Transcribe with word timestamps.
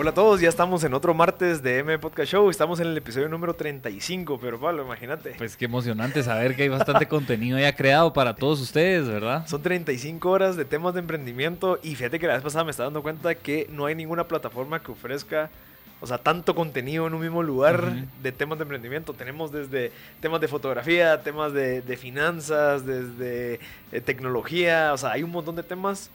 Hola 0.00 0.12
a 0.12 0.14
todos, 0.14 0.40
ya 0.40 0.48
estamos 0.48 0.82
en 0.82 0.94
otro 0.94 1.12
martes 1.12 1.62
de 1.62 1.80
M 1.80 1.98
Podcast 1.98 2.32
Show. 2.32 2.48
Estamos 2.48 2.80
en 2.80 2.86
el 2.86 2.96
episodio 2.96 3.28
número 3.28 3.52
35, 3.52 4.38
pero 4.40 4.58
Pablo, 4.58 4.82
imagínate. 4.82 5.34
Pues 5.36 5.58
qué 5.58 5.66
emocionante 5.66 6.22
saber 6.22 6.56
que 6.56 6.62
hay 6.62 6.70
bastante 6.70 7.06
contenido 7.06 7.58
ya 7.58 7.76
creado 7.76 8.10
para 8.14 8.34
todos 8.34 8.62
ustedes, 8.62 9.06
¿verdad? 9.06 9.46
Son 9.46 9.60
35 9.60 10.30
horas 10.30 10.56
de 10.56 10.64
temas 10.64 10.94
de 10.94 11.00
emprendimiento 11.00 11.78
y 11.82 11.96
fíjate 11.96 12.18
que 12.18 12.26
la 12.26 12.32
vez 12.32 12.42
pasada 12.42 12.64
me 12.64 12.70
estaba 12.70 12.86
dando 12.86 13.02
cuenta 13.02 13.34
que 13.34 13.68
no 13.70 13.84
hay 13.84 13.94
ninguna 13.94 14.24
plataforma 14.24 14.82
que 14.82 14.90
ofrezca, 14.90 15.50
o 16.00 16.06
sea, 16.06 16.16
tanto 16.16 16.54
contenido 16.54 17.06
en 17.06 17.12
un 17.12 17.20
mismo 17.20 17.42
lugar 17.42 17.92
de 18.22 18.32
temas 18.32 18.56
de 18.56 18.62
emprendimiento. 18.62 19.12
Tenemos 19.12 19.52
desde 19.52 19.92
temas 20.22 20.40
de 20.40 20.48
fotografía, 20.48 21.22
temas 21.22 21.52
de, 21.52 21.82
de 21.82 21.96
finanzas, 21.98 22.86
desde 22.86 23.60
eh, 23.92 24.00
tecnología, 24.00 24.94
o 24.94 24.96
sea, 24.96 25.10
hay 25.10 25.22
un 25.22 25.30
montón 25.30 25.56
de 25.56 25.62
temas 25.62 26.10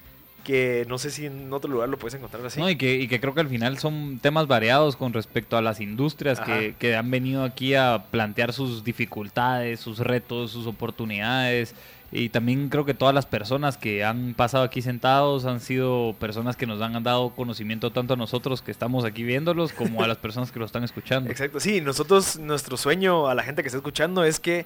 que 0.45 0.85
no 0.87 0.97
sé 0.97 1.09
si 1.11 1.25
en 1.25 1.51
otro 1.51 1.69
lugar 1.69 1.89
lo 1.89 1.97
puedes 1.97 2.13
encontrar 2.13 2.45
así. 2.45 2.59
No, 2.61 2.69
y, 2.69 2.77
que, 2.77 2.95
y 2.95 3.09
que 3.09 3.19
creo 3.19 3.33
que 3.33 3.41
al 3.41 3.49
final 3.49 3.77
son 3.79 4.19
temas 4.21 4.47
variados 4.47 4.95
con 4.95 5.11
respecto 5.11 5.57
a 5.57 5.61
las 5.61 5.81
industrias 5.81 6.39
que, 6.39 6.75
que 6.79 6.95
han 6.95 7.11
venido 7.11 7.43
aquí 7.43 7.75
a 7.75 8.03
plantear 8.11 8.53
sus 8.53 8.83
dificultades, 8.83 9.79
sus 9.81 9.99
retos, 9.99 10.51
sus 10.51 10.67
oportunidades. 10.67 11.73
Y 12.11 12.29
también 12.29 12.69
creo 12.69 12.85
que 12.85 12.93
todas 12.93 13.13
las 13.13 13.25
personas 13.25 13.75
que 13.77 14.05
han 14.05 14.35
pasado 14.35 14.63
aquí 14.63 14.81
sentados 14.81 15.45
han 15.45 15.59
sido 15.59 16.15
personas 16.19 16.55
que 16.55 16.65
nos 16.67 16.79
han 16.81 17.03
dado 17.03 17.31
conocimiento 17.31 17.91
tanto 17.91 18.13
a 18.13 18.17
nosotros 18.17 18.61
que 18.61 18.71
estamos 18.71 19.03
aquí 19.03 19.23
viéndolos 19.23 19.73
como 19.73 20.03
a 20.03 20.07
las 20.07 20.17
personas 20.17 20.51
que 20.51 20.59
lo 20.59 20.65
están 20.65 20.83
escuchando. 20.83 21.29
Exacto, 21.29 21.59
sí, 21.59 21.81
nosotros, 21.81 22.37
nuestro 22.37 22.77
sueño 22.77 23.27
a 23.27 23.35
la 23.35 23.43
gente 23.43 23.63
que 23.63 23.67
está 23.67 23.77
escuchando 23.79 24.23
es 24.23 24.39
que 24.39 24.65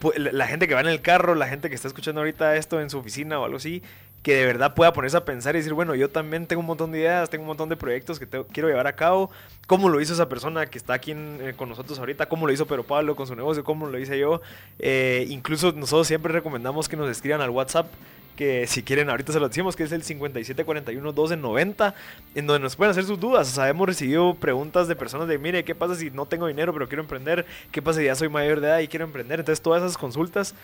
pu- 0.00 0.14
la 0.18 0.30
la 0.32 0.46
gente 0.46 0.68
que 0.68 0.74
va 0.74 0.82
en 0.82 0.86
el 0.88 1.00
carro, 1.00 1.34
la 1.34 1.48
gente 1.48 1.68
que 1.68 1.74
está 1.74 1.88
escuchando 1.88 2.20
ahorita 2.20 2.54
esto 2.56 2.80
en 2.80 2.90
su 2.90 2.98
oficina 2.98 3.40
o 3.40 3.44
algo 3.46 3.56
así, 3.56 3.82
que 4.24 4.34
de 4.34 4.46
verdad 4.46 4.74
pueda 4.74 4.94
ponerse 4.94 5.18
a 5.18 5.24
pensar 5.26 5.54
y 5.54 5.58
decir, 5.58 5.74
bueno, 5.74 5.94
yo 5.94 6.08
también 6.08 6.46
tengo 6.46 6.60
un 6.60 6.66
montón 6.66 6.90
de 6.90 7.00
ideas, 7.00 7.28
tengo 7.28 7.42
un 7.42 7.48
montón 7.48 7.68
de 7.68 7.76
proyectos 7.76 8.18
que 8.18 8.26
quiero 8.26 8.70
llevar 8.70 8.86
a 8.86 8.94
cabo, 8.94 9.30
cómo 9.66 9.90
lo 9.90 10.00
hizo 10.00 10.14
esa 10.14 10.30
persona 10.30 10.64
que 10.64 10.78
está 10.78 10.94
aquí 10.94 11.12
eh, 11.12 11.52
con 11.54 11.68
nosotros 11.68 11.98
ahorita, 11.98 12.24
cómo 12.26 12.46
lo 12.46 12.52
hizo 12.52 12.66
Pero 12.66 12.84
Pablo 12.84 13.16
con 13.16 13.26
su 13.26 13.36
negocio, 13.36 13.62
cómo 13.62 13.86
lo 13.86 13.98
hice 13.98 14.18
yo, 14.18 14.40
Eh, 14.78 15.26
incluso 15.28 15.72
nosotros 15.72 16.06
siempre 16.08 16.32
recomendamos 16.32 16.88
que 16.88 16.96
nos 16.96 17.10
escriban 17.10 17.42
al 17.42 17.50
WhatsApp 17.50 17.86
que 18.34 18.66
si 18.66 18.82
quieren 18.82 19.10
ahorita 19.10 19.32
se 19.32 19.38
lo 19.38 19.48
decimos 19.48 19.76
que 19.76 19.84
es 19.84 19.92
el 19.92 20.02
5741-1290 20.02 21.94
en 22.34 22.46
donde 22.46 22.60
nos 22.60 22.76
pueden 22.76 22.92
hacer 22.92 23.04
sus 23.04 23.20
dudas. 23.20 23.52
O 23.52 23.54
sea, 23.54 23.68
hemos 23.68 23.86
recibido 23.86 24.34
preguntas 24.34 24.88
de 24.88 24.96
personas 24.96 25.28
de, 25.28 25.38
mire, 25.38 25.64
¿qué 25.64 25.74
pasa 25.74 25.94
si 25.96 26.10
no 26.10 26.24
tengo 26.24 26.46
dinero 26.46 26.72
pero 26.72 26.88
quiero 26.88 27.02
emprender? 27.02 27.44
¿Qué 27.70 27.82
pasa 27.82 28.00
si 28.00 28.06
ya 28.06 28.14
soy 28.14 28.30
mayor 28.30 28.60
de 28.60 28.68
edad 28.68 28.78
y 28.78 28.88
quiero 28.88 29.04
emprender? 29.04 29.40
Entonces 29.40 29.62
todas 29.62 29.82
esas 29.82 29.98
consultas 29.98 30.54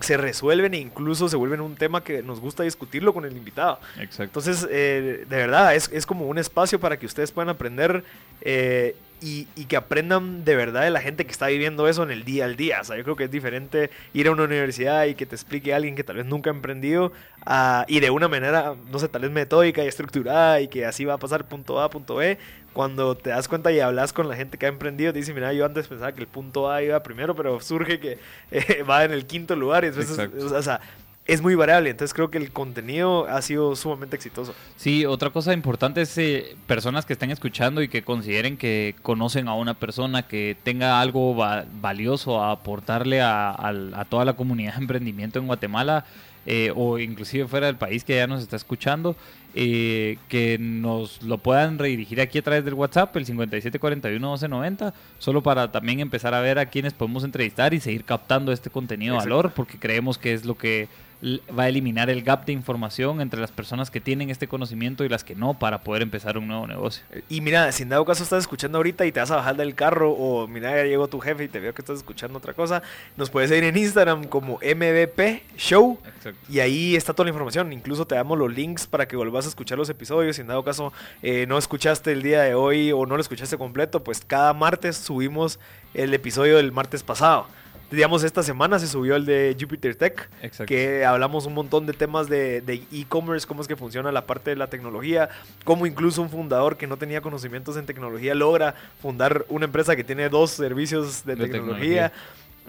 se 0.00 0.16
resuelven 0.16 0.74
e 0.74 0.78
incluso 0.78 1.28
se 1.28 1.36
vuelven 1.36 1.60
un 1.60 1.76
tema 1.76 2.02
que 2.02 2.22
nos 2.22 2.40
gusta 2.40 2.62
discutirlo 2.62 3.12
con 3.12 3.24
el 3.24 3.36
invitado. 3.36 3.78
Exacto. 3.98 4.22
Entonces, 4.24 4.66
eh, 4.70 5.26
de 5.28 5.36
verdad, 5.36 5.74
es, 5.74 5.90
es 5.92 6.06
como 6.06 6.26
un 6.26 6.38
espacio 6.38 6.80
para 6.80 6.98
que 6.98 7.06
ustedes 7.06 7.32
puedan 7.32 7.48
aprender 7.48 8.04
eh, 8.40 8.96
y, 9.20 9.46
y 9.56 9.66
que 9.66 9.76
aprendan 9.76 10.44
de 10.44 10.56
verdad 10.56 10.82
de 10.82 10.90
la 10.90 11.00
gente 11.00 11.24
que 11.26 11.32
está 11.32 11.46
viviendo 11.48 11.86
eso 11.88 12.02
en 12.02 12.10
el 12.10 12.24
día 12.24 12.44
al 12.46 12.56
día. 12.56 12.80
O 12.80 12.84
sea, 12.84 12.96
yo 12.96 13.04
creo 13.04 13.16
que 13.16 13.24
es 13.24 13.30
diferente 13.30 13.90
ir 14.14 14.28
a 14.28 14.30
una 14.32 14.44
universidad 14.44 15.04
y 15.06 15.14
que 15.14 15.26
te 15.26 15.34
explique 15.34 15.74
alguien 15.74 15.94
que 15.96 16.04
tal 16.04 16.16
vez 16.16 16.26
nunca 16.26 16.50
ha 16.50 16.54
emprendido 16.54 17.12
a- 17.44 17.84
y 17.88 18.00
de 18.00 18.10
una 18.10 18.28
manera, 18.28 18.74
no 18.90 18.98
sé, 18.98 19.08
tal 19.08 19.22
vez 19.22 19.30
metódica 19.30 19.84
y 19.84 19.88
estructurada 19.88 20.60
y 20.60 20.68
que 20.68 20.86
así 20.86 21.04
va 21.04 21.14
a 21.14 21.18
pasar 21.18 21.46
punto 21.48 21.80
A, 21.80 21.90
punto 21.90 22.16
B. 22.16 22.38
Cuando 22.72 23.16
te 23.16 23.30
das 23.30 23.48
cuenta 23.48 23.72
y 23.72 23.80
hablas 23.80 24.12
con 24.12 24.28
la 24.28 24.36
gente 24.36 24.56
que 24.56 24.66
ha 24.66 24.68
emprendido, 24.68 25.12
te 25.12 25.18
dice, 25.18 25.34
mira, 25.34 25.52
yo 25.52 25.64
antes 25.66 25.88
pensaba 25.88 26.12
que 26.12 26.20
el 26.20 26.28
punto 26.28 26.70
A 26.70 26.82
iba 26.82 27.02
primero, 27.02 27.34
pero 27.34 27.60
surge 27.60 27.98
que 27.98 28.18
eh, 28.52 28.82
va 28.88 29.04
en 29.04 29.10
el 29.12 29.26
quinto 29.26 29.56
lugar. 29.56 29.84
Y 29.84 29.88
entonces, 29.88 30.12
Exacto. 30.18 30.56
o 30.56 30.62
sea, 30.62 30.80
es 31.26 31.42
muy 31.42 31.54
variable. 31.54 31.90
Entonces 31.90 32.12
creo 32.14 32.30
que 32.30 32.38
el 32.38 32.50
contenido 32.50 33.26
ha 33.28 33.40
sido 33.42 33.76
sumamente 33.76 34.16
exitoso. 34.16 34.52
Sí, 34.76 35.06
otra 35.06 35.30
cosa 35.30 35.52
importante 35.52 36.00
es 36.02 36.16
eh, 36.18 36.56
personas 36.66 37.06
que 37.06 37.12
estén 37.12 37.30
escuchando 37.30 37.82
y 37.82 37.88
que 37.88 38.02
consideren 38.02 38.56
que 38.56 38.96
conocen 39.02 39.46
a 39.46 39.54
una 39.54 39.74
persona 39.74 40.22
que 40.26 40.56
tenga 40.64 41.00
algo 41.00 41.36
va- 41.36 41.64
valioso 41.80 42.42
a 42.42 42.50
aportarle 42.52 43.20
a, 43.20 43.50
al- 43.50 43.94
a 43.94 44.04
toda 44.06 44.24
la 44.24 44.32
comunidad 44.32 44.74
de 44.74 44.80
emprendimiento 44.80 45.38
en 45.38 45.46
Guatemala 45.46 46.04
eh, 46.46 46.72
o 46.74 46.98
inclusive 46.98 47.46
fuera 47.46 47.66
del 47.66 47.76
país 47.76 48.02
que 48.02 48.16
ya 48.16 48.26
nos 48.26 48.40
está 48.42 48.56
escuchando, 48.56 49.14
eh, 49.54 50.16
que 50.28 50.56
nos 50.58 51.22
lo 51.22 51.36
puedan 51.36 51.78
redirigir 51.78 52.18
aquí 52.20 52.38
a 52.38 52.42
través 52.42 52.64
del 52.64 52.72
WhatsApp, 52.74 53.14
el 53.18 53.26
5741-1290, 53.26 54.92
solo 55.18 55.42
para 55.42 55.70
también 55.70 56.00
empezar 56.00 56.34
a 56.34 56.40
ver 56.40 56.58
a 56.58 56.66
quienes 56.66 56.92
podemos 56.94 57.24
entrevistar 57.24 57.74
y 57.74 57.80
seguir 57.80 58.04
captando 58.04 58.52
este 58.52 58.70
contenido 58.70 59.14
de 59.14 59.18
valor, 59.18 59.52
porque 59.54 59.78
creemos 59.78 60.18
que 60.18 60.32
es 60.32 60.44
lo 60.44 60.56
que 60.56 60.88
va 61.22 61.64
a 61.64 61.68
eliminar 61.68 62.08
el 62.08 62.22
gap 62.22 62.46
de 62.46 62.52
información 62.52 63.20
entre 63.20 63.40
las 63.40 63.50
personas 63.50 63.90
que 63.90 64.00
tienen 64.00 64.30
este 64.30 64.48
conocimiento 64.48 65.04
y 65.04 65.08
las 65.08 65.22
que 65.22 65.34
no 65.34 65.54
para 65.54 65.82
poder 65.82 66.02
empezar 66.02 66.38
un 66.38 66.48
nuevo 66.48 66.66
negocio. 66.66 67.04
Y 67.28 67.40
mira, 67.40 67.70
si 67.72 67.82
en 67.82 67.90
dado 67.90 68.04
caso 68.04 68.22
estás 68.22 68.40
escuchando 68.40 68.78
ahorita 68.78 69.04
y 69.04 69.12
te 69.12 69.20
vas 69.20 69.30
a 69.30 69.36
bajar 69.36 69.56
del 69.56 69.74
carro 69.74 70.12
o 70.12 70.48
mira, 70.48 70.74
ya 70.76 70.84
llegó 70.84 71.08
tu 71.08 71.20
jefe 71.20 71.44
y 71.44 71.48
te 71.48 71.60
veo 71.60 71.74
que 71.74 71.82
estás 71.82 71.98
escuchando 71.98 72.38
otra 72.38 72.54
cosa, 72.54 72.82
nos 73.16 73.28
puedes 73.28 73.50
seguir 73.50 73.64
en 73.64 73.76
Instagram 73.76 74.24
como 74.24 74.58
MVP 74.58 75.42
Show. 75.56 75.98
Exacto. 76.06 76.40
Y 76.48 76.60
ahí 76.60 76.96
está 76.96 77.12
toda 77.12 77.24
la 77.26 77.30
información. 77.30 77.72
Incluso 77.72 78.06
te 78.06 78.14
damos 78.14 78.38
los 78.38 78.52
links 78.52 78.86
para 78.86 79.06
que 79.06 79.16
volvás 79.16 79.44
a 79.44 79.48
escuchar 79.50 79.76
los 79.76 79.90
episodios. 79.90 80.36
Si 80.36 80.42
en 80.42 80.48
dado 80.48 80.64
caso 80.64 80.92
eh, 81.22 81.44
no 81.46 81.58
escuchaste 81.58 82.12
el 82.12 82.22
día 82.22 82.42
de 82.42 82.54
hoy 82.54 82.92
o 82.92 83.04
no 83.04 83.16
lo 83.16 83.20
escuchaste 83.20 83.58
completo, 83.58 84.02
pues 84.02 84.22
cada 84.26 84.54
martes 84.54 84.96
subimos 84.96 85.58
el 85.92 86.14
episodio 86.14 86.56
del 86.56 86.72
martes 86.72 87.02
pasado. 87.02 87.46
Digamos, 87.90 88.22
esta 88.22 88.42
semana 88.42 88.78
se 88.78 88.86
subió 88.86 89.16
el 89.16 89.26
de 89.26 89.56
Jupiter 89.60 89.96
Tech, 89.96 90.28
Exacto. 90.42 90.66
que 90.66 91.04
hablamos 91.04 91.46
un 91.46 91.54
montón 91.54 91.86
de 91.86 91.92
temas 91.92 92.28
de 92.28 92.60
de 92.60 92.82
e-commerce, 92.92 93.46
cómo 93.46 93.62
es 93.62 93.68
que 93.68 93.74
funciona 93.76 94.12
la 94.12 94.26
parte 94.26 94.50
de 94.50 94.56
la 94.56 94.68
tecnología, 94.68 95.28
cómo 95.64 95.86
incluso 95.86 96.22
un 96.22 96.30
fundador 96.30 96.76
que 96.76 96.86
no 96.86 96.96
tenía 96.96 97.20
conocimientos 97.20 97.76
en 97.76 97.86
tecnología 97.86 98.34
logra 98.34 98.74
fundar 99.02 99.44
una 99.48 99.64
empresa 99.64 99.96
que 99.96 100.04
tiene 100.04 100.28
dos 100.28 100.50
servicios 100.52 101.24
de, 101.24 101.34
De 101.34 101.48
tecnología. 101.48 102.10
tecnología. 102.10 102.12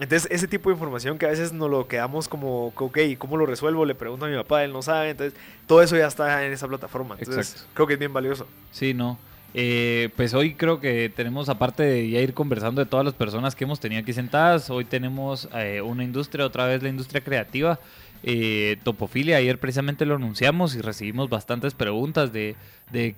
Entonces, 0.00 0.28
ese 0.32 0.48
tipo 0.48 0.70
de 0.70 0.74
información 0.74 1.18
que 1.18 1.26
a 1.26 1.28
veces 1.28 1.52
nos 1.52 1.70
lo 1.70 1.86
quedamos 1.86 2.26
como, 2.26 2.68
ok, 2.74 2.98
¿cómo 3.18 3.36
lo 3.36 3.46
resuelvo? 3.46 3.84
Le 3.84 3.94
pregunto 3.94 4.24
a 4.24 4.28
mi 4.28 4.36
papá, 4.36 4.64
él 4.64 4.72
no 4.72 4.82
sabe. 4.82 5.10
Entonces, 5.10 5.38
todo 5.68 5.82
eso 5.82 5.96
ya 5.96 6.08
está 6.08 6.44
en 6.44 6.52
esa 6.52 6.66
plataforma. 6.66 7.14
Entonces, 7.18 7.52
Exacto. 7.52 7.70
creo 7.74 7.86
que 7.86 7.92
es 7.92 7.98
bien 8.00 8.12
valioso. 8.12 8.46
Sí, 8.72 8.94
no. 8.94 9.18
Eh, 9.54 10.08
pues 10.16 10.32
hoy 10.34 10.54
creo 10.54 10.80
que 10.80 11.12
tenemos, 11.14 11.48
aparte 11.48 11.82
de 11.82 12.08
ya 12.08 12.20
ir 12.20 12.34
conversando 12.34 12.82
de 12.82 12.90
todas 12.90 13.04
las 13.04 13.14
personas 13.14 13.54
que 13.54 13.64
hemos 13.64 13.80
tenido 13.80 14.00
aquí 14.00 14.12
sentadas, 14.12 14.70
hoy 14.70 14.84
tenemos 14.84 15.48
eh, 15.54 15.82
una 15.82 16.04
industria, 16.04 16.46
otra 16.46 16.66
vez 16.66 16.82
la 16.82 16.88
industria 16.88 17.22
creativa, 17.22 17.78
eh, 18.22 18.78
Topofilia. 18.82 19.36
Ayer 19.36 19.58
precisamente 19.58 20.06
lo 20.06 20.14
anunciamos 20.14 20.74
y 20.74 20.80
recibimos 20.80 21.28
bastantes 21.28 21.74
preguntas 21.74 22.32
de, 22.32 22.56
de 22.90 23.14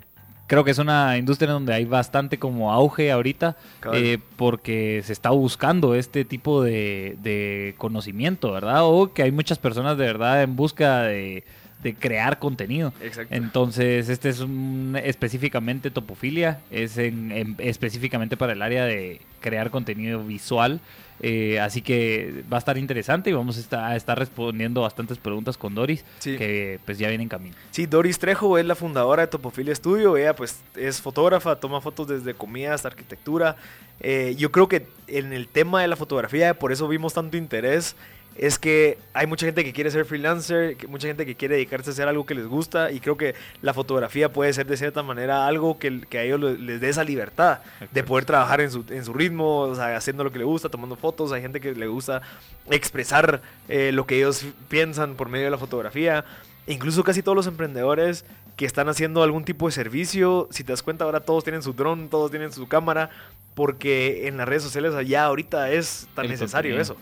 creo 0.47 0.65
que 0.65 0.71
es 0.71 0.79
una 0.79 1.17
industria 1.19 1.53
donde 1.53 1.73
hay 1.73 1.85
bastante 1.85 2.39
como 2.39 2.73
auge 2.73 3.11
ahorita, 3.11 3.57
eh, 3.93 4.19
porque 4.37 5.03
se 5.05 5.13
está 5.13 5.31
buscando 5.31 5.95
este 5.95 6.25
tipo 6.25 6.63
de, 6.63 7.17
de 7.23 7.75
conocimiento, 7.79 8.53
¿verdad? 8.53 8.81
O 8.85 9.13
que 9.13 9.23
hay 9.23 9.33
muchas 9.33 9.59
personas 9.59 9.97
de 9.97 10.05
verdad 10.05 10.43
en 10.43 10.57
busca 10.57 11.03
de, 11.03 11.45
de 11.83 11.95
crear 11.95 12.39
contenido. 12.39 12.93
Exacto. 13.03 13.35
Entonces, 13.35 14.09
este 14.09 14.31
es 14.31 14.41
un, 14.41 14.99
específicamente 15.03 15.91
topofilia, 15.91 16.61
es 16.71 16.97
en- 16.97 17.31
en- 17.33 17.57
específicamente 17.59 18.37
para 18.39 18.55
el 18.55 18.63
área 18.63 18.85
de 18.87 19.21
crear 19.41 19.71
contenido 19.71 20.25
visual. 20.25 20.81
eh, 21.21 21.61
así 21.61 21.81
que 21.81 22.43
va 22.53 22.57
a 22.57 22.59
estar 22.59 22.77
interesante 22.77 23.31
y 23.31 23.33
vamos 23.33 23.57
a 23.57 23.61
estar, 23.61 23.85
a 23.85 23.95
estar 23.95 24.19
respondiendo 24.19 24.81
bastantes 24.81 25.17
preguntas 25.17 25.57
con 25.57 25.73
Doris, 25.75 26.05
Sí. 26.19 26.37
que 26.37 26.81
pues 26.85 26.99
ya 26.99 27.07
vienen 27.07 27.23
en 27.27 27.29
camino. 27.29 27.55
Sí, 27.71 27.87
Doris 27.87 28.19
Trejo 28.19 28.59
es 28.59 28.67
la 28.67 28.75
fundadora 28.75 29.23
de 29.23 29.29
Topofilia 29.29 29.73
Studio. 29.77 30.17
Ella 30.17 30.35
pues 30.35 30.61
es 30.75 31.01
fotógrafa, 31.01 31.55
toma 31.57 31.81
fotos 31.81 32.09
desde 32.09 32.35
comida 32.35 32.75
hasta 32.75 32.89
arquitectura. 32.89 33.55
Eh, 34.01 34.35
yo 34.37 34.51
creo 34.51 34.67
que 34.69 34.87
en 35.07 35.33
el 35.33 35.47
tema 35.47 35.81
de 35.81 35.87
la 35.89 35.95
fotografía, 35.97 36.53
por 36.55 36.73
eso 36.73 36.89
vimos 36.89 37.15
tanto 37.15 37.37
interés 37.37 37.95
es 38.37 38.59
que 38.59 38.99
hay 39.13 39.27
mucha 39.27 39.47
gente 39.47 39.65
que 39.65 39.73
quiere 39.73 39.91
ser 39.91 40.05
freelancer, 40.05 40.77
mucha 40.89 41.07
gente 41.07 41.25
que 41.25 41.37
quiere 41.37 41.55
dedicarse 41.55 41.91
a 41.91 41.93
hacer 41.93 42.09
algo 42.09 42.27
que 42.27 42.35
les 42.35 42.47
gusta 42.47 42.91
y 42.91 43.01
creo 43.01 43.17
que 43.17 43.35
la 43.63 43.73
fotografía 43.73 44.33
puede 44.33 44.53
ser 44.53 44.67
de 44.67 44.77
cierta 44.77 45.03
manera 45.03 45.47
algo 45.47 45.79
que, 45.79 46.01
que 46.01 46.19
a 46.19 46.23
ellos 46.23 46.41
les 46.41 46.81
dé 46.81 46.89
esa 46.89 47.05
libertad 47.05 47.61
de 47.93 48.03
poder 48.03 48.25
trabajar 48.25 48.61
en 48.61 48.71
su, 48.71 48.85
en 48.91 49.05
su 49.05 49.13
ritmo, 49.13 49.61
o 49.61 49.75
sea, 49.75 49.97
haciendo 49.97 50.25
lo 50.25 50.33
que 50.33 50.39
le 50.39 50.45
gusta, 50.45 50.69
tomando 50.69 50.97
fotos. 50.97 51.33
Hay 51.33 51.43
gente 51.43 51.61
que 51.61 51.75
le 51.75 51.87
gusta 51.87 52.23
expresar 52.71 53.41
eh, 53.69 53.93
lo 53.93 54.07
que 54.07 54.17
ellos 54.17 54.45
piensan 54.69 55.15
por 55.15 55.29
medio 55.29 55.45
de 55.45 55.51
la 55.51 55.59
fotografía. 55.59 56.25
Incluso 56.67 57.05
casi 57.05 57.23
todos 57.23 57.37
los 57.37 57.47
emprendedores 57.47 58.25
que 58.57 58.67
están 58.67 58.89
haciendo 58.89 59.23
algún 59.23 59.45
tipo 59.45 59.67
de 59.67 59.73
servicio, 59.73 60.49
si 60.51 60.65
te 60.65 60.73
das 60.73 60.83
cuenta 60.83 61.05
ahora 61.05 61.21
todos 61.21 61.45
tienen 61.45 61.63
su 61.63 61.73
dron, 61.73 62.09
todos 62.09 62.31
tienen 62.31 62.53
su 62.53 62.69
cámara, 62.69 63.11
porque 63.55 64.27
en 64.29 64.37
las 64.37 64.49
redes 64.49 64.63
sociales 64.63 64.95
allá 64.95 65.25
ahorita 65.25 65.71
es 65.71 66.09
tan 66.15 66.29
necesario 66.29 66.81
eso. 66.81 66.97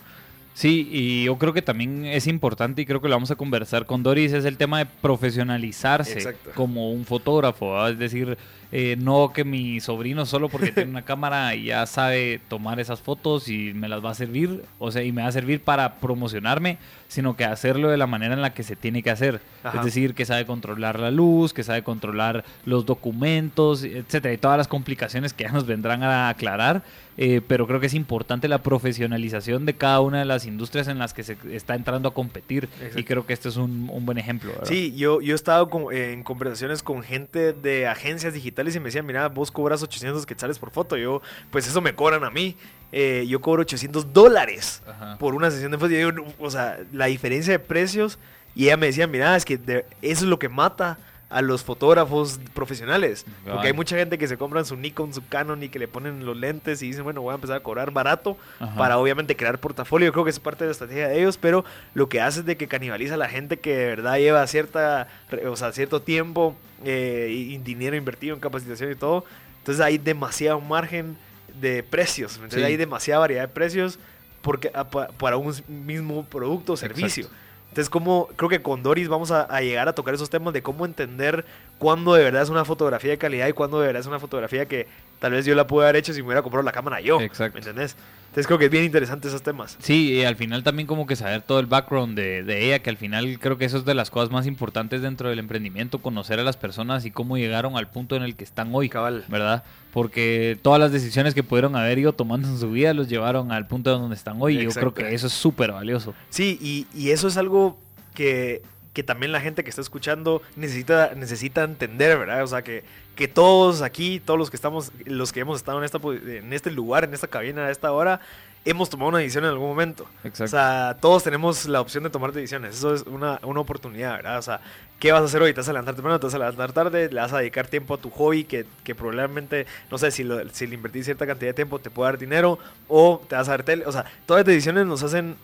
Sí, 0.54 0.88
y 0.93 1.25
yo 1.25 1.38
creo 1.38 1.52
que 1.52 1.62
también 1.62 2.04
es 2.04 2.26
importante 2.26 2.82
y 2.82 2.87
creo 2.87 3.00
que 3.00 3.08
lo 3.08 3.14
vamos 3.14 3.31
a 3.31 3.37
conversar 3.37 3.87
con 3.87 4.02
Doris, 4.02 4.32
es 4.32 4.44
el 4.44 4.58
tema 4.58 4.78
de 4.78 4.87
profesionalizarse 4.87 6.37
como 6.54 6.93
un 6.93 7.06
fotógrafo, 7.06 7.87
es 7.88 7.99
decir, 7.99 8.37
eh, 8.70 8.96
no 8.99 9.32
que 9.34 9.44
mi 9.44 9.81
sobrino 9.81 10.25
solo 10.25 10.49
porque 10.49 10.72
tiene 10.72 10.90
una 10.90 11.02
cámara 11.06 11.54
y 11.54 11.64
ya 11.64 11.87
sabe 11.87 12.40
tomar 12.49 12.81
esas 12.81 13.00
fotos 13.00 13.49
y 13.49 13.72
me 13.75 13.88
las 13.88 14.04
va 14.04 14.10
a 14.10 14.14
servir, 14.14 14.64
o 14.78 14.90
sea, 14.90 15.02
y 15.02 15.12
me 15.12 15.22
va 15.22 15.28
a 15.28 15.32
servir 15.32 15.62
para 15.62 15.94
promocionarme, 15.96 16.78
sino 17.08 17.37
que 17.37 17.44
hacerlo 17.44 17.90
de 17.90 17.98
la 17.98 18.06
manera 18.06 18.32
en 18.34 18.40
la 18.40 18.55
que 18.55 18.62
se 18.62 18.76
tiene 18.76 19.02
que 19.02 19.10
hacer. 19.10 19.40
Es 19.75 19.84
decir, 19.84 20.14
que 20.14 20.25
sabe 20.25 20.46
controlar 20.46 20.98
la 20.98 21.10
luz, 21.10 21.52
que 21.52 21.62
sabe 21.62 21.82
controlar 21.82 22.44
los 22.64 22.87
documentos, 22.87 23.84
etcétera, 23.84 24.32
y 24.32 24.38
todas 24.38 24.56
las 24.56 24.69
complicaciones 24.69 25.34
que 25.34 25.44
ya 25.44 25.52
nos 25.52 25.66
vendrán 25.66 26.02
a 26.02 26.31
aclarar. 26.31 26.82
Eh, 27.19 27.43
pero 27.47 27.67
creo 27.67 27.79
que 27.79 27.87
es 27.87 27.94
importante 27.94 28.49
la 28.49 28.62
profesionalización 28.62 29.67
de 29.67 29.75
cada 29.75 30.00
una 30.00 30.20
de 30.20 30.25
las 30.25 30.47
industrias 30.47 30.88
en 30.88 30.99
las 30.99 31.12
que 31.12 31.23
se 31.23 31.37
está 31.50 31.75
entrando 31.75 32.09
a 32.09 32.14
competir. 32.14 32.69
Y 32.97 33.05
creo 33.05 33.26
que 33.26 33.32
este 33.32 33.49
es 33.49 33.56
un, 33.56 33.87
buen 34.05 34.19
ejemplo. 34.19 34.53
Sí, 34.64 34.94
yo, 34.97 35.20
yo 35.20 35.35
he 35.35 35.37
estado 35.37 35.69
en 35.91 36.23
conversaciones 36.23 36.82
con 36.82 37.03
gente 37.03 37.53
de 37.53 37.87
agencias 37.87 38.35
digitales 38.35 38.75
y 38.76 38.81
me 38.81 38.87
decían, 38.87 39.06
mira, 39.06 39.29
vos 39.29 39.50
cobras 39.50 39.82
800 39.82 40.25
quetzales 40.26 40.59
por 40.59 40.70
foto. 40.70 40.97
Yo, 40.97 41.20
pues 41.50 41.67
eso 41.67 41.81
me 41.81 41.94
cobran 41.94 42.25
a 42.25 42.31
mí. 42.31 42.56
Eh, 42.93 43.25
yo 43.29 43.41
cobro 43.41 43.62
800 43.62 44.12
dólares 44.12 44.82
por 45.19 45.35
una 45.35 45.50
sesión 45.50 45.70
de 45.73 45.79
fotos. 45.79 46.26
o 46.38 46.50
sea, 46.50 46.79
la 46.93 47.06
diferencia 47.06 47.53
de 47.53 47.58
precios. 47.58 48.19
Y 48.55 48.65
ella 48.65 48.76
me 48.76 48.87
decía, 48.87 49.06
mira, 49.06 49.35
es 49.37 49.44
que 49.44 49.55
eso 49.55 49.85
es 50.03 50.23
lo 50.23 50.38
que 50.38 50.49
mata 50.49 50.99
a 51.32 51.40
los 51.40 51.64
fotógrafos 51.64 52.38
profesionales. 52.52 53.25
Porque 53.49 53.69
hay 53.69 53.73
mucha 53.73 53.96
gente 53.96 54.19
que 54.19 54.29
se 54.29 54.37
compran 54.37 54.64
su 54.64 54.76
Nikon, 54.76 55.14
su 55.14 55.26
Canon 55.26 55.62
y 55.62 55.69
que 55.69 55.79
le 55.79 55.88
ponen 55.88 56.26
los 56.26 56.37
lentes 56.37 56.82
y 56.82 56.88
dicen, 56.88 57.05
bueno, 57.05 57.23
voy 57.23 57.32
a 57.32 57.37
empezar 57.37 57.56
a 57.56 57.61
cobrar 57.61 57.90
barato 57.90 58.37
para 58.76 58.99
obviamente 58.99 59.34
crear 59.34 59.58
portafolio. 59.58 60.06
Yo 60.06 60.12
creo 60.12 60.25
que 60.25 60.31
es 60.31 60.40
parte 60.40 60.64
de 60.64 60.69
la 60.69 60.73
estrategia 60.73 61.08
de 61.08 61.20
ellos, 61.20 61.38
pero 61.38 61.64
lo 61.94 62.08
que 62.08 62.20
hace 62.20 62.40
es 62.40 62.46
de 62.46 62.56
que 62.56 62.69
canibaliza 62.69 63.14
a 63.14 63.17
la 63.17 63.29
gente 63.29 63.58
que 63.58 63.75
de 63.75 63.87
verdad 63.87 64.19
lleva 64.19 64.46
cierta, 64.46 65.08
o 65.49 65.56
sea, 65.56 65.73
cierto 65.73 66.02
tiempo 66.02 66.55
eh, 66.84 67.29
y 67.31 67.58
dinero 67.58 67.96
invertido 67.96 68.34
en 68.34 68.40
capacitación 68.40 68.93
y 68.93 68.94
todo. 68.94 69.25
Entonces 69.58 69.82
hay 69.82 69.99
demasiado 69.99 70.61
margen 70.61 71.17
de 71.61 71.82
precios, 71.82 72.34
entonces 72.37 72.64
hay 72.64 72.76
demasiada 72.76 73.20
variedad 73.20 73.43
de 73.43 73.55
precios 73.55 73.99
porque, 74.43 74.70
para 75.19 75.37
un 75.37 75.55
mismo 75.69 76.25
producto 76.25 76.75
o 76.75 76.76
servicio. 76.76 77.29
Entonces, 77.72 77.88
como 77.88 78.26
creo 78.36 78.50
que 78.50 78.60
con 78.60 78.82
Doris 78.82 79.08
vamos 79.08 79.30
a, 79.30 79.48
llegar 79.62 79.88
a 79.88 79.94
tocar 79.94 80.12
esos 80.12 80.28
temas 80.28 80.52
de 80.52 80.62
cómo 80.62 80.84
entender 80.84 81.46
cuándo 81.78 82.12
de 82.12 82.22
verdad 82.22 82.42
es 82.42 82.50
una 82.50 82.66
fotografía 82.66 83.12
de 83.12 83.16
calidad 83.16 83.48
y 83.48 83.54
cuándo 83.54 83.80
de 83.80 83.86
verdad 83.86 84.00
es 84.00 84.06
una 84.06 84.20
fotografía 84.20 84.66
que 84.66 84.86
tal 85.22 85.30
vez 85.30 85.46
yo 85.46 85.54
la 85.54 85.69
pude 85.69 85.84
haber 85.84 85.94
hecho 85.94 86.12
si 86.12 86.20
me 86.20 86.26
hubiera 86.26 86.42
comprado 86.42 86.64
la 86.64 86.72
cámara 86.72 87.00
yo. 87.00 87.20
Exacto. 87.20 87.54
¿Me 87.54 87.60
entendés? 87.60 87.94
Entonces 88.24 88.48
creo 88.48 88.58
que 88.58 88.64
es 88.64 88.70
bien 88.72 88.82
interesante 88.82 89.28
esos 89.28 89.40
temas. 89.40 89.76
Sí, 89.78 90.14
y 90.14 90.24
al 90.24 90.34
final 90.34 90.64
también 90.64 90.88
como 90.88 91.06
que 91.06 91.14
saber 91.14 91.42
todo 91.42 91.60
el 91.60 91.66
background 91.66 92.16
de, 92.16 92.42
de, 92.42 92.66
ella, 92.66 92.80
que 92.80 92.90
al 92.90 92.96
final 92.96 93.38
creo 93.38 93.56
que 93.56 93.64
eso 93.64 93.78
es 93.78 93.84
de 93.84 93.94
las 93.94 94.10
cosas 94.10 94.32
más 94.32 94.48
importantes 94.48 95.00
dentro 95.00 95.28
del 95.28 95.38
emprendimiento, 95.38 96.00
conocer 96.00 96.40
a 96.40 96.42
las 96.42 96.56
personas 96.56 97.04
y 97.04 97.12
cómo 97.12 97.38
llegaron 97.38 97.76
al 97.76 97.88
punto 97.88 98.16
en 98.16 98.24
el 98.24 98.34
que 98.34 98.42
están 98.42 98.70
hoy, 98.74 98.88
Cabal. 98.88 99.24
¿verdad? 99.28 99.62
Porque 99.92 100.58
todas 100.60 100.80
las 100.80 100.90
decisiones 100.90 101.34
que 101.34 101.44
pudieron 101.44 101.76
haber 101.76 102.00
ido 102.00 102.14
tomando 102.14 102.48
en 102.48 102.58
su 102.58 102.72
vida 102.72 102.92
los 102.92 103.08
llevaron 103.08 103.52
al 103.52 103.69
punto 103.69 103.96
donde 103.96 104.16
están 104.16 104.38
hoy 104.40 104.58
y 104.58 104.64
yo 104.64 104.70
creo 104.70 104.92
que 104.92 105.14
eso 105.14 105.28
es 105.28 105.32
súper 105.32 105.70
valioso. 105.70 106.14
Sí, 106.30 106.58
y, 106.60 106.88
y 107.00 107.10
eso 107.10 107.28
es 107.28 107.36
algo 107.36 107.78
que 108.12 108.62
que 108.93 109.03
también 109.03 109.33
la 109.33 109.41
gente 109.41 109.65
que 109.65 109.71
está 109.71 109.81
escuchando 109.81 110.43
necesita, 110.56 111.15
necesita 111.15 111.65
entender, 111.65 112.19
¿verdad? 112.19 112.43
O 112.43 112.47
sea, 112.47 112.62
que, 112.62 112.85
que 113.15 113.29
todos 113.29 113.83
aquí, 113.83 114.21
todos 114.21 114.39
los 114.39 114.50
que 114.50 114.56
estamos, 114.56 114.93
los 115.05 115.33
que 115.33 115.41
hemos 115.41 115.56
estado 115.56 115.79
en, 115.79 115.85
esta, 115.85 115.99
en 115.99 116.53
este 116.53 116.71
lugar, 116.71 117.05
en 117.05 117.15
esta 117.15 117.27
cabina 117.27 117.67
a 117.67 117.71
esta 117.71 117.93
hora, 117.93 118.21
hemos 118.65 118.91
tomado 118.91 119.09
una 119.09 119.19
decisión 119.19 119.44
en 119.44 119.50
algún 119.50 119.69
momento. 119.69 120.06
Exacto. 120.25 120.44
O 120.44 120.49
sea, 120.49 120.97
todos 121.00 121.25
tenemos 121.25 121.67
la 121.67 121.81
opción 121.81 122.05
de 122.05 122.11
tomar 122.11 122.33
decisiones. 122.33 122.77
Eso 122.77 122.94
es 122.94 123.03
una, 123.03 123.41
una 123.43 123.61
oportunidad, 123.61 124.17
¿verdad? 124.17 124.39
O 124.39 124.43
sea, 124.43 124.61
¿qué 125.00 125.11
vas 125.11 125.23
a 125.23 125.25
hacer 125.25 125.43
hoy? 125.43 125.53
¿Te 125.53 125.61
vas 125.61 125.69
a 125.69 125.73
levantar 125.73 125.94
temprano? 125.94 126.21
¿Te 126.21 126.27
vas 126.27 126.35
a 126.35 126.39
levantar 126.39 126.73
tarde? 126.73 127.09
¿Le 127.11 127.21
vas 127.21 127.33
a 127.33 127.39
dedicar 127.39 127.67
tiempo 127.67 127.94
a 127.94 127.99
tu 127.99 128.11
hobby 128.11 128.44
que, 128.44 128.67
que 128.85 128.94
probablemente, 128.94 129.67
no 129.91 129.99
sé, 129.99 130.11
si, 130.11 130.23
lo, 130.23 130.49
si 130.50 130.67
le 130.67 130.75
invertís 130.75 131.06
cierta 131.06 131.27
cantidad 131.27 131.50
de 131.50 131.55
tiempo 131.55 131.79
te 131.79 131.91
puede 131.91 132.12
dar 132.12 132.19
dinero? 132.19 132.59
¿O 132.89 133.23
te 133.27 133.35
vas 133.35 133.49
a 133.49 133.53
ver 133.53 133.65
tele? 133.65 133.87
O 133.87 133.93
sea, 133.93 134.05
todas 134.27 134.41
las 134.41 134.47
decisiones 134.47 134.87
nos 134.87 135.03
hacen 135.03 135.37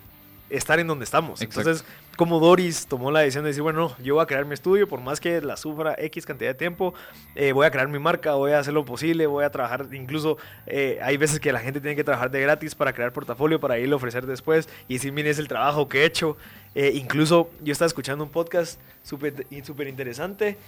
estar 0.50 0.78
en 0.78 0.86
donde 0.86 1.04
estamos. 1.04 1.42
Entonces, 1.42 1.84
como 2.18 2.40
Doris 2.40 2.88
tomó 2.88 3.12
la 3.12 3.20
decisión 3.20 3.44
de 3.44 3.50
decir, 3.50 3.62
bueno, 3.62 3.94
yo 4.02 4.14
voy 4.14 4.24
a 4.24 4.26
crear 4.26 4.44
mi 4.44 4.52
estudio, 4.52 4.88
por 4.88 5.00
más 5.00 5.20
que 5.20 5.40
la 5.40 5.56
sufra 5.56 5.94
X 5.98 6.26
cantidad 6.26 6.50
de 6.50 6.54
tiempo, 6.54 6.92
eh, 7.36 7.52
voy 7.52 7.64
a 7.64 7.70
crear 7.70 7.86
mi 7.86 8.00
marca, 8.00 8.34
voy 8.34 8.50
a 8.50 8.58
hacer 8.58 8.74
lo 8.74 8.84
posible, 8.84 9.24
voy 9.28 9.44
a 9.44 9.50
trabajar, 9.50 9.86
incluso 9.92 10.36
eh, 10.66 10.98
hay 11.00 11.16
veces 11.16 11.38
que 11.38 11.52
la 11.52 11.60
gente 11.60 11.80
tiene 11.80 11.94
que 11.94 12.02
trabajar 12.02 12.32
de 12.32 12.40
gratis 12.40 12.74
para 12.74 12.92
crear 12.92 13.12
portafolio, 13.12 13.60
para 13.60 13.78
irlo 13.78 13.94
a 13.94 13.98
ofrecer 13.98 14.26
después, 14.26 14.68
y 14.88 14.94
decir, 14.94 15.12
mire, 15.12 15.30
es 15.30 15.38
el 15.38 15.46
trabajo 15.46 15.88
que 15.88 16.02
he 16.02 16.06
hecho. 16.06 16.36
Eh, 16.74 16.90
incluso 16.96 17.52
yo 17.62 17.70
estaba 17.70 17.86
escuchando 17.86 18.24
un 18.24 18.30
podcast 18.30 18.80
súper 19.04 19.46
super 19.64 19.86
interesante 19.86 20.58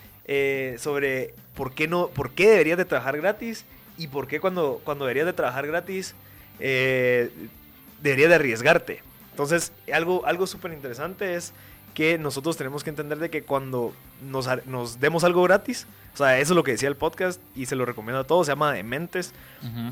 sobre 0.78 1.34
por 1.56 1.74
qué, 1.74 1.88
no, 1.88 2.10
por 2.10 2.30
qué 2.30 2.50
deberías 2.50 2.78
de 2.78 2.84
trabajar 2.84 3.16
gratis 3.16 3.64
y 3.98 4.06
por 4.06 4.28
qué 4.28 4.38
cuando, 4.38 4.80
cuando 4.84 5.04
deberías 5.04 5.26
de 5.26 5.32
trabajar 5.32 5.66
gratis 5.66 6.14
deberías 6.60 8.28
de 8.28 8.34
arriesgarte. 8.36 9.09
Entonces, 9.30 9.72
algo, 9.92 10.26
algo 10.26 10.46
súper 10.46 10.72
interesante 10.72 11.34
es 11.34 11.52
que 11.94 12.18
nosotros 12.18 12.56
tenemos 12.56 12.84
que 12.84 12.90
entender 12.90 13.18
de 13.18 13.30
que 13.30 13.42
cuando 13.42 13.92
nos, 14.22 14.48
nos, 14.66 15.00
demos 15.00 15.24
algo 15.24 15.42
gratis, 15.42 15.86
o 16.14 16.16
sea, 16.16 16.38
eso 16.38 16.52
es 16.52 16.56
lo 16.56 16.62
que 16.62 16.72
decía 16.72 16.88
el 16.88 16.96
podcast 16.96 17.40
y 17.54 17.66
se 17.66 17.76
lo 17.76 17.84
recomiendo 17.84 18.20
a 18.20 18.24
todos, 18.24 18.46
se 18.46 18.52
llama 18.52 18.72
Dementes, 18.72 19.32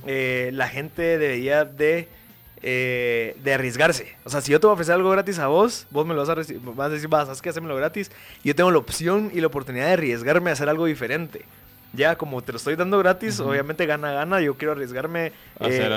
eh, 0.06 0.50
la 0.52 0.68
gente 0.68 1.18
debería 1.18 1.64
de, 1.64 2.08
eh, 2.62 3.36
de 3.42 3.54
arriesgarse. 3.54 4.16
O 4.24 4.30
sea, 4.30 4.40
si 4.40 4.52
yo 4.52 4.60
te 4.60 4.66
voy 4.66 4.72
a 4.72 4.74
ofrecer 4.74 4.94
algo 4.94 5.10
gratis 5.10 5.38
a 5.38 5.48
vos, 5.48 5.86
vos 5.90 6.06
me 6.06 6.14
lo 6.14 6.24
vas 6.24 6.28
a, 6.28 6.34
vas 6.34 6.86
a 6.86 6.90
decir, 6.90 7.08
vas, 7.08 7.26
¿sabes 7.26 7.42
qué? 7.42 7.48
Hacérmelo 7.50 7.76
gratis. 7.76 8.10
Y 8.44 8.48
yo 8.48 8.54
tengo 8.54 8.70
la 8.70 8.78
opción 8.78 9.30
y 9.34 9.40
la 9.40 9.48
oportunidad 9.48 9.86
de 9.86 9.92
arriesgarme 9.94 10.50
a 10.50 10.52
hacer 10.52 10.68
algo 10.68 10.86
diferente 10.86 11.44
ya 11.92 12.16
como 12.16 12.42
te 12.42 12.52
lo 12.52 12.58
estoy 12.58 12.76
dando 12.76 12.98
gratis, 12.98 13.40
obviamente 13.40 13.86
gana, 13.86 14.12
gana, 14.12 14.40
yo 14.40 14.54
quiero 14.54 14.72
arriesgarme 14.72 15.32
a, 15.58 15.66
hacer, 15.66 15.92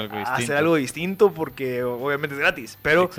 eh, 0.52 0.58
algo 0.58 0.76
distinto. 0.76 1.34
porque 1.34 1.84
obviamente 1.84 2.36
es 2.36 2.40
gratis, 2.40 2.78
pero 2.82 3.10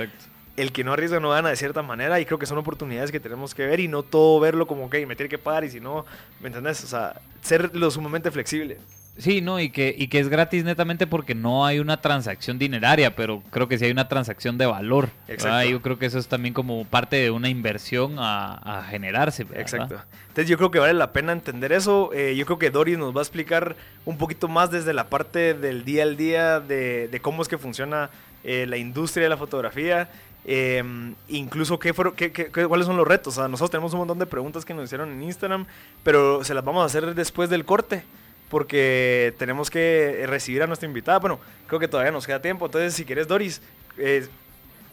el 0.56 0.72
que 0.72 0.84
no 0.84 0.92
arriesga 0.92 1.20
no 1.20 1.30
gana 1.30 1.48
de 1.48 1.56
cierta 1.56 1.82
manera 1.82 2.20
y 2.20 2.26
creo 2.26 2.38
que 2.38 2.46
son 2.46 2.58
oportunidades 2.58 3.10
que 3.10 3.20
tenemos 3.20 3.54
que 3.54 3.66
ver 3.66 3.80
y 3.80 3.88
no 3.88 4.02
todo 4.02 4.38
verlo 4.40 4.66
como 4.66 4.90
que 4.90 5.04
me 5.06 5.16
tiene 5.16 5.28
que 5.28 5.38
pagar 5.38 5.64
y 5.64 5.70
si 5.70 5.80
no, 5.80 6.04
¿me 6.40 6.48
entendés? 6.48 6.84
O 6.84 6.86
sea, 6.86 7.20
ser 7.42 7.74
lo 7.74 7.90
sumamente 7.90 8.30
flexible. 8.30 8.78
Sí, 9.18 9.42
no, 9.42 9.60
y 9.60 9.68
que, 9.68 9.94
y 9.96 10.08
que 10.08 10.20
es 10.20 10.28
gratis 10.28 10.64
netamente 10.64 11.06
porque 11.06 11.34
no 11.34 11.66
hay 11.66 11.80
una 11.80 12.00
transacción 12.00 12.58
dineraria, 12.58 13.14
pero 13.14 13.42
creo 13.50 13.68
que 13.68 13.76
sí 13.78 13.84
hay 13.84 13.90
una 13.90 14.08
transacción 14.08 14.56
de 14.56 14.64
valor. 14.64 15.10
Exacto. 15.28 15.68
Yo 15.68 15.82
creo 15.82 15.98
que 15.98 16.06
eso 16.06 16.18
es 16.18 16.28
también 16.28 16.54
como 16.54 16.84
parte 16.86 17.16
de 17.16 17.30
una 17.30 17.50
inversión 17.50 18.16
a, 18.18 18.86
generarse. 18.88 19.42
Exacto. 19.54 20.00
Entonces 20.28 20.48
yo 20.48 20.56
creo 20.56 20.70
que 20.70 20.78
vale 20.78 20.94
la 20.94 21.12
pena 21.12 21.32
entender 21.32 21.72
eso. 21.72 22.10
Eh, 22.14 22.34
yo 22.36 22.46
creo 22.46 22.58
que 22.58 22.70
Doris 22.70 22.96
nos 22.96 23.14
va 23.14 23.20
a 23.20 23.22
explicar 23.22 23.76
un 24.06 24.16
poquito 24.16 24.48
más 24.48 24.70
desde 24.70 24.94
la 24.94 25.04
parte 25.04 25.52
del 25.52 25.84
día 25.84 26.04
al 26.04 26.16
día 26.16 26.60
de, 26.60 27.18
cómo 27.20 27.42
es 27.42 27.48
que 27.48 27.58
funciona 27.58 28.08
eh, 28.44 28.64
la 28.66 28.78
industria 28.78 29.24
de 29.24 29.28
la 29.28 29.36
fotografía. 29.36 30.08
Em, 30.46 31.14
incluso 31.28 31.78
qué, 31.78 31.92
fueron, 31.92 32.14
qué, 32.14 32.32
qué, 32.32 32.48
cuáles 32.48 32.86
son 32.86 32.96
los 32.96 33.06
retos. 33.06 33.36
O 33.36 33.40
sea, 33.40 33.48
nosotros 33.48 33.70
tenemos 33.70 33.92
un 33.92 34.00
montón 34.00 34.18
de 34.18 34.26
preguntas 34.26 34.64
que 34.64 34.72
nos 34.72 34.84
hicieron 34.84 35.12
en 35.12 35.22
Instagram, 35.22 35.66
pero 36.02 36.42
se 36.44 36.54
las 36.54 36.64
vamos 36.64 36.82
a 36.82 36.86
hacer 36.86 37.14
después 37.14 37.50
del 37.50 37.66
corte 37.66 38.04
porque 38.52 39.34
tenemos 39.38 39.70
que 39.70 40.24
recibir 40.26 40.62
a 40.62 40.66
nuestra 40.66 40.86
invitada. 40.86 41.18
Bueno, 41.18 41.40
creo 41.66 41.80
que 41.80 41.88
todavía 41.88 42.12
nos 42.12 42.26
queda 42.26 42.42
tiempo. 42.42 42.66
Entonces, 42.66 42.92
si 42.92 43.06
quieres, 43.06 43.26
Doris, 43.26 43.62
eh, 43.96 44.28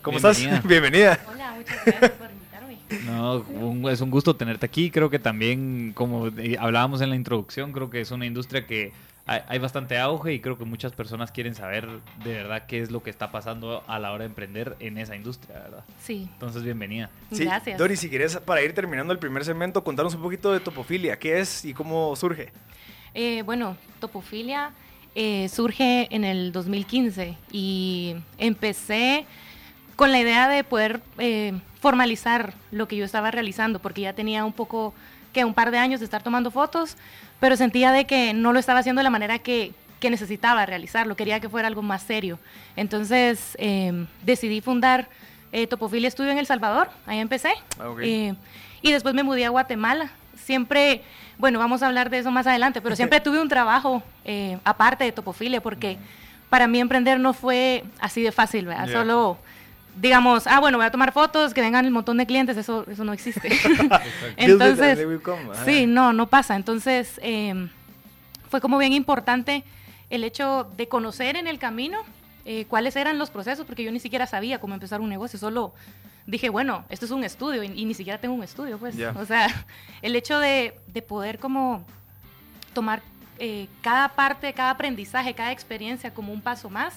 ¿cómo 0.01 0.15
estás? 0.15 0.41
Bienvenida. 0.63 1.19
Hola, 1.29 1.55
muchas 1.57 1.85
gracias 1.85 2.11
por 2.11 2.29
invitarme. 2.31 2.77
No, 3.03 3.89
es 3.89 3.99
un 3.99 4.11
gusto 4.11 4.33
tenerte 4.37 4.65
aquí. 4.65 4.89
Creo 4.89 5.09
que 5.09 5.19
también, 5.19 5.91
como 5.93 6.29
hablábamos 6.57 7.01
en 7.01 7.09
la 7.09 7.17
introducción, 7.17 7.73
creo 7.73 7.89
que 7.89 7.99
es 7.99 8.11
una 8.11 8.25
industria 8.25 8.65
que 8.65 8.93
hay, 9.25 9.59
bastante 9.59 9.99
auge 9.99 10.31
y 10.31 10.39
creo 10.39 10.57
que 10.57 10.63
muchas 10.63 10.93
personas 10.93 11.33
quieren 11.33 11.53
saber 11.53 11.85
de 12.23 12.33
verdad 12.35 12.63
qué 12.65 12.81
es 12.81 12.91
lo 12.91 13.03
que 13.03 13.09
está 13.09 13.29
pasando 13.29 13.83
a 13.87 13.99
la 13.99 14.13
hora 14.13 14.23
de 14.23 14.27
emprender 14.29 14.77
en 14.79 14.97
esa 14.97 15.17
industria, 15.17 15.59
¿verdad? 15.59 15.83
Sí. 16.01 16.29
Entonces, 16.31 16.63
bienvenida. 16.63 17.09
Sí. 17.33 17.43
Gracias. 17.43 17.77
Doris, 17.77 17.99
si 17.99 18.09
quieres, 18.09 18.37
para 18.37 18.61
ir 18.61 18.73
terminando 18.73 19.11
el 19.11 19.19
primer 19.19 19.43
segmento, 19.43 19.83
contarnos 19.83 20.15
un 20.15 20.21
poquito 20.21 20.53
de 20.53 20.61
Topofilia. 20.61 21.19
¿Qué 21.19 21.41
es 21.41 21.65
y 21.65 21.73
cómo 21.73 22.15
surge? 22.15 22.53
Eh, 23.13 23.43
bueno, 23.45 23.77
Topofilia 23.99 24.71
eh, 25.15 25.49
surge 25.49 26.07
en 26.11 26.23
el 26.23 26.51
2015 26.51 27.35
y 27.51 28.15
empecé 28.37 29.25
con 29.95 30.11
la 30.11 30.19
idea 30.19 30.47
de 30.47 30.63
poder 30.63 31.01
eh, 31.17 31.53
formalizar 31.81 32.53
lo 32.71 32.87
que 32.87 32.95
yo 32.95 33.05
estaba 33.05 33.31
realizando, 33.31 33.79
porque 33.79 34.01
ya 34.01 34.13
tenía 34.13 34.45
un 34.45 34.53
poco, 34.53 34.93
que 35.33 35.43
un 35.43 35.53
par 35.53 35.71
de 35.71 35.77
años 35.77 35.99
de 35.99 36.05
estar 36.05 36.23
tomando 36.23 36.51
fotos, 36.51 36.95
pero 37.39 37.57
sentía 37.57 37.91
de 37.91 38.05
que 38.05 38.33
no 38.33 38.53
lo 38.53 38.59
estaba 38.59 38.79
haciendo 38.79 38.99
de 38.99 39.03
la 39.03 39.09
manera 39.09 39.39
que, 39.39 39.73
que 39.99 40.09
necesitaba 40.09 40.65
realizarlo, 40.65 41.15
quería 41.15 41.39
que 41.39 41.49
fuera 41.49 41.67
algo 41.67 41.81
más 41.81 42.03
serio. 42.03 42.39
Entonces 42.75 43.57
em, 43.59 44.07
decidí 44.23 44.61
fundar 44.61 45.09
eh, 45.51 45.67
Topofilia 45.67 46.07
Estudio 46.07 46.31
en 46.31 46.37
El 46.37 46.45
Salvador, 46.45 46.89
ahí 47.05 47.19
empecé. 47.19 47.51
Ah. 47.79 47.93
Eh, 48.01 48.33
y 48.81 48.91
después 48.91 49.13
me 49.15 49.23
mudé 49.23 49.45
a 49.45 49.49
Guatemala. 49.49 50.11
Siempre, 50.43 51.03
bueno, 51.38 51.60
vamos 51.60 51.84
a 51.84 51.88
hablar 51.88 52.10
de 52.10 52.19
eso 52.19 52.31
más 52.31 52.48
adelante, 52.48 52.81
pero 52.81 52.96
siempre 52.96 53.19
tuve 53.22 53.41
un 53.41 53.50
trabajo 53.50 54.03
eh, 54.25 54.58
aparte 54.63 55.03
de 55.03 55.12
Topofilia, 55.12 55.62
porque 55.62 55.98
para 56.50 56.67
mí 56.67 56.79
emprender 56.79 57.19
no 57.19 57.34
fue 57.34 57.84
así 58.00 58.22
de 58.22 58.31
fácil, 58.31 58.65
¿verdad? 58.65 58.89
Solo, 58.91 59.38
digamos, 60.00 60.48
ah, 60.48 60.60
bueno, 60.60 60.77
voy 60.77 60.88
a 60.88 60.91
tomar 60.91 61.12
fotos, 61.12 61.53
que 61.53 61.62
vengan 61.62 61.86
un 61.86 61.93
montón 61.93 62.17
de 62.17 62.25
clientes, 62.25 62.58
eso, 62.58 62.86
eso 62.89 63.03
no 63.03 63.13
existe. 63.13 63.50
Entonces. 64.38 65.00
Sí, 65.65 65.86
no, 65.86 66.13
no 66.13 66.27
pasa. 66.27 66.55
Entonces, 66.55 67.19
eh, 67.22 67.69
fue 68.50 68.62
como 68.62 68.77
bien 68.77 68.93
importante 68.93 69.63
el 70.10 70.24
hecho 70.24 70.67
de 70.75 70.88
conocer 70.88 71.36
en 71.36 71.48
el 71.48 71.60
camino 71.60 72.00
eh, 72.46 72.65
cuáles 72.67 72.96
eran 72.96 73.19
los 73.19 73.29
procesos, 73.29 73.65
porque 73.65 73.84
yo 73.84 73.91
ni 73.91 74.00
siquiera 74.00 74.25
sabía 74.25 74.60
cómo 74.60 74.74
empezar 74.74 75.01
un 75.01 75.10
negocio, 75.10 75.38
solo 75.38 75.74
dije, 76.29 76.50
bueno, 76.50 76.86
esto 76.89 77.05
es 77.05 77.12
un 77.12 77.24
estudio 77.24 77.63
y, 77.63 77.67
y 77.67 77.86
ni 77.86 77.93
siquiera 77.93 78.19
tengo 78.19 78.36
un 78.36 78.43
estudio, 78.43 78.77
pues. 78.77 78.95
O 79.15 79.25
sea, 79.25 79.48
el 80.01 80.15
hecho 80.15 80.39
de, 80.39 80.74
de 80.88 81.01
poder 81.01 81.39
como 81.39 81.83
tomar 82.74 83.01
eh, 83.39 83.67
cada 83.81 84.09
parte, 84.09 84.53
cada 84.53 84.71
aprendizaje, 84.71 85.33
cada 85.33 85.51
experiencia 85.51 86.13
como 86.13 86.31
un 86.33 86.41
paso 86.41 86.69
más, 86.69 86.93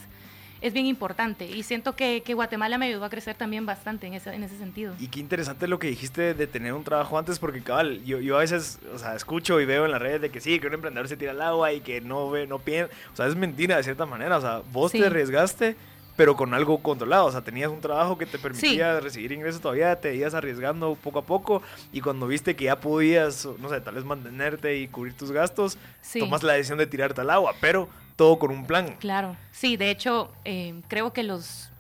es 0.61 0.73
bien 0.73 0.87
importante. 0.87 1.45
Y 1.47 1.65
siento 1.65 1.97
que, 1.97 2.23
que 2.25 2.35
Guatemala 2.35 2.79
me 2.79 2.87
ayudó 2.87 3.05
a 3.05 3.11
crecer 3.11 3.35
también 3.35 3.67
bastante 3.67 4.07
en 4.07 4.15
ese, 4.15 4.33
en 4.33 4.45
ese 4.45 4.57
sentido. 4.59 4.95
Y 5.01 5.09
qué 5.09 5.19
interesante 5.19 5.67
lo 5.67 5.79
que 5.81 5.89
dijiste 5.89 6.35
de 6.35 6.47
tener 6.47 6.73
un 6.73 6.85
trabajo 6.85 7.19
antes, 7.19 7.41
porque 7.41 7.63
cabal, 7.63 8.05
yo, 8.05 8.21
yo 8.21 8.37
a 8.37 8.41
veces, 8.41 8.79
o 8.95 8.99
sea, 8.99 9.17
escucho 9.17 9.61
y 9.61 9.65
veo 9.65 9.87
en 9.87 9.91
las 9.91 10.01
redes 10.01 10.21
de 10.21 10.31
que 10.31 10.41
sí, 10.41 10.61
que 10.61 10.69
un 10.69 10.75
emprendedor 10.75 11.09
se 11.09 11.17
tira 11.17 11.33
al 11.33 11.43
agua 11.43 11.73
y 11.73 11.81
que 11.81 12.01
no 12.01 12.31
ve, 12.31 12.47
no 12.47 12.61
piensa, 12.61 12.93
o 13.13 13.17
sea, 13.17 13.27
es 13.27 13.35
mentira 13.35 13.77
de 13.77 13.83
cierta 13.83 14.07
manera, 14.07 14.37
o 14.37 14.41
sea, 14.41 14.63
vos 14.73 14.93
Sí. 14.93 15.01
te 15.01 15.07
arriesgaste, 15.07 15.75
pero 16.17 16.37
con 16.37 16.53
algo 16.55 16.79
controlado, 16.83 17.27
o 17.27 17.33
sea, 17.33 17.41
tenías 17.41 17.71
un 17.71 17.81
trabajo 17.81 18.19
que 18.19 18.27
te 18.27 18.39
permitía 18.39 19.01
recibir 19.01 19.33
ingresos 19.33 19.61
todavía, 19.61 19.99
te 20.01 20.15
ibas 20.15 20.35
arriesgando 20.35 20.95
poco 20.95 21.21
a 21.21 21.23
poco, 21.23 21.63
y 21.93 22.01
cuando 22.01 22.27
viste 22.27 22.55
que 22.55 22.65
ya 22.65 22.79
podías, 22.81 23.49
no 23.59 23.69
sé, 23.69 23.81
tal 23.81 23.95
vez 23.95 24.05
mantenerte 24.05 24.77
y 24.79 24.89
cubrir 24.89 25.15
tus 25.17 25.33
gastos, 25.33 25.79
Sí. 26.03 26.21
tomas 26.21 26.43
la 26.43 26.53
decisión 26.53 26.79
de 26.79 26.87
tirarte 26.87 27.21
al 27.23 27.31
agua, 27.31 27.55
pero 27.61 27.89
todo 28.17 28.39
con 28.39 28.51
un 28.51 28.67
plan. 28.67 28.95
Claro, 29.01 29.37
sí, 29.53 29.77
de 29.77 29.91
hecho, 29.91 30.31
eh, 30.45 30.75
creo 30.89 31.13
que 31.13 31.23
los 31.23 31.71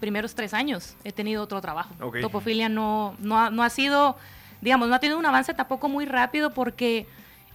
primeros 0.00 0.34
tres 0.34 0.54
años 0.54 0.96
he 1.04 1.12
tenido 1.12 1.42
otro 1.42 1.60
trabajo. 1.60 1.94
Ok. 2.00 2.20
Topofilia 2.20 2.68
no, 2.68 3.16
no, 3.18 3.38
ha, 3.38 3.50
no 3.50 3.62
ha 3.62 3.68
sido, 3.70 4.16
digamos, 4.60 4.88
no 4.88 4.94
ha 4.94 4.98
tenido 5.00 5.18
un 5.18 5.26
avance 5.26 5.52
tampoco 5.54 5.88
muy 5.88 6.06
rápido 6.06 6.50
porque 6.54 7.06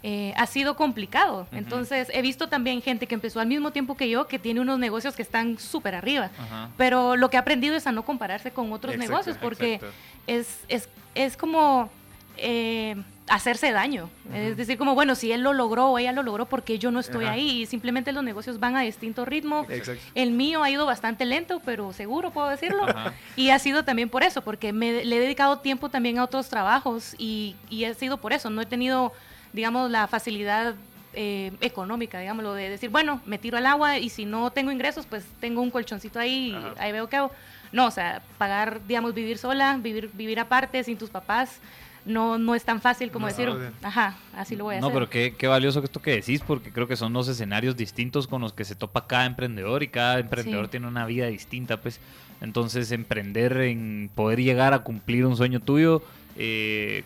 eh, 0.03 0.33
ha 0.35 0.45
sido 0.47 0.75
complicado. 0.75 1.47
Entonces, 1.51 2.09
he 2.13 2.21
visto 2.21 2.49
también 2.49 2.81
gente 2.81 3.07
que 3.07 3.15
empezó 3.15 3.39
al 3.39 3.47
mismo 3.47 3.71
tiempo 3.71 3.95
que 3.95 4.09
yo, 4.09 4.27
que 4.27 4.37
tiene 4.37 4.59
unos 4.59 4.77
negocios 4.77 5.15
que 5.15 5.21
están 5.21 5.57
súper 5.57 5.95
arriba. 5.95 6.29
Pero 6.77 7.15
lo 7.15 7.29
que 7.29 7.37
he 7.37 7.39
aprendido 7.39 7.75
es 7.75 7.87
a 7.87 7.91
no 7.91 8.03
compararse 8.03 8.51
con 8.51 8.71
otros 8.73 8.93
Exacto, 8.93 9.11
negocios 9.11 9.37
porque 9.41 9.79
es, 10.27 10.59
es, 10.67 10.89
es 11.15 11.37
como 11.37 11.89
eh, 12.37 12.95
hacerse 13.27 13.71
daño. 13.71 14.09
Es 14.33 14.57
decir, 14.57 14.77
como, 14.77 14.95
bueno, 14.95 15.15
si 15.15 15.31
él 15.31 15.41
lo 15.41 15.53
logró 15.53 15.91
o 15.91 15.97
ella 15.97 16.11
lo 16.11 16.23
logró, 16.23 16.45
porque 16.47 16.77
yo 16.77 16.91
no 16.91 16.99
estoy 16.99 17.23
Ajá. 17.23 17.35
ahí? 17.35 17.61
Y 17.61 17.65
simplemente 17.65 18.11
los 18.11 18.23
negocios 18.23 18.59
van 18.59 18.75
a 18.75 18.81
distinto 18.81 19.23
ritmo. 19.23 19.65
Exacto. 19.69 20.03
El 20.15 20.31
mío 20.31 20.63
ha 20.63 20.69
ido 20.69 20.85
bastante 20.85 21.25
lento, 21.25 21.61
pero 21.63 21.93
seguro 21.93 22.31
puedo 22.31 22.49
decirlo. 22.49 22.83
Ajá. 22.89 23.13
Y 23.37 23.51
ha 23.51 23.59
sido 23.59 23.85
también 23.85 24.09
por 24.09 24.23
eso, 24.23 24.41
porque 24.41 24.73
me, 24.73 25.05
le 25.05 25.15
he 25.15 25.19
dedicado 25.19 25.59
tiempo 25.59 25.89
también 25.89 26.19
a 26.19 26.25
otros 26.25 26.49
trabajos 26.49 27.15
y, 27.17 27.55
y 27.69 27.85
ha 27.85 27.93
sido 27.93 28.17
por 28.17 28.33
eso. 28.33 28.49
No 28.49 28.61
he 28.61 28.65
tenido, 28.65 29.13
digamos, 29.53 29.89
la 29.91 30.07
facilidad 30.07 30.75
eh, 31.13 31.51
económica, 31.61 32.19
digámoslo, 32.19 32.53
de 32.55 32.69
decir, 32.69 32.89
bueno, 32.89 33.21
me 33.25 33.37
tiro 33.37 33.57
al 33.57 33.65
agua 33.67 33.99
y 33.99 34.09
si 34.09 34.25
no 34.25 34.51
tengo 34.51 34.71
ingresos, 34.71 35.05
pues 35.05 35.23
tengo 35.39 35.61
un 35.61 35.69
colchoncito 35.69 36.19
ahí 36.19 36.49
y 36.55 36.79
ahí 36.79 36.91
veo 36.91 37.07
qué 37.07 37.17
hago. 37.17 37.31
No, 37.71 37.87
o 37.87 37.91
sea, 37.91 38.21
pagar, 38.37 38.81
digamos, 38.87 39.13
vivir 39.13 39.37
sola, 39.37 39.77
vivir, 39.81 40.09
vivir 40.13 40.39
aparte, 40.39 40.83
sin 40.83 40.97
tus 40.97 41.09
papás, 41.09 41.59
no, 42.05 42.37
no 42.37 42.53
es 42.55 42.63
tan 42.65 42.81
fácil 42.81 43.11
como 43.11 43.27
No, 43.27 43.31
decir, 43.31 43.71
ajá, 43.81 44.17
así 44.35 44.55
lo 44.55 44.65
voy 44.65 44.75
a 44.75 44.79
No, 44.81 44.87
hacer. 44.87 44.93
pero 44.95 45.09
qué, 45.09 45.35
qué 45.37 45.47
valioso 45.47 45.81
esto 45.83 46.01
que 46.01 46.11
decís, 46.11 46.41
porque 46.45 46.71
creo 46.71 46.87
que 46.87 46.95
son 46.95 47.13
dos 47.13 47.27
escenarios 47.27 47.77
distintos 47.77 48.27
con 48.27 48.41
los 48.41 48.51
que 48.53 48.65
se 48.65 48.75
topa 48.75 49.07
cada 49.07 49.25
emprendedor 49.25 49.83
y 49.83 49.87
cada 49.87 50.19
emprendedor 50.19 50.65
Sí. 50.65 50.71
tiene 50.71 50.87
una 50.87 51.05
vida 51.05 51.27
distinta, 51.27 51.77
pues. 51.77 51.99
Entonces, 52.41 52.91
emprender 52.91 53.55
en 53.61 54.09
poder 54.13 54.39
llegar 54.41 54.73
a 54.73 54.79
cumplir 54.79 55.25
un 55.25 55.37
sueño 55.37 55.61
tuyo, 55.61 56.03
eh, 56.35 57.03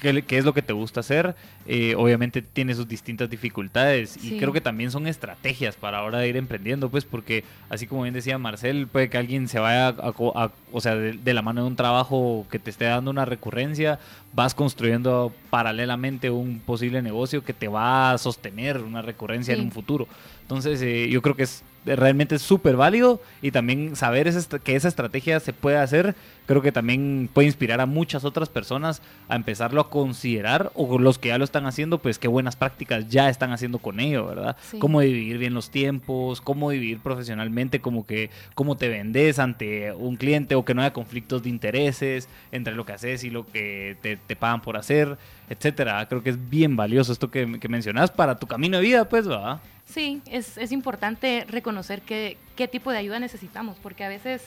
qué, 0.00 0.22
qué 0.22 0.38
es 0.38 0.44
lo 0.44 0.52
que 0.54 0.62
te 0.62 0.72
gusta 0.72 1.00
hacer, 1.00 1.36
eh, 1.66 1.94
obviamente 1.96 2.42
tiene 2.42 2.74
sus 2.74 2.88
distintas 2.88 3.28
dificultades 3.30 4.16
y 4.16 4.30
Sí. 4.30 4.36
creo 4.38 4.52
que 4.52 4.60
también 4.60 4.90
son 4.90 5.06
estrategias 5.06 5.76
para 5.76 5.98
ahora 5.98 6.26
ir 6.26 6.36
emprendiendo, 6.36 6.88
pues, 6.88 7.04
porque 7.04 7.44
así 7.68 7.86
como 7.86 8.02
bien 8.02 8.14
decía 8.14 8.38
Marcel, 8.38 8.86
puede 8.86 9.08
que 9.10 9.18
alguien 9.18 9.46
se 9.48 9.58
vaya 9.58 9.88
a, 9.88 10.12
co- 10.12 10.36
a- 10.36 10.50
o 10.72 10.80
sea, 10.80 10.94
de, 10.96 11.12
de 11.12 11.34
la 11.34 11.42
mano 11.42 11.62
de 11.62 11.68
un 11.68 11.76
trabajo 11.76 12.46
que 12.50 12.58
te 12.58 12.70
esté 12.70 12.86
dando 12.86 13.10
una 13.10 13.24
recurrencia, 13.24 13.98
vas 14.32 14.54
construyendo 14.54 15.32
paralelamente 15.50 16.30
un 16.30 16.60
posible 16.60 17.02
negocio 17.02 17.44
que 17.44 17.52
te 17.52 17.68
va 17.68 18.12
a 18.12 18.18
sostener 18.18 18.78
una 18.78 19.02
recurrencia 19.02 19.52
en 19.54 19.60
Sí. 19.60 19.66
un 19.66 19.72
futuro. 19.72 20.08
Entonces, 20.42 20.80
eh, 20.82 21.08
yo 21.10 21.22
creo 21.22 21.36
que 21.36 21.42
es 21.44 21.62
realmente 21.84 22.34
es 22.34 22.42
súper 22.42 22.76
válido 22.76 23.20
y 23.42 23.50
también 23.50 23.96
saber 23.96 24.28
esa 24.28 24.58
que 24.58 24.76
esa 24.76 24.88
estrategia 24.88 25.40
se 25.40 25.52
puede 25.52 25.78
hacer, 25.78 26.14
creo 26.46 26.62
que 26.62 26.72
también 26.72 27.28
puede 27.32 27.46
inspirar 27.46 27.80
a 27.80 27.86
muchas 27.86 28.24
otras 28.24 28.48
personas 28.48 29.02
a 29.28 29.36
empezarlo 29.36 29.80
a 29.80 29.90
considerar 29.90 30.72
o 30.74 30.98
los 30.98 31.18
que 31.18 31.28
ya 31.28 31.38
lo 31.38 31.44
están 31.44 31.66
haciendo, 31.66 31.98
pues 31.98 32.18
qué 32.18 32.28
buenas 32.28 32.56
prácticas 32.56 33.08
ya 33.08 33.28
están 33.28 33.52
haciendo 33.52 33.78
con 33.78 34.00
ello, 34.00 34.26
¿verdad? 34.26 34.56
Sí. 34.70 34.78
Cómo 34.78 35.00
dividir 35.00 35.38
bien 35.38 35.54
los 35.54 35.70
tiempos, 35.70 36.40
cómo 36.40 36.70
dividir 36.70 36.98
profesionalmente, 36.98 37.80
como 37.80 38.06
que 38.06 38.30
cómo 38.54 38.76
te 38.76 38.88
vendes 38.88 39.38
ante 39.38 39.92
un 39.92 40.16
cliente 40.16 40.54
o 40.54 40.64
que 40.64 40.74
no 40.74 40.82
haya 40.82 40.92
conflictos 40.92 41.42
de 41.42 41.48
intereses 41.50 42.28
entre 42.52 42.74
lo 42.74 42.84
que 42.84 42.92
haces 42.92 43.24
y 43.24 43.30
lo 43.30 43.46
que 43.46 43.96
te, 44.02 44.16
te 44.16 44.36
pagan 44.36 44.60
por 44.60 44.76
hacer, 44.76 45.18
etcétera. 45.50 46.06
Creo 46.08 46.22
que 46.22 46.30
es 46.30 46.48
bien 46.50 46.74
valioso 46.76 47.12
esto 47.12 47.30
que, 47.30 47.60
que 47.60 47.68
mencionas 47.68 48.10
para 48.10 48.38
tu 48.38 48.46
camino 48.46 48.78
de 48.78 48.82
vida, 48.84 49.04
pues, 49.08 49.26
¿verdad? 49.26 49.60
Sí, 49.84 50.22
es, 50.30 50.56
es 50.56 50.72
importante 50.72 51.44
reconocer 51.48 52.00
qué, 52.02 52.38
qué 52.56 52.68
tipo 52.68 52.90
de 52.92 52.98
ayuda 52.98 53.18
necesitamos, 53.18 53.76
porque 53.82 54.04
a 54.04 54.08
veces, 54.08 54.42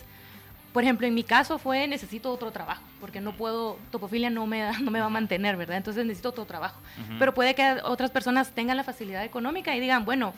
por 0.72 0.83
ejemplo, 0.83 1.05
en 1.05 1.13
mi 1.13 1.24
caso 1.24 1.57
fue 1.60 1.86
necesito 1.88 2.31
otro 2.31 2.50
trabajo, 2.51 2.81
porque 3.01 3.19
no 3.19 3.33
puedo, 3.33 3.77
topofilia 3.91 4.29
no 4.29 4.48
me, 4.48 4.62
da- 4.62 4.79
no 4.79 4.89
me 4.89 5.00
va 5.01 5.07
a 5.07 5.10
mantener, 5.10 5.57
¿verdad? 5.57 5.75
Entonces 5.77 6.05
necesito 6.05 6.29
otro 6.29 6.45
trabajo. 6.45 6.79
Pero 7.19 7.33
puede 7.33 7.53
que 7.55 7.75
otras 7.83 8.10
personas 8.10 8.51
tengan 8.51 8.77
la 8.77 8.83
facilidad 8.86 9.24
económica 9.25 9.75
y 9.75 9.81
digan, 9.81 10.05
bueno, 10.05 10.33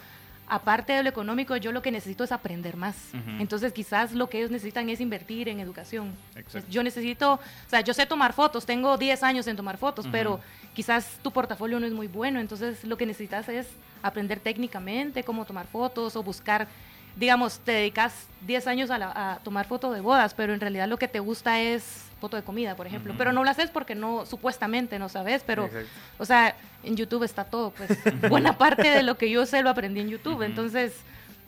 aparte 0.48 0.94
de 0.94 1.02
lo 1.04 1.10
económico, 1.10 1.58
yo 1.58 1.72
lo 1.72 1.82
que 1.82 1.92
necesito 1.92 2.24
es 2.24 2.32
aprender 2.32 2.78
más. 2.78 2.96
Entonces 3.40 3.74
quizás 3.74 4.12
lo 4.14 4.30
que 4.30 4.38
ellos 4.40 4.52
necesitan 4.52 4.88
es 4.90 5.02
invertir 5.02 5.50
en 5.50 5.60
educación. 5.60 6.14
Exacto. 6.36 6.68
Yo 6.70 6.84
necesito, 6.84 7.34
o 7.34 7.40
sea, 7.70 7.82
yo 7.82 7.94
sé 7.94 8.06
tomar 8.06 8.34
fotos, 8.34 8.66
tengo 8.66 8.98
10 8.98 9.24
años 9.24 9.48
en 9.48 9.56
tomar 9.56 9.78
fotos, 9.78 10.06
pero 10.12 10.40
quizás 10.74 11.18
tu 11.24 11.32
portafolio 11.32 11.80
no 11.80 11.86
es 11.88 11.94
muy 11.94 12.08
bueno, 12.08 12.40
entonces 12.40 12.84
lo 12.84 12.98
que 12.98 13.06
necesitas 13.06 13.50
es 13.50 13.68
aprender 14.04 14.40
técnicamente 14.40 15.24
cómo 15.24 15.46
tomar 15.46 15.66
fotos 15.68 16.16
o 16.16 16.22
buscar, 16.22 16.68
digamos, 17.16 17.60
te 17.60 17.72
dedicas 17.72 18.28
10 18.46 18.68
años 18.68 18.92
a, 18.92 18.98
la- 19.00 19.34
a 19.34 19.40
tomar 19.40 19.66
fotos 19.66 19.96
de 19.96 20.02
bodas, 20.02 20.34
pero 20.36 20.54
en 20.54 20.60
realidad 20.60 20.88
lo 20.88 20.98
que 20.98 21.08
te 21.08 21.20
gusta 21.20 21.60
es 21.60 22.04
foto 22.26 22.38
de 22.38 22.44
comida, 22.44 22.76
por 22.76 22.88
ejemplo, 22.88 23.14
pero 23.18 23.32
no 23.32 23.44
lo 23.44 23.50
haces 23.50 23.70
porque 23.70 23.96
no, 23.96 24.26
supuestamente 24.26 24.98
no 25.00 25.10
sabes, 25.10 25.44
pero, 25.46 25.66
Exacto. 25.66 25.90
o 26.18 26.26
sea, 26.26 26.56
en 26.84 26.96
YouTube 26.96 27.24
está 27.24 27.44
todo, 27.44 27.72
pues. 27.72 27.90
Buena 28.30 28.58
parte 28.58 28.88
de 28.90 29.04
lo 29.04 29.16
que 29.16 29.30
yo 29.30 29.46
sé 29.46 29.62
lo 29.62 29.70
aprendí 29.70 30.00
en 30.02 30.10
YouTube, 30.10 30.42
entonces... 30.42 30.94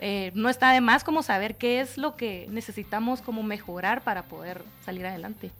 eh, 0.00 0.30
no 0.34 0.48
está 0.48 0.70
de 0.72 0.80
más 0.80 1.02
como 1.02 1.22
saber 1.24 1.56
qué 1.56 1.80
es 1.80 1.98
lo 1.98 2.14
que 2.14 2.46
necesitamos 2.50 3.20
como 3.20 3.42
mejorar 3.42 4.02
para 4.02 4.22
poder 4.22 4.62
salir 4.84 5.04
adelante. 5.04 5.50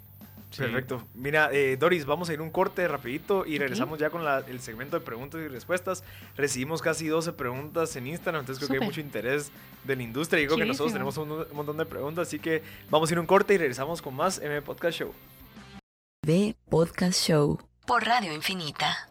Sí. 0.50 0.62
Perfecto. 0.62 1.06
Mira, 1.14 1.50
eh, 1.52 1.76
Doris, 1.76 2.06
vamos 2.06 2.28
a 2.30 2.32
ir 2.32 2.40
un 2.40 2.50
corte 2.50 2.88
rapidito 2.88 3.44
y 3.44 3.58
regresamos 3.58 3.98
ya 3.98 4.08
con 4.10 4.24
la- 4.24 4.38
el 4.48 4.60
segmento 4.60 4.98
de 4.98 5.04
preguntas 5.04 5.40
y 5.44 5.48
respuestas. 5.48 6.02
Recibimos 6.36 6.80
casi 6.80 7.06
12 7.06 7.32
preguntas 7.34 7.94
en 7.96 8.06
Instagram, 8.06 8.40
entonces 8.40 8.58
creo 8.66 8.68
que 8.68 8.84
hay 8.84 8.88
mucho 8.88 9.00
interés 9.00 9.52
de 9.84 9.94
la 9.96 10.02
industria 10.02 10.40
y 10.42 10.46
creo 10.46 10.56
que 10.56 10.64
nosotros 10.68 10.92
tenemos 10.94 11.16
un, 11.18 11.30
un 11.32 11.46
montón 11.56 11.76
de 11.76 11.84
preguntas, 11.84 12.28
así 12.28 12.38
que 12.38 12.62
vamos 12.90 13.10
a 13.10 13.12
ir 13.12 13.18
un 13.20 13.26
corte 13.26 13.54
y 13.54 13.58
regresamos 13.58 14.00
con 14.00 14.14
más 14.14 14.38
M 14.38 14.62
Podcast 14.62 14.98
Show. 14.98 15.12
B 16.24 16.56
Podcast 16.70 17.20
Show 17.26 17.58
por 17.86 18.04
Radio 18.04 18.32
Infinita. 18.32 19.07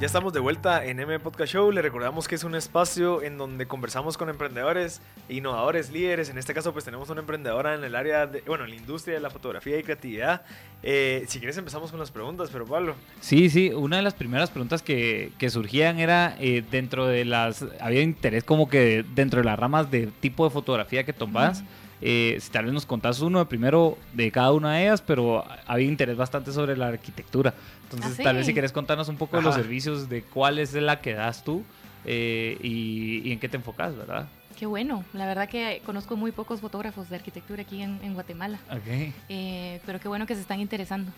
Ya 0.00 0.06
estamos 0.06 0.32
de 0.32 0.40
vuelta 0.40 0.82
en 0.86 0.98
M 0.98 1.20
Podcast 1.20 1.52
Show. 1.52 1.70
Le 1.70 1.82
recordamos 1.82 2.26
que 2.26 2.34
es 2.34 2.42
un 2.42 2.54
espacio 2.54 3.22
en 3.22 3.36
donde 3.36 3.66
conversamos 3.66 4.16
con 4.16 4.30
emprendedores, 4.30 5.02
innovadores, 5.28 5.92
líderes. 5.92 6.30
En 6.30 6.38
este 6.38 6.54
caso, 6.54 6.72
pues 6.72 6.86
tenemos 6.86 7.10
una 7.10 7.20
emprendedora 7.20 7.74
en 7.74 7.84
el 7.84 7.94
área 7.94 8.26
de, 8.26 8.40
bueno, 8.46 8.64
en 8.64 8.70
la 8.70 8.76
industria 8.76 9.16
de 9.16 9.20
la 9.20 9.28
fotografía 9.28 9.78
y 9.78 9.82
creatividad. 9.82 10.40
Eh, 10.82 11.26
si 11.28 11.38
quieres 11.38 11.58
empezamos 11.58 11.90
con 11.90 12.00
las 12.00 12.10
preguntas, 12.10 12.48
pero 12.50 12.64
Pablo. 12.64 12.94
Sí, 13.20 13.50
sí. 13.50 13.72
Una 13.74 13.98
de 13.98 14.02
las 14.02 14.14
primeras 14.14 14.48
preguntas 14.48 14.80
que, 14.80 15.32
que 15.36 15.50
surgían 15.50 15.98
era 15.98 16.34
eh, 16.40 16.64
dentro 16.70 17.06
de 17.06 17.26
las, 17.26 17.62
había 17.78 18.00
interés 18.00 18.42
como 18.42 18.70
que 18.70 19.04
dentro 19.14 19.40
de 19.40 19.44
las 19.44 19.58
ramas 19.58 19.90
de 19.90 20.06
tipo 20.06 20.44
de 20.44 20.50
fotografía 20.50 21.04
que 21.04 21.12
tomas. 21.12 21.62
Eh, 22.02 22.38
si 22.40 22.50
tal 22.50 22.64
vez 22.64 22.72
nos 22.74 22.86
contás 22.86 23.20
uno 23.20 23.38
de 23.40 23.44
primero 23.46 23.98
de 24.14 24.30
cada 24.30 24.52
una 24.52 24.74
de 24.74 24.82
ellas, 24.84 25.02
pero 25.02 25.44
había 25.66 25.86
interés 25.86 26.16
bastante 26.16 26.52
sobre 26.52 26.76
la 26.76 26.88
arquitectura. 26.88 27.52
Entonces, 27.84 28.18
Ah, 28.20 28.22
tal 28.22 28.36
vez 28.36 28.46
sí. 28.46 28.52
si 28.52 28.54
querés 28.54 28.72
contarnos 28.72 29.08
un 29.08 29.16
poco 29.16 29.36
de 29.36 29.42
los 29.42 29.52
Ajá. 29.54 29.62
servicios, 29.62 30.08
de 30.08 30.22
cuál 30.22 30.58
es 30.58 30.72
la 30.74 31.00
que 31.00 31.12
das 31.14 31.44
tú 31.44 31.62
eh, 32.06 32.56
y, 32.62 33.20
y 33.28 33.32
en 33.32 33.38
qué 33.38 33.48
te 33.48 33.56
enfocas, 33.58 33.94
¿verdad? 33.96 34.26
Qué 34.58 34.64
bueno. 34.66 35.04
La 35.12 35.26
verdad 35.26 35.48
que 35.48 35.82
conozco 35.84 36.16
muy 36.16 36.32
pocos 36.32 36.60
fotógrafos 36.60 37.08
de 37.10 37.16
arquitectura 37.16 37.62
aquí 37.62 37.82
en, 37.82 37.98
en 38.02 38.14
Guatemala. 38.14 38.58
Ok. 38.70 39.12
Eh, 39.28 39.80
pero 39.84 40.00
qué 40.00 40.08
bueno 40.08 40.26
que 40.26 40.34
se 40.34 40.40
están 40.40 40.60
interesando. 40.60 41.12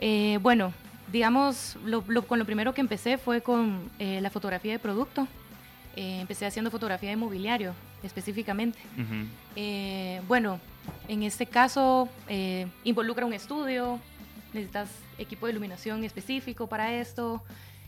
Eh, 0.00 0.38
bueno, 0.42 0.72
digamos, 1.12 1.76
lo- 1.84 2.02
lo- 2.08 2.22
con 2.26 2.38
lo 2.38 2.44
primero 2.44 2.72
que 2.74 2.80
empecé 2.80 3.18
fue 3.18 3.40
con 3.42 3.90
eh, 3.98 4.20
la 4.20 4.30
fotografía 4.30 4.72
de 4.72 4.78
producto. 4.78 5.26
Eh, 5.96 6.20
empecé 6.20 6.46
haciendo 6.46 6.70
fotografía 6.70 7.10
de 7.10 7.16
mobiliario 7.16 7.74
específicamente. 8.02 8.78
Ujú. 8.94 9.28
Eh, 9.56 10.20
bueno, 10.26 10.60
en 11.08 11.22
este 11.22 11.46
caso 11.46 12.08
eh, 12.28 12.66
involucra 12.84 13.24
un 13.26 13.32
estudio, 13.32 14.00
necesitas 14.52 14.88
equipo 15.18 15.46
de 15.46 15.52
iluminación 15.52 16.04
específico 16.04 16.66
para 16.66 16.92
esto, 16.94 17.42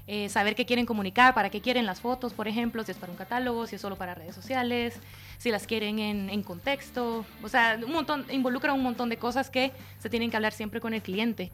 eh, 0.09 0.29
saber 0.29 0.55
qué 0.55 0.65
quieren 0.65 0.87
comunicar, 0.87 1.35
para 1.35 1.51
qué 1.51 1.61
quieren 1.61 1.85
las 1.85 2.01
fotos, 2.01 2.33
por 2.33 2.47
ejemplo, 2.47 2.85
si 2.85 2.93
es 2.93 2.97
para 2.97 3.11
un 3.11 3.19
catálogo, 3.19 3.67
si 3.67 3.75
es 3.75 3.81
solo 3.81 3.97
para 3.97 4.15
redes 4.15 4.37
sociales, 4.37 5.01
si 5.39 5.51
las 5.51 5.67
quieren 5.67 5.99
en, 5.99 6.31
en 6.31 6.43
contexto, 6.45 7.25
o 7.43 7.49
sea, 7.49 7.77
un 7.85 7.93
montón, 7.93 8.25
involucra 8.31 8.73
un 8.73 8.85
montón 8.85 9.09
de 9.09 9.17
cosas 9.17 9.51
que 9.51 9.73
se 9.99 10.09
tienen 10.09 10.31
que 10.31 10.37
hablar 10.37 10.53
siempre 10.53 10.81
con 10.81 10.95
el 10.95 11.03
cliente. 11.03 11.51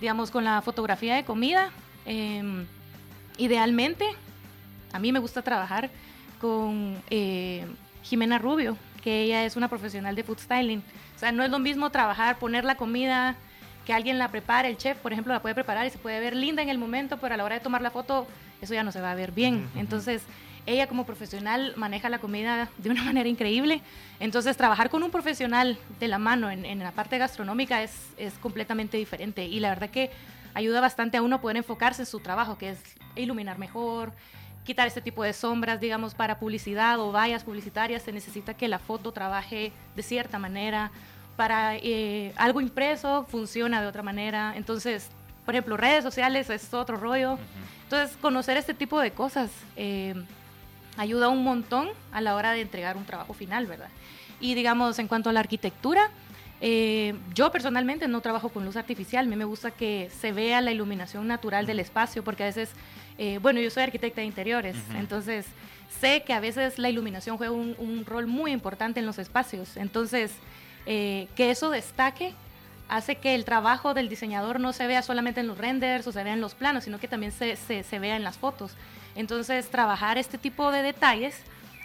Digamos, 0.00 0.30
con 0.30 0.44
la 0.44 0.60
fotografía 0.60 1.14
de 1.14 1.24
comida, 1.24 1.70
em, 2.04 2.66
idealmente, 3.38 4.04
a 4.94 5.00
mí 5.00 5.10
me 5.10 5.18
gusta 5.18 5.42
trabajar 5.42 5.90
con 6.40 6.96
eh, 7.10 7.66
Jimena 8.04 8.38
Rubio, 8.38 8.78
que 9.02 9.22
ella 9.22 9.44
es 9.44 9.56
una 9.56 9.66
profesional 9.66 10.14
de 10.14 10.22
food 10.22 10.38
styling. 10.38 10.84
O 11.16 11.18
sea, 11.18 11.32
no 11.32 11.42
es 11.42 11.50
lo 11.50 11.58
mismo 11.58 11.90
trabajar, 11.90 12.38
poner 12.38 12.64
la 12.64 12.76
comida, 12.76 13.34
que 13.84 13.92
alguien 13.92 14.18
la 14.18 14.28
prepare, 14.28 14.68
el 14.68 14.76
chef, 14.76 14.96
por 14.98 15.12
ejemplo, 15.12 15.32
la 15.32 15.42
puede 15.42 15.56
preparar 15.56 15.84
y 15.84 15.90
se 15.90 15.98
puede 15.98 16.20
ver 16.20 16.36
linda 16.36 16.62
en 16.62 16.68
el 16.68 16.78
momento, 16.78 17.18
pero 17.18 17.34
a 17.34 17.36
la 17.36 17.44
hora 17.44 17.56
de 17.56 17.60
tomar 17.60 17.82
la 17.82 17.90
foto, 17.90 18.28
eso 18.62 18.72
ya 18.72 18.84
no 18.84 18.92
se 18.92 19.00
va 19.00 19.10
a 19.10 19.14
ver 19.16 19.32
bien. 19.32 19.68
Entonces, 19.74 20.22
ella 20.64 20.86
como 20.86 21.04
profesional 21.04 21.74
maneja 21.76 22.08
la 22.08 22.20
comida 22.20 22.70
de 22.78 22.90
una 22.90 23.02
manera 23.04 23.28
increíble. 23.28 23.82
Entonces, 24.20 24.56
trabajar 24.56 24.90
con 24.90 25.02
un 25.02 25.10
profesional 25.10 25.76
de 25.98 26.06
la 26.06 26.18
mano 26.18 26.52
en, 26.52 26.64
en 26.64 26.78
la 26.78 26.92
parte 26.92 27.18
gastronómica 27.18 27.82
es, 27.82 28.12
es 28.16 28.34
completamente 28.34 28.96
diferente. 28.96 29.44
Y 29.44 29.58
la 29.58 29.70
verdad 29.70 29.90
que 29.90 30.12
ayuda 30.54 30.80
bastante 30.80 31.16
a 31.16 31.22
uno 31.22 31.40
poder 31.40 31.56
enfocarse 31.56 32.02
en 32.02 32.06
su 32.06 32.20
trabajo, 32.20 32.56
que 32.56 32.70
es 32.70 32.78
iluminar 33.16 33.58
mejor, 33.58 34.12
quitar 34.64 34.86
este 34.86 35.00
tipo 35.00 35.22
de 35.22 35.32
sombras, 35.32 35.80
digamos, 35.80 36.14
para 36.14 36.38
publicidad 36.38 36.98
o 36.98 37.12
vallas 37.12 37.44
publicitarias, 37.44 38.02
se 38.02 38.12
necesita 38.12 38.54
que 38.54 38.68
la 38.68 38.78
foto 38.78 39.12
trabaje 39.12 39.72
de 39.94 40.02
cierta 40.02 40.38
manera. 40.38 40.90
Para 41.36 41.76
eh, 41.76 42.32
algo 42.36 42.60
impreso 42.60 43.26
funciona 43.28 43.80
de 43.80 43.86
otra 43.86 44.02
manera. 44.02 44.54
Entonces, 44.56 45.10
por 45.44 45.54
ejemplo, 45.54 45.76
redes 45.76 46.02
sociales 46.02 46.48
es 46.50 46.72
otro 46.72 46.96
rollo. 46.96 47.38
Entonces, 47.82 48.16
conocer 48.16 48.56
este 48.56 48.72
tipo 48.72 49.00
de 49.00 49.10
cosas 49.10 49.50
eh, 49.76 50.14
ayuda 50.96 51.28
un 51.28 51.44
montón 51.44 51.88
a 52.12 52.20
la 52.20 52.34
hora 52.34 52.52
de 52.52 52.60
entregar 52.60 52.96
un 52.96 53.04
trabajo 53.04 53.34
final, 53.34 53.66
¿verdad? 53.66 53.88
Y 54.40 54.54
digamos, 54.54 54.98
en 54.98 55.08
cuanto 55.08 55.30
a 55.30 55.32
la 55.32 55.40
arquitectura, 55.40 56.10
eh, 56.60 57.14
yo 57.34 57.50
personalmente 57.52 58.08
no 58.08 58.20
trabajo 58.20 58.48
con 58.48 58.64
luz 58.64 58.76
artificial, 58.76 59.26
a 59.26 59.28
mí 59.28 59.36
me 59.36 59.44
gusta 59.44 59.70
que 59.70 60.10
se 60.18 60.32
vea 60.32 60.60
la 60.60 60.72
iluminación 60.72 61.26
natural 61.26 61.66
del 61.66 61.80
espacio, 61.80 62.24
porque 62.24 62.44
a 62.44 62.46
veces, 62.46 62.70
eh, 63.18 63.38
bueno, 63.40 63.60
yo 63.60 63.70
soy 63.70 63.84
arquitecta 63.84 64.20
de 64.20 64.26
interiores, 64.26 64.76
entonces 64.96 65.46
sé 66.00 66.22
que 66.26 66.32
a 66.32 66.40
veces 66.40 66.78
la 66.78 66.90
iluminación 66.90 67.36
juega 67.36 67.52
un, 67.52 67.76
un 67.78 68.04
rol 68.04 68.26
muy 68.26 68.52
importante 68.52 69.00
en 69.00 69.06
los 69.06 69.18
espacios, 69.18 69.76
entonces 69.76 70.32
eh, 70.86 71.28
que 71.36 71.50
eso 71.50 71.70
destaque 71.70 72.34
hace 72.88 73.16
que 73.16 73.34
el 73.34 73.44
trabajo 73.44 73.94
del 73.94 74.08
diseñador 74.08 74.60
no 74.60 74.72
se 74.72 74.86
vea 74.86 75.02
solamente 75.02 75.40
en 75.40 75.46
los 75.46 75.56
renders 75.56 76.06
o 76.06 76.12
se 76.12 76.22
vea 76.22 76.34
en 76.34 76.40
los 76.40 76.54
planos, 76.54 76.84
sino 76.84 76.98
que 76.98 77.08
también 77.08 77.32
se, 77.32 77.56
se, 77.56 77.82
se 77.82 77.98
vea 77.98 78.16
en 78.16 78.24
las 78.24 78.36
fotos. 78.36 78.72
Entonces, 79.16 79.70
trabajar 79.70 80.18
este 80.18 80.36
tipo 80.38 80.70
de 80.70 80.82
detalles 80.82 81.36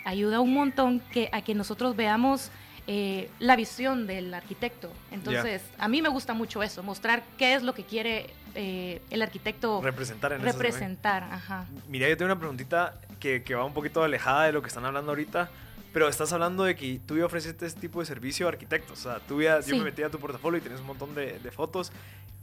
ayuda 0.05 0.39
un 0.39 0.53
montón 0.53 1.00
que, 1.00 1.29
a 1.31 1.41
que 1.41 1.55
nosotros 1.55 1.95
veamos 1.95 2.51
eh, 2.88 3.29
la 3.39 3.55
visión 3.55 4.07
del 4.07 4.33
arquitecto. 4.33 4.91
Entonces, 5.12 5.62
a 5.77 5.88
mí 5.88 6.01
me 6.01 6.09
gusta 6.09 6.33
mucho 6.33 6.63
eso, 6.63 6.83
mostrar 6.83 7.24
qué 7.37 7.53
es 7.53 7.63
lo 7.63 7.74
que 7.74 7.83
quiere 7.83 8.27
eh, 8.55 9.01
el 9.09 9.22
arquitecto 9.22 9.81
Representar 9.81 10.33
en 10.33 10.42
representar. 10.42 11.24
Ajá. 11.24 11.66
Mira, 11.88 12.07
yo 12.09 12.18
tengo 12.18 12.31
una 12.31 12.40
preguntita 12.40 13.00
que, 13.20 13.44
que 13.44 13.55
va 13.55 13.64
un 13.66 13.74
poquito 13.74 14.03
alejada 14.03 14.46
de 14.46 14.51
lo 14.53 14.62
que 14.62 14.68
están 14.68 14.85
hablando 14.85 15.12
ahorita. 15.12 15.50
Pero 15.92 16.07
estás 16.07 16.31
hablando 16.33 16.66
de 16.66 16.75
que 16.75 17.00
tú 17.07 17.18
ya 17.18 17.25
ofreciste 17.25 17.66
este 17.66 17.81
tipo 17.81 18.00
de 18.00 18.05
servicio 18.05 18.46
a 18.46 18.50
arquitectos. 18.50 19.00
O 19.00 19.01
sea, 19.09 19.20
tú 19.22 19.42
ya, 19.42 19.55
yo 19.59 19.64
Sí. 19.74 19.77
me 19.79 19.85
metí 19.85 20.03
a 20.03 20.09
tu 20.12 20.20
portafolio 20.20 20.59
y 20.59 20.62
tienes 20.62 20.81
un 20.81 20.85
montón 20.85 21.16
de, 21.16 21.40
de 21.40 21.51
fotos. 21.51 21.92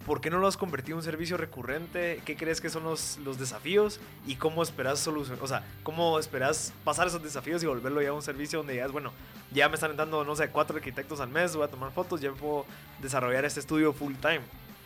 ¿Por 0.04 0.20
qué 0.20 0.30
no 0.30 0.38
lo 0.38 0.48
has 0.48 0.56
convertido 0.56 0.94
en 0.94 0.98
un 0.98 1.04
servicio 1.04 1.36
recurrente? 1.36 2.20
¿Qué 2.24 2.36
crees 2.36 2.60
que 2.60 2.70
son 2.70 2.82
los, 2.82 3.18
los 3.18 3.38
desafíos? 3.38 4.00
¿Y 4.26 4.34
cómo 4.34 4.64
esperas 4.64 4.98
solucionar? 4.98 5.42
O 5.44 5.46
sea, 5.46 5.62
¿cómo 5.84 6.18
esperas 6.18 6.72
pasar 6.84 7.06
esos 7.06 7.22
desafíos 7.22 7.62
y 7.62 7.66
volverlo 7.66 8.02
ya 8.02 8.08
a 8.08 8.12
un 8.14 8.22
servicio 8.22 8.58
donde 8.58 8.72
digas, 8.74 8.90
bueno, 8.90 9.12
ya 9.52 9.68
me 9.68 9.74
están 9.74 9.92
entrando, 9.92 10.24
no 10.24 10.34
sé, 10.34 10.48
cuatro 10.50 10.76
arquitectos 10.76 11.20
al 11.20 11.28
mes, 11.28 11.54
voy 11.54 11.64
a 11.64 11.68
tomar 11.68 11.92
fotos, 11.92 12.20
ya 12.20 12.32
puedo 12.32 12.66
desarrollar 13.00 13.44
este 13.44 13.60
estudio 13.60 13.92
full 13.92 14.14
time? 14.14 14.40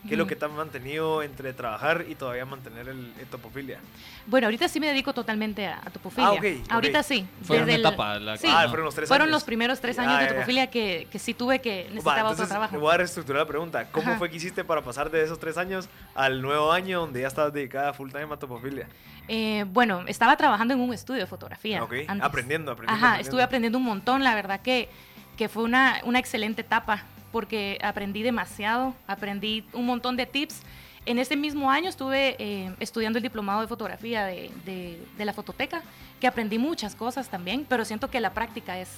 ¿Qué 0.08 0.14
es 0.14 0.18
lo 0.18 0.26
que 0.26 0.34
te 0.34 0.46
ha 0.46 0.48
mantenido 0.48 1.22
entre 1.22 1.52
trabajar 1.52 2.06
y 2.08 2.14
todavía 2.14 2.46
mantener 2.46 2.88
el, 2.88 3.12
el 3.20 3.26
topofilia? 3.26 3.80
Bueno, 4.26 4.46
ahorita 4.46 4.66
sí 4.66 4.80
me 4.80 4.86
dedico 4.86 5.12
totalmente 5.12 5.66
a, 5.66 5.78
a 5.84 5.90
topofilia. 5.90 6.28
Ah, 6.28 6.32
ok, 6.32 6.44
ok. 6.64 6.72
Ahorita 6.72 7.02
sí. 7.02 7.26
Fue 7.42 7.62
una 7.62 7.74
el- 7.74 7.80
etapa 7.80 8.18
la 8.18 8.38
sí. 8.38 8.46
Ah, 8.48 8.64
fueron 8.68 8.86
los 8.86 8.94
tres 8.94 9.08
Fueron 9.08 9.26
años. 9.26 9.32
los 9.34 9.44
primeros 9.44 9.78
tres 9.80 9.96
Ya, 9.96 10.02
años 10.02 10.14
de 10.18 10.24
ya, 10.24 10.28
ya. 10.30 10.34
topofilia 10.36 10.70
que, 10.70 11.06
que 11.10 11.18
sí 11.18 11.34
tuve 11.34 11.60
que 11.60 11.82
Va, 11.84 11.88
necesitaba 11.90 12.18
otro 12.20 12.30
entonces, 12.30 12.48
trabajo. 12.48 12.72
le 12.76 12.80
voy 12.80 12.94
a 12.94 12.96
reestructurar 12.96 13.42
la 13.42 13.46
pregunta. 13.48 13.90
¿Cómo 13.92 14.08
Ajá. 14.08 14.18
fue 14.18 14.30
que 14.30 14.36
hiciste 14.36 14.64
para 14.64 14.80
pasar 14.82 15.10
de 15.10 15.22
esos 15.22 15.38
tres 15.38 15.58
años 15.58 15.88
al 16.14 16.40
nuevo 16.40 16.72
año 16.72 17.00
donde 17.00 17.20
ya 17.20 17.28
estabas 17.28 17.52
dedicada 17.52 17.92
full 17.92 18.10
time 18.10 18.28
a 18.32 18.36
topofilia? 18.38 18.88
Eh, 19.28 19.64
bueno, 19.68 20.02
estaba 20.06 20.34
trabajando 20.36 20.72
en 20.74 20.80
un 20.80 20.94
estudio 20.94 21.20
de 21.20 21.26
fotografía. 21.26 21.84
Ok, 21.84 21.92
antes. 22.08 22.26
aprendiendo, 22.26 22.72
aprendiendo, 22.72 22.72
Ajá, 22.72 23.06
aprendiendo. 23.16 23.20
estuve 23.28 23.42
aprendiendo 23.42 23.78
un 23.78 23.84
montón, 23.84 24.24
la 24.24 24.34
verdad 24.34 24.60
que, 24.60 24.88
que 25.36 25.48
fue 25.50 25.62
una, 25.62 26.00
una 26.04 26.18
excelente 26.18 26.62
etapa, 26.62 27.04
porque 27.32 27.78
aprendí 27.82 28.22
demasiado, 28.22 28.94
aprendí 29.06 29.64
un 29.72 29.86
montón 29.86 30.16
de 30.16 30.26
tips. 30.26 30.60
En 31.06 31.18
ese 31.18 31.34
mismo 31.36 31.70
año 31.70 31.88
estuve 31.88 32.36
eh, 32.38 32.72
estudiando 32.78 33.18
el 33.18 33.22
diplomado 33.22 33.60
de 33.62 33.66
fotografía 33.68 34.24
de, 34.26 34.50
de- 34.64 35.02
de 35.16 35.24
la 35.24 35.32
fototeca, 35.32 35.82
que 36.20 36.26
aprendí 36.26 36.58
muchas 36.58 36.94
cosas 36.94 37.28
también, 37.28 37.64
pero 37.68 37.84
siento 37.84 38.10
que 38.10 38.20
la 38.20 38.34
práctica 38.34 38.78
es, 38.78 38.90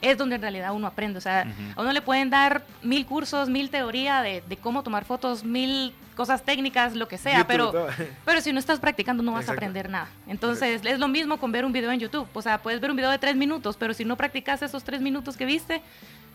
es 0.00 0.16
donde 0.16 0.36
en 0.36 0.42
realidad 0.42 0.72
uno 0.72 0.86
aprende. 0.86 1.18
O 1.18 1.20
sea, 1.20 1.44
Ujú. 1.44 1.80
a 1.80 1.82
uno 1.82 1.92
le 1.92 2.02
pueden 2.02 2.30
dar 2.30 2.62
mil 2.82 3.04
cursos, 3.04 3.48
mil 3.48 3.68
teoría 3.68 4.22
de, 4.22 4.42
de 4.48 4.56
cómo 4.56 4.84
tomar 4.84 5.04
fotos, 5.04 5.42
mil 5.42 5.92
cosas 6.14 6.44
técnicas, 6.44 6.94
lo 6.96 7.06
que 7.08 7.18
sea, 7.18 7.32
YouTube, 7.38 7.46
pero, 7.48 7.70
todo. 7.72 7.88
pero 8.24 8.40
si 8.40 8.52
no 8.52 8.58
estás 8.60 8.78
practicando 8.80 9.22
no 9.22 9.32
vas 9.32 9.42
Exacto. 9.42 9.60
a 9.60 9.64
aprender 9.64 9.88
nada. 9.90 10.08
Entonces 10.28 10.80
es 10.84 10.98
lo 11.00 11.08
mismo 11.08 11.38
con 11.38 11.50
ver 11.50 11.64
un 11.64 11.72
video 11.72 11.90
en 11.90 11.98
YouTube. 11.98 12.28
O 12.32 12.42
sea, 12.42 12.58
puedes 12.58 12.80
ver 12.80 12.90
un 12.90 12.96
video 12.96 13.10
de 13.10 13.18
tres 13.18 13.34
minutos, 13.34 13.76
pero 13.76 13.92
si 13.92 14.04
no 14.04 14.16
practicas 14.16 14.62
esos 14.62 14.84
tres 14.84 15.00
minutos 15.00 15.36
que 15.36 15.46
viste, 15.46 15.82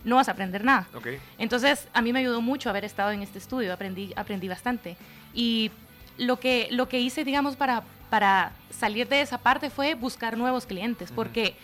no 0.04 0.18
vas 0.18 0.28
a 0.28 0.32
aprender 0.32 0.63
nada. 0.63 0.88
Ok. 0.94 1.08
Entonces 1.38 1.88
a 1.94 2.02
mí 2.02 2.13
me 2.13 2.20
ayudó 2.20 2.42
mucho 2.42 2.70
haber 2.70 2.86
estado 2.86 3.12
en 3.12 3.22
este 3.22 3.38
estudio, 3.39 3.74
aprendí, 3.74 4.13
aprendí 4.16 4.48
bastante. 4.48 4.98
Y 5.34 5.72
lo 6.18 6.39
que, 6.39 6.68
lo 6.72 6.89
que 6.89 7.00
hice, 7.00 7.24
digamos, 7.24 7.56
para, 7.56 7.84
para 8.10 8.52
salir 8.70 9.08
de 9.08 9.22
esa 9.22 9.38
parte 9.38 9.70
fue 9.70 9.96
buscar 9.96 10.38
nuevos 10.38 10.66
clientes, 10.66 11.12
porque 11.12 11.56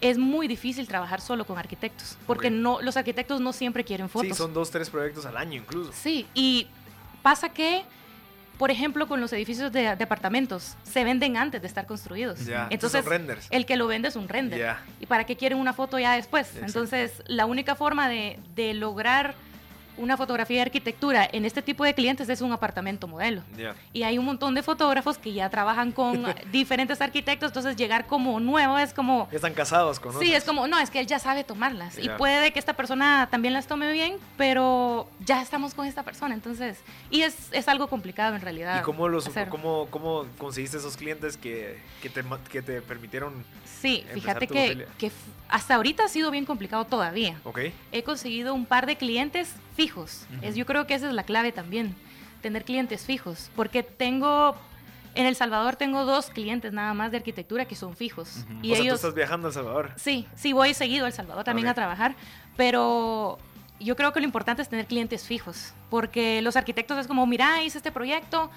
es 0.00 0.18
muy 0.18 0.48
difícil 0.48 0.88
trabajar 0.88 1.20
solo 1.20 1.44
con 1.44 1.58
arquitectos, 1.58 2.16
porque 2.26 2.50
no, 2.50 2.80
los 2.80 2.96
arquitectos 2.96 3.40
no 3.40 3.52
siempre 3.52 3.84
quieren 3.84 4.08
fotos. 4.08 4.28
Sí, 4.28 4.34
son 4.34 4.54
dos, 4.54 4.70
tres 4.70 4.88
proyectos 4.88 5.26
al 5.26 5.36
año 5.36 5.60
incluso. 5.60 5.92
Sí, 5.92 6.26
y 6.34 6.66
pasa 7.22 7.50
que, 7.50 7.84
por 8.60 8.70
ejemplo, 8.70 9.08
con 9.08 9.22
los 9.22 9.32
edificios 9.32 9.72
de, 9.72 9.96
de 9.96 10.04
apartamentos, 10.04 10.76
se 10.82 11.02
venden 11.02 11.38
antes 11.38 11.62
de 11.62 11.66
estar 11.66 11.86
construidos. 11.86 12.40
Entonces, 12.68 13.02
son 13.02 13.10
renders. 13.10 13.46
el 13.48 13.64
que 13.64 13.74
lo 13.78 13.86
vende 13.86 14.08
es 14.08 14.16
un 14.16 14.28
render. 14.28 14.76
¿Y 15.00 15.06
para 15.06 15.24
qué 15.24 15.34
quieren 15.34 15.56
una 15.56 15.72
foto 15.72 15.98
ya 15.98 16.14
después? 16.14 16.46
Exacto. 16.48 16.66
Entonces, 16.66 17.22
la 17.26 17.46
única 17.46 17.74
forma 17.74 18.10
de, 18.10 18.38
de 18.54 18.74
lograr 18.74 19.34
una 20.00 20.16
fotografía 20.16 20.56
de 20.56 20.62
arquitectura 20.62 21.28
en 21.30 21.44
este 21.44 21.62
tipo 21.62 21.84
de 21.84 21.94
clientes 21.94 22.28
es 22.28 22.40
un 22.40 22.52
apartamento 22.52 23.06
modelo. 23.06 23.42
Y 23.92 24.02
hay 24.02 24.18
un 24.18 24.24
montón 24.24 24.54
de 24.54 24.62
fotógrafos 24.62 25.18
que 25.18 25.32
ya 25.32 25.48
trabajan 25.50 25.92
con 25.92 26.24
diferentes 26.52 27.00
arquitectos, 27.00 27.50
entonces 27.50 27.76
llegar 27.76 28.06
como 28.06 28.40
nuevo 28.40 28.78
es 28.78 28.94
como... 28.94 29.28
Están 29.30 29.52
casados 29.54 30.00
con 30.00 30.18
Sí, 30.18 30.34
es 30.34 30.44
como, 30.44 30.66
no, 30.66 30.78
es 30.78 30.90
que 30.90 31.00
él 31.00 31.06
ya 31.06 31.18
sabe 31.18 31.44
tomarlas. 31.44 31.98
Y 31.98 32.08
puede 32.08 32.52
que 32.52 32.58
esta 32.58 32.72
persona 32.72 33.28
también 33.30 33.54
las 33.54 33.66
tome 33.66 33.92
bien, 33.92 34.16
pero 34.36 35.08
ya 35.24 35.42
estamos 35.42 35.74
con 35.74 35.86
esta 35.86 36.02
persona, 36.02 36.34
entonces... 36.34 36.78
Y 37.10 37.22
es, 37.22 37.48
es 37.52 37.68
algo 37.68 37.88
complicado 37.88 38.34
en 38.34 38.40
realidad. 38.40 38.80
¿Y 38.80 38.82
cómo, 38.82 39.08
los, 39.08 39.28
cómo, 39.50 39.86
cómo 39.90 40.26
conseguiste 40.38 40.78
esos 40.78 40.96
clientes 40.96 41.36
que, 41.36 41.78
que, 42.00 42.08
te, 42.08 42.24
que 42.50 42.62
te 42.62 42.80
permitieron... 42.80 43.44
Sí, 43.80 44.04
fíjate 44.14 44.46
que, 44.46 44.86
que 44.98 45.10
hasta 45.50 45.74
ahorita 45.74 46.04
ha 46.04 46.08
sido 46.08 46.30
bien 46.30 46.44
complicado 46.44 46.84
todavía. 46.84 47.40
Okay. 47.44 47.72
He 47.92 48.02
conseguido 48.02 48.54
un 48.54 48.66
par 48.66 48.86
de 48.86 48.96
clientes 48.96 49.54
fijos. 49.76 50.26
es, 50.42 50.54
yo 50.54 50.66
creo 50.66 50.86
que 50.86 50.94
esa 50.94 51.08
es 51.08 51.14
la 51.14 51.24
clave 51.24 51.52
también, 51.52 51.94
tener 52.42 52.64
clientes 52.64 53.04
fijos, 53.04 53.50
porque 53.56 53.82
tengo 53.82 54.56
en 55.14 55.26
El 55.26 55.34
Salvador 55.34 55.76
tengo 55.76 56.04
dos 56.04 56.30
clientes 56.30 56.72
nada 56.72 56.94
más 56.94 57.10
de 57.10 57.16
arquitectura 57.16 57.64
que 57.64 57.74
son 57.74 57.96
fijos. 57.96 58.46
y 58.62 58.72
o 58.72 58.74
sea, 58.74 58.84
ellos, 58.84 59.00
tú 59.00 59.06
estás 59.08 59.14
viajando 59.14 59.48
a 59.48 59.50
El 59.50 59.54
Salvador. 59.54 59.92
Sí, 59.96 60.26
sí, 60.36 60.52
voy 60.52 60.72
seguido 60.74 61.04
a 61.04 61.08
El 61.08 61.14
Salvador 61.14 61.44
también 61.44 61.66
a 61.66 61.74
trabajar, 61.74 62.14
pero 62.56 63.38
yo 63.80 63.96
creo 63.96 64.12
que 64.12 64.20
lo 64.20 64.26
importante 64.26 64.62
es 64.62 64.68
tener 64.68 64.86
clientes 64.86 65.24
fijos, 65.24 65.74
porque 65.88 66.42
los 66.42 66.56
arquitectos 66.56 66.98
es 66.98 67.06
como, 67.06 67.26
mira, 67.26 67.62
hice 67.62 67.78
este 67.78 67.90
proyecto, 67.90 68.50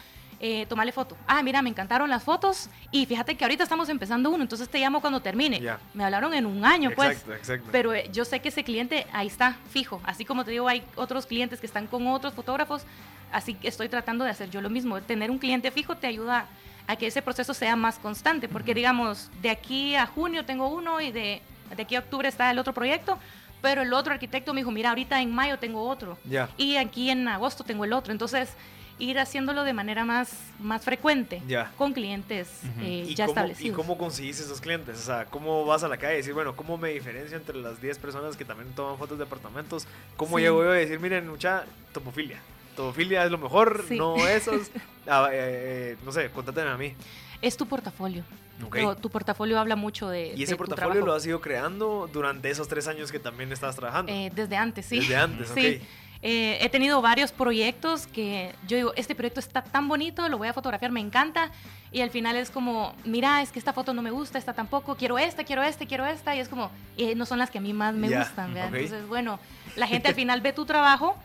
eh, 0.45 0.65
tomarle 0.65 0.91
foto. 0.91 1.15
Ah, 1.25 1.41
mira, 1.41 1.62
me 1.62 1.69
encantaron 1.69 2.10
las 2.10 2.21
fotos 2.21 2.69
y 2.91 3.06
fíjate 3.06 3.38
que 3.38 3.45
ahorita 3.45 3.63
estamos 3.63 3.88
empezando 3.88 4.29
uno, 4.29 4.43
entonces 4.43 4.67
te 4.67 4.77
llamo 4.77 4.99
cuando 4.99 5.21
termine. 5.21 5.62
Me 5.93 6.03
hablaron 6.03 6.34
en 6.34 6.45
un 6.45 6.65
año, 6.65 6.91
pues. 6.93 7.23
Exacto. 7.29 7.69
Pero 7.71 7.93
eh, 7.93 8.10
yo 8.12 8.25
sé 8.25 8.41
que 8.41 8.49
ese 8.49 8.65
cliente 8.65 9.08
ahí 9.13 9.27
está, 9.27 9.56
fijo. 9.69 10.01
Así 10.03 10.25
como 10.25 10.43
te 10.43 10.51
digo, 10.51 10.67
hay 10.67 10.84
otros 10.97 11.27
clientes 11.27 11.62
que 11.62 11.65
están 11.65 11.88
con 11.88 12.06
otros 12.08 12.34
fotógrafos, 12.34 12.82
así 13.32 13.53
que 13.53 13.69
estoy 13.69 13.88
tratando 13.88 14.25
de 14.25 14.32
hacer 14.32 14.49
yo 14.49 14.60
lo 14.60 14.69
mismo. 14.69 14.99
Tener 15.01 15.32
un 15.32 15.39
cliente 15.39 15.71
fijo 15.71 15.95
te 15.95 16.08
ayuda 16.08 16.47
a 16.88 16.97
que 16.97 17.08
ese 17.08 17.21
proceso 17.21 17.53
sea 17.53 17.77
más 17.77 17.97
constante, 17.97 18.49
porque 18.49 18.73
digamos, 18.73 19.32
de 19.41 19.49
aquí 19.49 19.95
a 19.95 20.08
junio 20.08 20.43
tengo 20.43 20.67
uno 20.67 20.99
y 20.99 21.13
de, 21.13 21.41
de 21.73 21.84
aquí 21.84 21.95
a 21.95 21.99
octubre 21.99 22.27
está 22.27 22.51
el 22.51 22.60
otro 22.60 22.73
proyecto, 22.73 23.17
pero 23.62 23.84
el 23.84 23.93
otro 23.93 24.12
arquitecto 24.12 24.53
me 24.53 24.60
dijo, 24.60 24.71
mira, 24.71 24.89
ahorita 24.89 25.21
en 25.21 25.34
mayo 25.34 25.58
tengo 25.58 25.88
otro. 25.88 26.17
Y 26.58 26.75
aquí 26.75 27.10
en 27.10 27.29
agosto 27.29 27.63
tengo 27.63 27.86
el 27.86 27.93
otro. 27.93 28.12
Entonces, 28.12 28.49
ir 28.99 29.19
haciéndolo 29.19 29.63
de 29.63 29.73
manera 29.73 30.06
más, 30.06 30.32
más 30.60 30.84
frecuente 30.84 31.41
con 31.77 31.93
clientes 31.93 32.47
eh, 32.79 33.12
ya 33.15 33.25
establecidos. 33.25 33.73
¿Y 33.73 33.75
cómo 33.75 33.97
conseguís 33.97 34.39
esos 34.39 34.62
clientes? 34.62 34.97
O 34.99 35.03
sea, 35.03 35.25
¿cómo 35.25 35.65
vas 35.65 35.84
a 35.84 35.88
la 35.88 35.97
calle 35.97 36.15
y 36.15 36.17
decir, 36.17 36.34
bueno, 36.34 36.56
¿cómo 36.56 36.77
me 36.77 36.89
diferencio 36.89 37.38
entre 37.38 37.58
las 37.58 37.82
10 37.82 37.97
personas 37.99 38.38
que 38.38 38.45
también 38.45 38.73
toman 38.73 38.97
fotos 38.97 39.17
de 39.17 39.23
apartamentos? 39.23 39.88
¿Cómo 40.15 40.39
llego 40.39 40.63
yo 40.63 40.71
a 40.71 40.75
decir, 40.75 40.99
miren, 40.99 41.27
mucha 41.27 41.65
topofilia? 41.91 42.39
Topofilia 42.75 43.23
es 43.25 43.32
lo 43.32 43.38
mejor, 43.38 43.86
no 43.91 44.15
esos. 44.27 44.71
Ah, 45.06 45.27
eh, 45.34 45.97
no 46.06 46.13
sé, 46.13 46.29
contátenme 46.29 46.69
a 46.69 46.77
mí. 46.77 46.95
Es 47.41 47.58
tu 47.58 47.67
portafolio. 47.67 48.23
tu 49.01 49.10
portafolio 49.10 49.60
habla 49.60 49.75
mucho 49.75 50.08
de. 50.08 50.34
¿Y 50.34 50.43
ese 50.43 50.56
portafolio 50.56 51.06
lo 51.06 51.13
has 51.13 51.25
ido 51.25 51.41
creando 51.41 52.10
durante 52.12 52.49
esos 52.49 52.69
tres 52.69 52.88
años 52.88 53.12
que 53.12 53.19
también 53.19 53.51
estabas 53.51 53.75
trabajando? 53.75 54.10
Eh, 54.10 54.32
desde 54.34 54.56
antes, 54.56 54.86
sí. 54.86 54.99
Desde 54.99 55.17
antes, 55.17 55.49
sí. 55.53 55.82
Eh, 56.26 56.58
he 56.62 56.70
tenido 56.70 57.02
varios 57.02 57.34
proyectos 57.34 58.08
que 58.08 58.56
yo 58.66 58.78
digo, 58.78 58.94
este 58.96 59.14
proyecto 59.14 59.42
está 59.42 59.62
tan 59.62 59.90
bonito, 59.90 60.30
lo 60.30 60.38
voy 60.38 60.48
a 60.48 60.54
fotografiar, 60.54 60.90
me 60.90 61.02
encanta. 61.02 61.52
Y 61.92 62.00
al 62.00 62.12
final 62.12 62.38
es 62.38 62.50
como, 62.50 62.96
mira, 63.04 63.42
es 63.42 63.52
que 63.52 63.60
esta 63.60 63.74
foto 63.74 63.94
no 63.94 64.02
me 64.02 64.10
gusta, 64.10 64.38
esta 64.38 64.54
tampoco, 64.54 64.96
quiero 64.96 65.20
esta, 65.20 65.44
quiero 65.44 65.62
esta, 65.64 65.86
quiero 65.86 66.06
esta. 66.06 66.34
Y 66.34 66.40
es 66.40 66.48
como, 66.48 66.72
eh, 66.96 67.14
no 67.14 67.26
son 67.26 67.40
las 67.40 67.52
que 67.52 67.58
a 67.58 67.62
mí 67.62 67.74
más 67.74 67.94
me 67.94 68.08
gustan. 68.10 68.56
Entonces, 68.56 69.06
bueno, 69.06 69.38
la 69.76 69.86
gente 69.86 70.08
al 70.08 70.16
final 70.22 70.40
ve 70.40 70.54
tu 70.54 70.66
trabajo. 70.66 71.18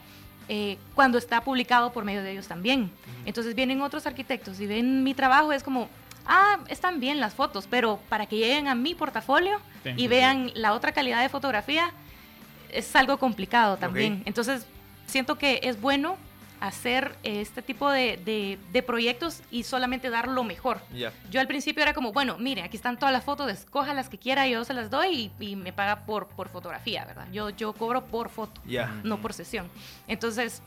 Eh, 0.51 0.79
cuando 0.95 1.19
está 1.19 1.43
publicado 1.43 1.93
por 1.93 2.05
medio 2.05 2.23
de 2.23 2.33
ellos 2.33 2.49
también. 2.49 2.91
Entonces 3.27 3.55
vienen 3.55 3.83
otros 3.83 4.07
arquitectos 4.07 4.59
y 4.61 4.67
ven 4.67 5.05
mi 5.05 5.13
trabajo, 5.13 5.53
es 5.53 5.63
como, 5.63 5.91
ah, 6.27 6.61
están 6.69 7.01
bien 7.01 7.21
las 7.21 7.35
fotos, 7.35 7.67
pero 7.69 8.01
para 8.09 8.25
que 8.25 8.39
lleguen 8.39 8.67
a 8.67 8.75
mi 8.75 8.95
portafolio 8.95 9.61
y 9.95 10.09
vean 10.09 10.51
la 10.55 10.73
otra 10.73 10.93
calidad 10.93 11.21
de 11.21 11.29
fotografía, 11.29 11.93
es 12.71 12.97
algo 12.97 13.19
complicado 13.19 13.77
también. 13.77 14.23
Entonces 14.25 14.67
siento 15.09 15.39
que 15.39 15.61
es 15.65 15.81
bueno 15.81 16.17
hacer 16.61 17.17
este 17.23 17.63
tipo 17.63 17.91
de, 17.91 18.59
proyectos 18.87 19.43
y 19.51 19.63
solamente 19.63 20.11
dar 20.11 20.29
lo 20.29 20.45
mejor. 20.45 20.81
Yo 21.31 21.41
al 21.41 21.47
principio 21.47 21.83
era 21.83 21.95
como, 21.95 22.13
bueno, 22.13 22.37
mire, 22.39 22.63
aquí 22.63 22.77
están 22.77 22.99
todas 22.99 23.13
las 23.13 23.25
fotos, 23.25 23.51
escoja 23.51 23.95
las 23.95 24.09
que 24.09 24.19
quiera, 24.19 24.47
yo 24.47 24.65
se 24.65 24.75
las 24.75 24.91
doy 24.91 25.31
y, 25.39 25.57
me 25.57 25.73
paga 25.73 26.05
por, 26.05 26.29
por 26.29 26.49
fotografía, 26.49 27.05
¿verdad? 27.05 27.29
Yo, 27.33 27.51
yo 27.51 27.73
cobro 27.73 28.07
por 28.07 28.29
foto, 28.29 28.61
no 29.03 29.21
por 29.21 29.33
sesión. 29.33 29.69
Entonces, 30.07 30.63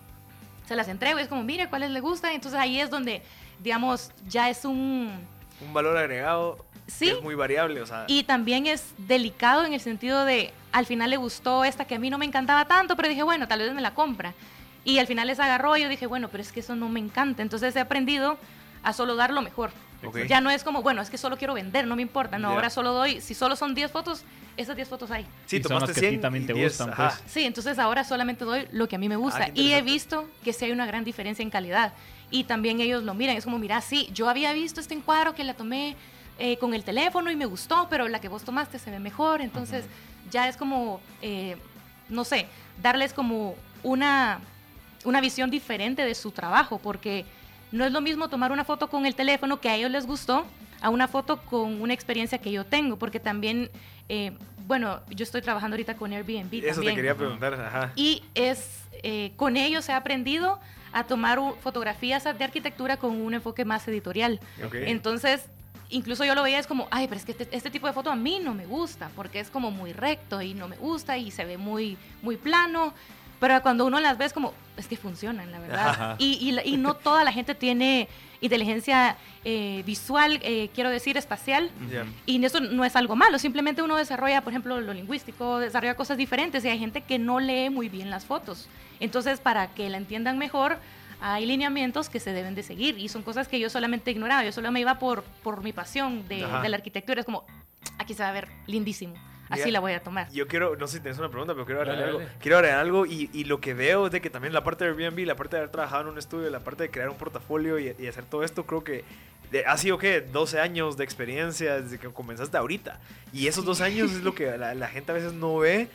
se 0.67 0.75
las 0.75 0.88
entrego 0.88 1.19
y 1.19 1.23
es 1.23 1.27
como, 1.27 1.43
mire, 1.43 1.69
cuáles 1.69 1.91
le 1.91 1.99
gustan. 1.99 2.34
Entonces 2.34 2.60
ahí 2.60 2.80
es 2.80 2.89
donde, 2.89 3.21
digamos, 3.60 4.12
ya 4.27 4.49
es 4.49 4.65
un... 4.65 5.27
Un 5.60 5.73
valor 5.73 5.97
agregado 5.97 6.65
¿Sí? 6.97 7.10
es 7.10 7.21
muy 7.21 7.36
variable, 7.36 7.82
o 7.82 7.86
sea... 7.86 8.06
Y 8.08 8.23
también 8.23 8.67
es 8.67 8.93
delicado 8.97 9.65
en 9.65 9.73
el 9.73 9.80
sentido 9.80 10.25
de, 10.25 10.54
al 10.71 10.86
final 10.86 11.10
le 11.10 11.17
gustó 11.17 11.63
esta 11.65 11.86
que 11.86 11.95
a 11.95 11.99
mí 11.99 12.10
no 12.10 12.17
me 12.17 12.25
encantaba 12.25 12.65
tanto, 12.65 12.95
pero 12.95 13.10
dije, 13.10 13.23
bueno, 13.23 13.47
tal 13.47 13.60
vez 13.60 13.73
me 13.73 13.82
la 13.82 13.93
compra. 13.93 14.34
Y 14.84 14.99
al 14.99 15.08
final 15.08 15.27
les 15.27 15.39
agarró 15.39 15.77
y 15.77 15.82
yo 15.82 15.89
dije, 15.89 16.08
bueno, 16.08 16.30
pero 16.30 16.41
es 16.41 16.51
que 16.51 16.60
eso 16.60 16.75
no 16.75 16.89
me 16.89 16.99
encanta. 16.99 17.41
Entonces 17.41 17.75
he 17.75 17.80
aprendido 17.80 18.38
a 18.84 18.93
solo 18.93 19.15
dar 19.15 19.32
lo 19.32 19.41
mejor. 19.41 19.71
Ya 20.27 20.41
no 20.41 20.49
es 20.49 20.63
como, 20.63 20.82
bueno, 20.82 21.01
es 21.01 21.12
que 21.12 21.17
solo 21.17 21.38
quiero 21.38 21.54
vender, 21.54 21.86
no 21.86 21.95
me 21.95 22.01
importa. 22.01 22.39
No, 22.39 22.49
ahora 22.49 22.71
solo 22.71 22.91
doy, 22.91 23.21
si 23.21 23.36
solo 23.36 23.56
son 23.56 23.75
10 23.75 23.91
fotos, 23.91 24.23
esas 24.58 24.75
10 24.75 24.89
fotos 24.89 25.12
hay. 25.12 25.27
Sí, 25.45 25.60
tomaste 25.60 25.93
100 25.93 26.21
también 26.21 26.47
te 26.47 26.54
gustan, 26.54 26.91
pues. 26.95 27.21
Sí, 27.27 27.43
entonces 27.43 27.77
ahora 27.77 28.04
solamente 28.04 28.43
doy 28.43 28.67
lo 28.71 28.88
que 28.88 28.95
a 28.95 28.99
mí 28.99 29.08
me 29.08 29.15
gusta. 29.15 29.45
Ah, 29.45 29.51
y 29.54 29.73
he 29.73 29.82
visto 29.84 30.27
que 30.43 30.54
sí 30.54 30.65
hay 30.65 30.71
una 30.71 30.88
gran 30.88 31.04
diferencia 31.04 31.43
en 31.43 31.51
calidad. 31.51 31.93
Y 32.32 32.45
también 32.45 32.80
ellos 32.80 33.04
lo 33.04 33.13
miran, 33.13 33.36
es 33.36 33.43
como, 33.43 33.60
mira, 33.60 33.80
sí, 33.82 34.10
yo 34.13 34.30
había 34.30 34.54
visto 34.54 34.80
este 34.80 34.95
encuadro 34.95 35.36
que 35.36 35.43
la 35.43 35.54
tomé 35.54 35.95
eh, 36.43 36.58
con 36.58 36.73
el 36.73 36.84
teléfono 36.84 37.30
y 37.30 37.36
me 37.36 37.45
gustó, 37.45 37.86
pero 37.88 38.08
la 38.08 38.19
que 38.19 38.27
vos 38.27 38.43
tomaste 38.43 38.80
se 38.80 38.89
ve 38.89 38.97
mejor. 38.97 39.41
Entonces 39.41 39.86
ya 40.32 40.47
es 40.47 40.58
como, 40.58 40.99
eh, 41.21 41.56
no 42.10 42.23
sé, 42.23 42.47
darles 42.82 43.13
como 43.13 43.54
una, 43.84 44.39
una 45.06 45.21
visión 45.21 45.51
diferente 45.51 46.04
de 46.04 46.15
su 46.15 46.32
trabajo, 46.32 46.80
porque 46.80 47.25
no 47.71 47.86
es 47.86 47.91
lo 47.91 48.01
mismo 48.01 48.27
tomar 48.27 48.51
una 48.51 48.65
foto 48.65 48.89
con 48.89 49.06
el 49.06 49.13
teléfono 49.13 49.62
que 49.62 49.69
a 49.69 49.75
ellos 49.75 49.91
les 49.91 50.08
gustó 50.08 50.47
a 50.82 50.89
una 50.89 51.08
foto 51.08 51.43
con 51.43 51.80
una 51.80 51.93
experiencia 51.93 52.39
que 52.39 52.51
yo 52.51 52.65
tengo, 52.65 52.97
porque 52.97 53.19
también, 53.19 53.69
eh, 54.10 54.32
bueno, 54.65 54.99
yo 55.12 55.21
estoy 55.21 55.43
trabajando 55.43 55.75
ahorita 55.75 55.95
con 55.95 56.12
Airbnb. 56.12 56.65
Eso 56.65 56.82
te 56.82 56.95
quería 56.95 57.15
preguntar, 57.15 57.54
ajá. 57.54 57.93
Y 57.95 58.23
es, 58.34 58.80
con 59.36 59.58
ellos 59.58 59.88
he 59.89 59.93
aprendido 59.93 60.60
a 60.91 61.04
tomar 61.04 61.39
fotografías 61.62 62.23
de 62.23 62.43
arquitectura 62.43 62.97
con 62.97 63.21
un 63.21 63.36
enfoque 63.36 63.63
más 63.63 63.88
editorial. 63.88 64.39
Entonces, 64.73 65.45
incluso 65.91 66.25
yo 66.25 66.36
lo 66.36 66.43
veía 66.43 66.60
es 66.60 66.67
como, 66.67 66.88
ay, 66.91 67.08
pero 67.08 67.19
es 67.19 67.25
que 67.25 67.32
este, 67.34 67.47
este, 67.51 67.69
tipo 67.69 67.88
de 67.88 67.93
foto 67.93 68.10
a 68.10 68.15
mí 68.15 68.39
no 68.43 68.54
me 68.54 68.65
gusta, 68.65 69.10
porque 69.15 69.39
es 69.39 69.49
como 69.49 69.71
muy 69.71 69.93
recto 69.93 70.41
y 70.41 70.54
no 70.54 70.67
me 70.67 70.77
gusta 70.77 71.17
y 71.17 71.32
se 71.32 71.45
ve 71.45 71.58
muy, 71.58 71.97
muy 72.21 72.38
plano. 72.38 72.93
Pero 73.39 73.60
cuando 73.63 73.86
uno 73.86 73.99
las 73.99 74.19
ve 74.19 74.25
es 74.25 74.34
como, 74.34 74.54
es 74.77 74.88
que 74.88 74.95
funcionan, 74.97 75.51
la 75.51 75.60
verdad. 75.60 76.15
Y, 76.19 76.60
y, 76.63 76.77
no 76.77 76.93
toda 76.93 77.23
la 77.23 77.32
gente 77.32 77.56
tiene 77.56 78.08
inteligencia 78.39 79.17
eh, 79.43 79.82
visual, 79.84 80.39
eh, 80.43 80.69
quiero 80.75 80.91
decir, 80.91 81.17
espacial. 81.17 81.71
Y 82.27 82.43
eso 82.45 82.60
no 82.60 82.86
es 82.86 82.95
algo 82.95 83.15
malo, 83.15 83.39
simplemente 83.39 83.82
uno 83.82 83.97
desarrolla, 83.97 84.41
por 84.41 84.54
ejemplo, 84.54 84.80
lo 84.80 84.93
lingüístico, 84.93 85.58
desarrolla 85.58 85.95
cosas 85.95 86.17
diferentes 86.17 86.63
y 86.65 86.69
hay 86.69 86.77
gente 86.77 87.01
que 87.01 87.17
no 87.17 87.39
lee 87.39 87.71
muy 87.71 87.89
bien 87.89 88.12
las 88.12 88.25
fotos. 88.25 88.67
Entonces, 88.99 89.39
para 89.39 89.73
que 89.73 89.89
la 89.89 89.97
entiendan 89.97 90.38
mejor, 90.38 90.77
hay 91.21 91.45
lineamientos 91.45 92.10
que 92.10 92.19
se 92.19 92.34
deben 92.34 92.55
de 92.55 92.63
seguir 92.63 92.97
y 92.97 93.07
son 93.07 93.21
cosas 93.21 93.47
que 93.47 93.60
yo 93.60 93.69
solamente 93.69 94.12
ignoraba, 94.12 94.43
yo 94.43 94.51
solo 94.51 94.71
me 94.71 94.79
iba 94.79 94.99
por, 94.99 95.23
por 95.43 95.63
mi 95.63 95.71
pasión 95.71 96.27
de, 96.27 96.38
de 96.38 96.69
la 96.69 96.77
arquitectura, 96.77 97.19
es 97.19 97.25
como, 97.25 97.45
aquí 97.99 98.13
se 98.13 98.23
va 98.23 98.29
a 98.29 98.34
ver 98.34 98.47
lindísimo. 98.67 99.13
Así 99.49 99.69
la 99.69 99.81
voy 99.81 99.91
a 99.91 100.01
tomar. 100.01 100.31
Yo 100.31 100.47
quiero, 100.47 100.77
no 100.77 100.88
sé 100.88 100.97
si 100.97 101.01
tienes 101.01 101.19
una 101.19 101.29
pregunta, 101.29 101.53
pero 101.53 101.65
quiero 101.65 101.81
agregar 101.81 102.07
algo. 102.07 102.21
Quiero 102.39 102.57
agregar 102.57 102.79
algo 102.79 103.05
y, 103.05 103.29
y, 103.34 103.43
lo 103.43 103.60
que 103.60 103.73
veo 103.73 104.05
es 104.05 104.13
de 104.13 104.21
que 104.21 104.29
también 104.29 104.53
la 104.53 104.63
parte 104.63 104.86
de 104.86 104.91
Airbnb, 104.91 105.25
la 105.25 105.36
parte 105.36 105.57
de 105.57 105.63
haber 105.63 105.71
trabajado 105.71 106.03
en 106.03 106.07
un 106.07 106.17
estudio, 106.17 106.49
la 106.49 106.62
parte 106.62 106.84
de 106.84 106.89
crear 106.89 107.10
un 107.10 107.17
portafolio 107.17 107.77
y, 107.77 107.93
y 107.99 108.07
hacer 108.07 108.23
todo 108.23 108.45
esto, 108.45 108.65
creo 108.65 108.84
que 108.86 109.03
ha 109.67 109.77
sido, 109.77 109.97
¿qué? 109.97 110.21
12 110.21 110.60
años 110.60 110.95
de 110.95 111.03
experiencia 111.03 111.81
desde 111.81 111.99
que 111.99 112.07
comenzaste 112.10 112.57
ahorita. 112.57 112.99
Y 113.34 113.47
esos 113.47 113.65
12 113.65 113.84
años 113.84 114.12
es 114.12 114.23
lo 114.23 114.34
que 114.34 114.57
la, 114.57 114.73
la 114.73 114.88
gente 114.88 115.12
a 115.12 115.15
veces 115.15 115.34
no 115.34 115.57
ve 115.57 115.89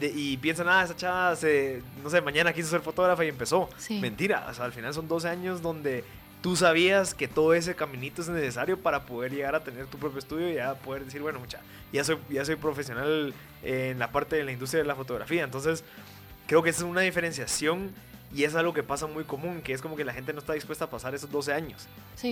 y 0.00 0.36
piensan, 0.38 0.68
ah, 0.68 0.82
esa 0.84 0.96
chava, 0.96 1.36
se, 1.36 1.82
no 2.02 2.10
sé, 2.10 2.20
mañana 2.20 2.52
quiso 2.52 2.68
ser 2.68 2.80
fotógrafa 2.80 3.24
y 3.24 3.28
empezó. 3.28 3.68
Mentira, 4.00 4.46
o 4.50 4.54
sea, 4.54 4.64
al 4.64 4.72
final 4.72 4.92
son 4.92 5.08
12 5.08 5.28
años 5.28 5.62
donde 5.62 6.04
tú 6.42 6.56
sabías 6.56 7.14
que 7.14 7.26
todo 7.26 7.54
ese 7.54 7.74
caminito 7.74 8.20
es 8.20 8.28
necesario 8.28 8.78
para 8.78 9.06
poder 9.06 9.32
llegar 9.32 9.54
a 9.54 9.64
tener 9.64 9.86
tu 9.86 9.98
propio 9.98 10.18
estudio 10.18 10.50
y 10.50 10.56
ya 10.56 10.74
poder 10.74 11.04
decir, 11.04 11.22
bueno, 11.22 11.38
mucha, 11.38 11.60
ya 11.92 12.04
soy, 12.04 12.18
ya 12.28 12.44
soy 12.44 12.56
profesional 12.56 13.32
en 13.62 13.98
la 13.98 14.12
parte 14.12 14.36
de 14.36 14.44
la 14.44 14.52
industria 14.52 14.82
de 14.82 14.88
la 14.88 14.94
fotografía. 14.94 15.42
Entonces, 15.42 15.84
creo 16.46 16.62
que 16.62 16.70
esa 16.70 16.80
es 16.80 16.90
una 16.90 17.00
diferenciación 17.00 17.92
y 18.34 18.44
es 18.44 18.54
algo 18.56 18.72
que 18.74 18.82
pasa 18.82 19.06
muy 19.06 19.24
común, 19.24 19.62
que 19.62 19.72
es 19.72 19.80
como 19.80 19.96
que 19.96 20.04
la 20.04 20.12
gente 20.12 20.32
no 20.32 20.40
está 20.40 20.52
dispuesta 20.54 20.86
a 20.86 20.90
pasar 20.90 21.14
esos 21.14 21.30
12 21.30 21.52
años, 21.52 21.86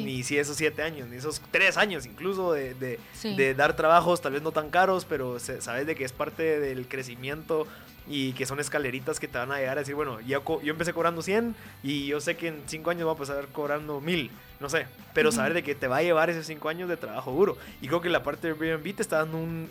ni 0.04 0.22
si 0.22 0.36
esos 0.38 0.56
7 0.56 0.82
años, 0.82 1.08
ni 1.08 1.16
esos 1.16 1.40
3 1.50 1.76
años 1.76 2.06
incluso 2.06 2.52
de, 2.52 2.74
de, 2.74 2.98
de, 3.36 3.54
dar 3.54 3.76
trabajos 3.76 4.20
tal 4.20 4.32
vez 4.32 4.42
no 4.42 4.50
tan 4.52 4.70
caros, 4.70 5.04
pero 5.04 5.38
sabes 5.38 5.86
de 5.86 5.94
que 5.94 6.04
es 6.04 6.12
parte 6.12 6.58
del 6.60 6.88
crecimiento 6.88 7.66
y 8.08 8.32
que 8.32 8.46
son 8.46 8.58
escaleritas 8.58 9.20
que 9.20 9.28
te 9.28 9.38
van 9.38 9.52
a 9.52 9.58
llegar 9.58 9.78
a 9.78 9.82
decir, 9.82 9.94
bueno, 9.94 10.20
yo, 10.20 10.42
yo 10.62 10.72
empecé 10.72 10.92
cobrando 10.92 11.22
100 11.22 11.54
y 11.84 12.06
yo 12.08 12.20
sé 12.20 12.36
que 12.36 12.48
en 12.48 12.62
5 12.66 12.90
años 12.90 13.04
voy 13.04 13.14
a 13.14 13.18
pasar 13.18 13.46
cobrando 13.52 14.00
1000, 14.00 14.28
no 14.58 14.68
sé, 14.68 14.86
pero 15.14 15.30
saber 15.30 15.54
de 15.54 15.62
que 15.62 15.76
te 15.76 15.86
va 15.86 15.98
a 15.98 16.02
llevar 16.02 16.28
esos 16.28 16.46
5 16.46 16.68
años 16.68 16.88
de 16.88 16.96
trabajo 16.96 17.30
duro. 17.30 17.56
Y 17.80 17.86
creo 17.86 18.00
que 18.00 18.08
la 18.08 18.24
parte 18.24 18.52
de 18.52 18.54
Airbnb 18.54 18.96
te 18.96 19.02
está 19.02 19.18
dando 19.18 19.38
un- 19.38 19.70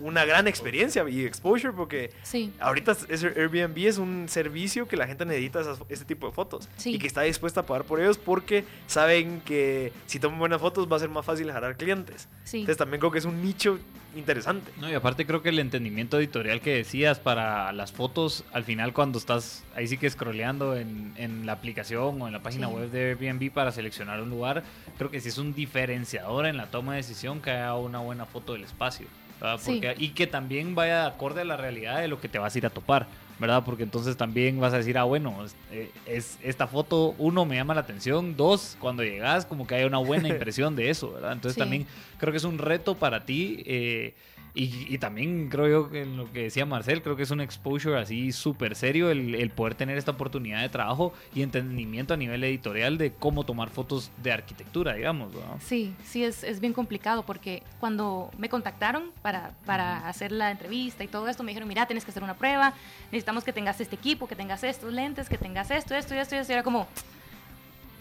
una 0.00 0.24
gran 0.24 0.46
experiencia 0.48 1.04
y 1.08 1.24
exposure 1.24 1.72
porque 1.72 2.10
Sí, 2.22 2.52
ahorita 2.60 2.92
es- 3.08 3.24
Airbnb 3.24 3.78
es 3.86 3.98
un 3.98 4.28
servicio 4.28 4.86
que 4.88 4.96
la 4.96 5.06
gente 5.06 5.24
necesita 5.24 5.60
esas- 5.60 5.78
ese 5.88 6.04
tipo 6.04 6.26
de 6.26 6.32
fotos 6.32 6.68
Sí. 6.76 6.94
y 6.94 6.98
que 6.98 7.06
está 7.06 7.22
dispuesta 7.22 7.60
a 7.60 7.66
pagar 7.66 7.84
por 7.84 8.00
ellos 8.00 8.18
porque 8.18 8.64
saben 8.86 9.40
que 9.44 9.92
si 10.06 10.18
toman 10.18 10.38
buenas 10.38 10.60
fotos 10.60 10.90
va 10.90 10.96
a 10.96 11.00
ser 11.00 11.08
más 11.08 11.24
fácil 11.24 11.50
jalar 11.50 11.76
clientes. 11.76 12.28
sí. 12.44 12.58
Entonces 12.58 12.76
también 12.78 13.00
creo 13.00 13.10
que 13.10 13.18
es 13.18 13.24
un 13.24 13.42
nicho 13.42 13.78
interesante. 14.14 14.72
No, 14.80 14.90
y 14.90 14.94
aparte 14.94 15.26
creo 15.26 15.42
que 15.42 15.50
el 15.50 15.58
entendimiento 15.58 16.18
editorial 16.18 16.60
que 16.62 16.70
decías 16.74 17.18
para 17.20 17.70
las 17.72 17.92
fotos, 17.92 18.44
al 18.52 18.64
final 18.64 18.94
cuando 18.94 19.18
estás 19.18 19.62
ahí 19.74 19.86
sí 19.86 19.98
que 19.98 20.08
scrolleando 20.08 20.74
en, 20.74 21.12
en 21.18 21.44
la 21.44 21.52
aplicación 21.52 22.22
o 22.22 22.26
en 22.26 22.32
la 22.32 22.40
página 22.42 22.68
Sí. 22.68 22.72
web 22.74 22.90
de 22.90 23.10
Airbnb 23.10 23.50
para 23.52 23.72
seleccionar 23.72 24.22
un 24.22 24.30
lugar, 24.30 24.62
creo 24.96 25.10
que 25.10 25.20
sí 25.20 25.28
es 25.28 25.36
un 25.38 25.54
diferenciador 25.54 26.46
en 26.46 26.56
la 26.56 26.66
toma 26.70 26.92
de 26.92 26.98
decisión 26.98 27.42
que 27.42 27.50
haya 27.50 27.74
una 27.74 27.98
buena 27.98 28.24
foto 28.24 28.54
del 28.54 28.64
espacio. 28.64 29.06
¿Verdad? 29.40 29.58
Sí. 29.60 29.72
Porque- 29.80 29.94
Y 29.98 30.08
que 30.10 30.26
también 30.26 30.74
vaya 30.74 31.06
acorde 31.06 31.42
a 31.42 31.44
la 31.44 31.56
realidad 31.56 32.00
de 32.00 32.08
lo 32.08 32.20
que 32.20 32.28
te 32.28 32.38
vas 32.38 32.54
a 32.54 32.58
ir 32.58 32.66
a 32.66 32.70
topar, 32.70 33.06
¿verdad? 33.38 33.62
Porque 33.64 33.82
entonces 33.82 34.16
también 34.16 34.58
vas 34.60 34.72
a 34.72 34.78
decir, 34.78 34.96
ah, 34.98 35.04
bueno, 35.04 35.44
es, 35.44 35.54
eh, 35.70 35.90
es- 36.06 36.38
esta 36.42 36.66
foto, 36.66 37.14
uno, 37.18 37.44
me 37.44 37.56
llama 37.56 37.74
la 37.74 37.82
atención, 37.82 38.36
dos, 38.36 38.76
cuando 38.80 39.02
llegas, 39.04 39.44
como 39.46 39.66
que 39.66 39.74
haya 39.74 39.86
una 39.86 39.98
buena 39.98 40.28
impresión 40.50 40.74
de 40.76 40.90
eso, 40.90 41.12
¿verdad? 41.12 41.32
Entonces 41.32 41.54
Sí. 41.54 41.60
también 41.60 41.86
creo 42.18 42.32
que 42.32 42.38
es 42.38 42.44
un 42.44 42.58
reto 42.58 42.94
para 42.94 43.24
ti. 43.24 43.62
eh, 43.66 44.14
y, 44.56 44.86
y 44.88 44.96
también 44.96 45.50
creo 45.50 45.68
yo 45.68 45.90
que 45.90 46.00
en 46.00 46.16
lo 46.16 46.32
que 46.32 46.44
decía 46.44 46.64
Marcel, 46.64 47.02
creo 47.02 47.14
que 47.14 47.24
es 47.24 47.30
un 47.30 47.42
exposure 47.42 48.00
así 48.00 48.32
súper 48.32 48.74
serio 48.74 49.10
el, 49.10 49.34
el 49.34 49.50
poder 49.50 49.74
tener 49.74 49.98
esta 49.98 50.12
oportunidad 50.12 50.62
de 50.62 50.70
trabajo 50.70 51.12
y 51.34 51.42
entendimiento 51.42 52.14
a 52.14 52.16
nivel 52.16 52.42
editorial 52.42 52.96
de 52.96 53.12
cómo 53.12 53.44
tomar 53.44 53.68
fotos 53.68 54.10
de 54.22 54.32
arquitectura, 54.32 54.94
digamos. 54.94 55.34
¿verdad? 55.34 55.56
Sí, 55.60 55.94
sí, 56.06 56.24
es, 56.24 56.42
es 56.42 56.60
bien 56.60 56.72
complicado 56.72 57.22
porque 57.22 57.62
cuando 57.80 58.30
me 58.38 58.48
contactaron 58.48 59.10
para, 59.20 59.50
para 59.66 60.08
hacer 60.08 60.32
la 60.32 60.50
entrevista 60.50 61.04
y 61.04 61.08
todo 61.08 61.28
esto, 61.28 61.42
me 61.42 61.50
dijeron, 61.50 61.68
mira, 61.68 61.84
tienes 61.84 62.06
que 62.06 62.12
hacer 62.12 62.22
una 62.22 62.38
prueba, 62.38 62.72
necesitamos 63.12 63.44
que 63.44 63.52
tengas 63.52 63.78
este 63.82 63.96
equipo, 63.96 64.26
que 64.26 64.36
tengas 64.36 64.64
estos 64.64 64.90
lentes, 64.90 65.28
que 65.28 65.36
tengas 65.36 65.70
esto, 65.70 65.94
esto 65.94 66.14
y 66.14 66.18
esto 66.18 66.34
y 66.34 66.38
esto. 66.38 66.52
Y 66.52 66.54
era 66.54 66.62
como, 66.62 66.88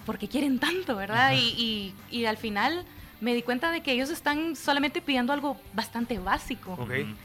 ¿por 0.05 0.17
qué 0.17 0.29
quieren 0.29 0.57
tanto, 0.59 0.95
verdad? 0.95 1.33
Y, 1.33 1.93
y, 2.09 2.17
y 2.17 2.25
al 2.27 2.37
final 2.37 2.85
me 3.25 3.33
di 3.33 3.41
cuenta 3.41 3.71
de 3.71 3.81
que 3.81 3.91
ellos 3.91 4.11
están 4.11 4.55
solamente 4.55 5.01
pidiendo 5.01 5.33
algo 5.33 5.57
bastante 5.73 6.19
básico, 6.19 6.77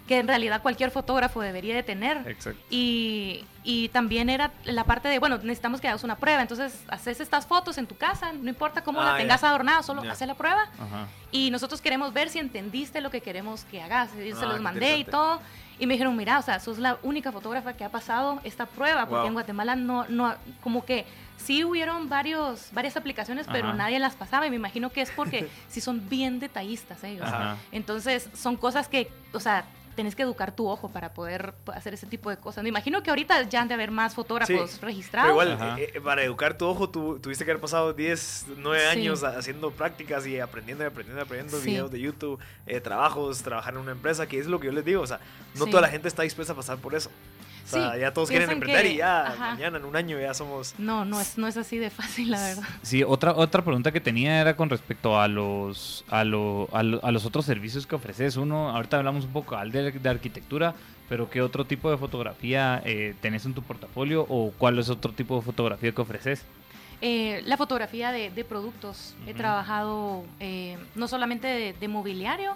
que 0.09 0.19
en 0.19 0.27
realidad 0.27 0.63
cualquier 0.63 0.91
fotógrafo 0.91 1.43
debería 1.43 1.75
de 1.75 1.83
tener. 1.83 2.27
Exacto. 2.27 2.59
Y, 2.71 3.45
y 3.65 3.91
también 3.91 4.31
era 4.31 4.51
la 4.65 4.85
parte 4.85 5.09
de, 5.09 5.19
bueno, 5.19 5.37
necesitamos 5.37 5.79
que 5.83 5.89
hagas 5.89 6.03
una 6.03 6.17
prueba, 6.17 6.41
entonces 6.41 6.83
haces 6.89 7.21
estas 7.21 7.47
fotos 7.47 7.77
en 7.77 7.87
tu 7.87 7.97
casa, 7.99 8.33
no 8.33 8.49
importa 8.49 8.83
cómo 8.83 9.03
Ah, 9.03 9.13
la 9.13 9.17
tengas 9.19 9.45
adornada, 9.45 9.83
solo 9.83 10.03
Ya. 10.03 10.13
haces 10.13 10.27
la 10.27 10.35
prueba 10.37 10.63
Ajá. 10.79 11.07
y 11.31 11.51
nosotros 11.51 11.83
queremos 11.83 12.15
ver 12.15 12.31
si 12.31 12.39
entendiste 12.39 13.03
lo 13.03 13.11
que 13.11 13.21
queremos 13.21 13.65
que 13.67 13.83
hagas. 13.83 14.09
Y 14.17 14.33
Ah, 14.33 14.37
se 14.37 14.47
los 14.47 14.55
qué 14.57 14.61
mandé 14.63 14.97
y 14.97 15.05
todo. 15.05 15.43
Y 15.79 15.87
me 15.87 15.95
dijeron, 15.95 16.17
mira, 16.17 16.39
o 16.39 16.43
sea, 16.43 16.61
sos 16.61 16.79
la 16.79 16.97
única 17.03 17.31
fotógrafa 17.31 17.75
que 17.75 17.85
ha 17.85 17.91
pasado 17.91 18.41
esta 18.45 18.65
prueba, 18.65 19.03
porque 19.07 19.21
Wow. 19.21 19.27
en 19.29 19.33
Guatemala 19.35 19.77
no, 19.77 20.07
no, 20.09 20.35
como 20.63 20.85
que 20.87 21.05
sí 21.45 21.65
hubieron 21.65 22.09
varios, 22.09 22.69
varias 22.73 22.97
aplicaciones, 22.97 23.47
pero 23.51 23.69
Ajá. 23.69 23.77
nadie 23.77 23.99
las 23.99 24.15
pasaba. 24.15 24.47
Y 24.47 24.51
me 24.51 24.57
imagino 24.57 24.91
que 24.91 25.01
es 25.03 25.11
porque 25.11 25.49
sí 25.69 25.81
son 25.81 26.09
bien 26.09 26.39
detallistas 26.41 27.03
ellos. 27.05 27.27
Ajá. 27.27 27.57
Entonces, 27.73 28.29
son 28.35 28.57
cosas 28.57 28.89
que, 28.89 29.11
o 29.33 29.41
sea, 29.41 29.65
tenés 29.97 30.15
que 30.15 30.23
educar 30.23 30.53
tu 30.53 30.67
ojo 30.69 30.89
para 30.89 31.13
poder 31.13 31.53
hacer 31.75 31.93
ese 31.93 32.07
tipo 32.07 32.31
de 32.31 32.37
cosas. 32.39 32.63
Me 32.63 32.69
imagino 32.71 33.03
que 33.03 33.11
ahorita 33.11 33.43
ya 33.43 33.61
han 33.61 33.69
de 33.69 33.75
haber 33.75 33.91
más 33.91 34.15
fotógrafos 34.15 34.71
Sí, 34.71 34.79
registrados. 34.81 35.37
Pero 35.37 35.53
igual, 35.53 35.79
eh, 35.79 35.93
eh, 35.95 36.01
para 36.01 36.23
educar 36.23 36.57
tu 36.57 36.65
ojo, 36.67 36.89
tú 36.89 37.19
tuviste 37.19 37.45
que 37.45 37.51
haber 37.51 37.61
pasado 37.61 37.93
10, 37.93 38.47
9 38.57 38.81
Sí. 38.81 38.87
años 38.87 39.23
haciendo 39.25 39.73
prácticas 39.73 40.27
y 40.27 40.39
aprendiendo 40.39 40.85
y 40.85 40.87
aprendiendo 40.87 41.21
y 41.21 41.25
aprendiendo 41.25 41.59
Sí. 41.59 41.71
videos 41.71 41.91
de 41.91 42.01
YouTube, 42.01 42.41
eh, 42.67 42.81
trabajos, 42.81 43.43
trabajar 43.43 43.75
en 43.75 43.81
una 43.81 43.93
empresa, 43.93 44.27
que 44.27 44.39
es 44.39 44.47
lo 44.47 44.59
que 44.61 44.67
yo 44.67 44.73
les 44.73 44.85
digo. 44.85 45.03
O 45.03 45.07
sea, 45.07 45.21
no 45.57 45.65
Sí. 45.67 45.71
toda 45.71 45.83
la 45.83 45.89
gente 45.89 46.09
está 46.09 46.23
dispuesta 46.23 46.53
a 46.55 46.57
pasar 46.57 46.79
por 46.79 46.95
eso. 46.95 47.11
O 47.65 47.69
sea, 47.69 47.93
Sí, 47.95 48.01
ya 48.01 48.13
todos 48.13 48.29
quieren 48.31 48.51
emprender 48.51 48.83
que- 48.85 48.93
y 48.93 48.97
ya 48.97 49.27
ajá. 49.29 49.51
mañana, 49.55 49.79
en 49.79 49.85
un 49.85 49.95
año, 49.97 50.19
ya 50.21 50.35
somos... 50.35 50.75
No, 50.79 51.05
no 51.05 51.21
es, 51.21 51.39
no 51.39 51.47
es 51.47 51.57
así 51.57 51.79
de 51.79 51.91
fácil, 51.91 52.31
la 52.31 52.43
verdad. 52.43 52.63
Sí, 52.83 53.03
otra, 53.05 53.33
otra 53.35 53.63
pregunta 53.63 53.93
que 53.93 54.01
tenía 54.01 54.41
era 54.41 54.57
con 54.57 54.71
respecto 54.71 55.21
a 55.21 55.29
los, 55.29 56.05
a, 56.09 56.25
lo- 56.25 56.69
a, 56.73 56.83
lo- 56.83 57.05
a 57.05 57.11
los 57.13 57.25
otros 57.27 57.45
servicios 57.45 57.87
que 57.87 57.95
ofreces. 57.95 58.37
Uno, 58.37 58.71
ahorita 58.71 58.97
hablamos 58.97 59.25
un 59.25 59.33
poco 59.33 59.57
al 59.57 59.71
de, 59.73 59.93
de 59.93 60.09
arquitectura, 60.09 60.75
pero 61.09 61.29
¿qué 61.31 61.43
otro 61.43 61.65
tipo 61.65 61.91
de 61.91 61.97
fotografía 61.99 62.83
eh, 62.85 63.15
tenés 63.21 63.45
en 63.47 63.55
tu 63.55 63.63
portafolio 63.63 64.27
o 64.29 64.53
cuál 64.59 64.79
es 64.79 64.89
otro 64.89 65.13
tipo 65.13 65.37
de 65.37 65.43
fotografía 65.43 65.93
que 65.93 66.01
ofreces? 66.01 66.43
Eh, 67.03 67.41
la 67.47 67.57
fotografía 67.57 68.13
de, 68.13 68.29
de 68.31 68.45
productos. 68.45 69.15
He 69.27 69.33
trabajado 69.33 70.23
eh, 70.39 70.77
no 70.95 71.09
solamente 71.09 71.47
de, 71.47 71.73
de 71.73 71.89
mobiliario, 71.89 72.55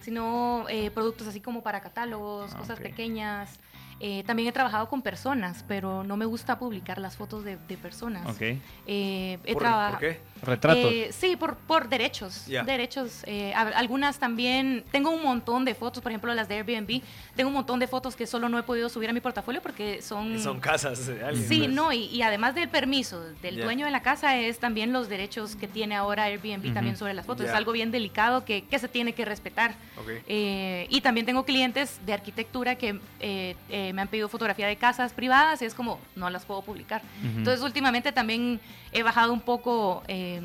sino 0.00 0.66
eh, 0.68 0.90
productos 0.90 1.28
así 1.28 1.40
como 1.40 1.62
para 1.62 1.80
catálogos, 1.80 2.52
Ah, 2.54 2.58
cosas 2.58 2.80
pequeñas. 2.80 3.58
Eh, 4.00 4.22
también 4.26 4.48
he 4.48 4.52
trabajado 4.52 4.88
con 4.88 5.02
personas, 5.02 5.64
pero 5.68 6.02
no 6.04 6.16
me 6.16 6.24
gusta 6.24 6.58
publicar 6.58 6.98
las 6.98 7.16
fotos 7.16 7.44
de, 7.44 7.56
de 7.68 7.76
personas. 7.76 8.26
Ok. 8.28 8.40
Eh, 8.86 9.38
he 9.44 9.52
¿Por, 9.54 9.62
¿por 9.62 9.98
qué? 9.98 10.20
Retratos. 10.42 10.92
Eh, 10.92 11.10
sí, 11.12 11.36
por, 11.36 11.56
por 11.56 11.88
derechos. 11.88 12.46
Ya. 12.46 12.64
Derechos. 12.64 13.22
eh, 13.26 13.54
a- 13.54 13.60
algunas 13.78 14.18
también. 14.18 14.84
Tengo 14.90 15.10
un 15.10 15.22
montón 15.22 15.64
de 15.64 15.74
fotos, 15.74 16.02
por 16.02 16.12
ejemplo, 16.12 16.34
las 16.34 16.48
de 16.48 16.56
Airbnb. 16.56 17.00
Tengo 17.34 17.48
un 17.48 17.54
montón 17.54 17.78
de 17.78 17.86
fotos 17.86 18.14
que 18.16 18.26
solo 18.26 18.48
no 18.48 18.58
he 18.58 18.62
podido 18.62 18.88
subir 18.88 19.08
a 19.08 19.12
mi 19.12 19.20
portafolio 19.20 19.62
porque 19.62 20.02
son. 20.02 20.38
Son 20.40 20.60
casas 20.60 21.06
de 21.06 21.24
alguien. 21.24 21.48
Sí, 21.48 21.58
pues. 21.60 21.70
no, 21.70 21.92
y, 21.92 22.04
y 22.06 22.22
además 22.22 22.54
del 22.54 22.68
permiso 22.68 23.20
del 23.42 23.56
Ya. 23.56 23.64
dueño 23.64 23.86
de 23.86 23.92
la 23.92 24.02
casa 24.02 24.36
es 24.36 24.58
también 24.58 24.92
los 24.92 25.08
derechos 25.08 25.56
que 25.56 25.66
tiene 25.68 25.94
ahora 25.94 26.24
Airbnb 26.24 26.64
Ujú. 26.66 26.74
también 26.74 26.96
sobre 26.96 27.14
las 27.14 27.24
fotos. 27.24 27.46
Ya. 27.46 27.52
Es 27.52 27.56
algo 27.56 27.72
bien 27.72 27.90
delicado 27.90 28.44
que, 28.44 28.64
que 28.64 28.78
se 28.78 28.88
tiene 28.88 29.12
que 29.14 29.24
respetar. 29.24 29.74
Ok. 29.98 30.08
Eh, 30.26 30.86
y 30.90 31.00
también 31.00 31.24
tengo 31.24 31.44
clientes 31.44 32.00
de 32.04 32.12
arquitectura 32.12 32.74
que 32.74 32.98
eh, 33.88 33.92
me 33.92 34.02
han 34.02 34.08
pedido 34.08 34.28
fotografía 34.28 34.66
de 34.66 34.76
casas 34.76 35.12
privadas 35.12 35.60
y 35.62 35.64
es 35.64 35.74
como, 35.74 35.98
no 36.16 36.30
las 36.30 36.44
puedo 36.44 36.62
publicar. 36.62 37.02
Ujú. 37.20 37.38
Entonces 37.38 37.62
últimamente 37.62 38.12
también 38.12 38.60
he 38.92 39.02
bajado 39.02 39.32
un 39.32 39.40
poco 39.40 40.02
eh, 40.08 40.40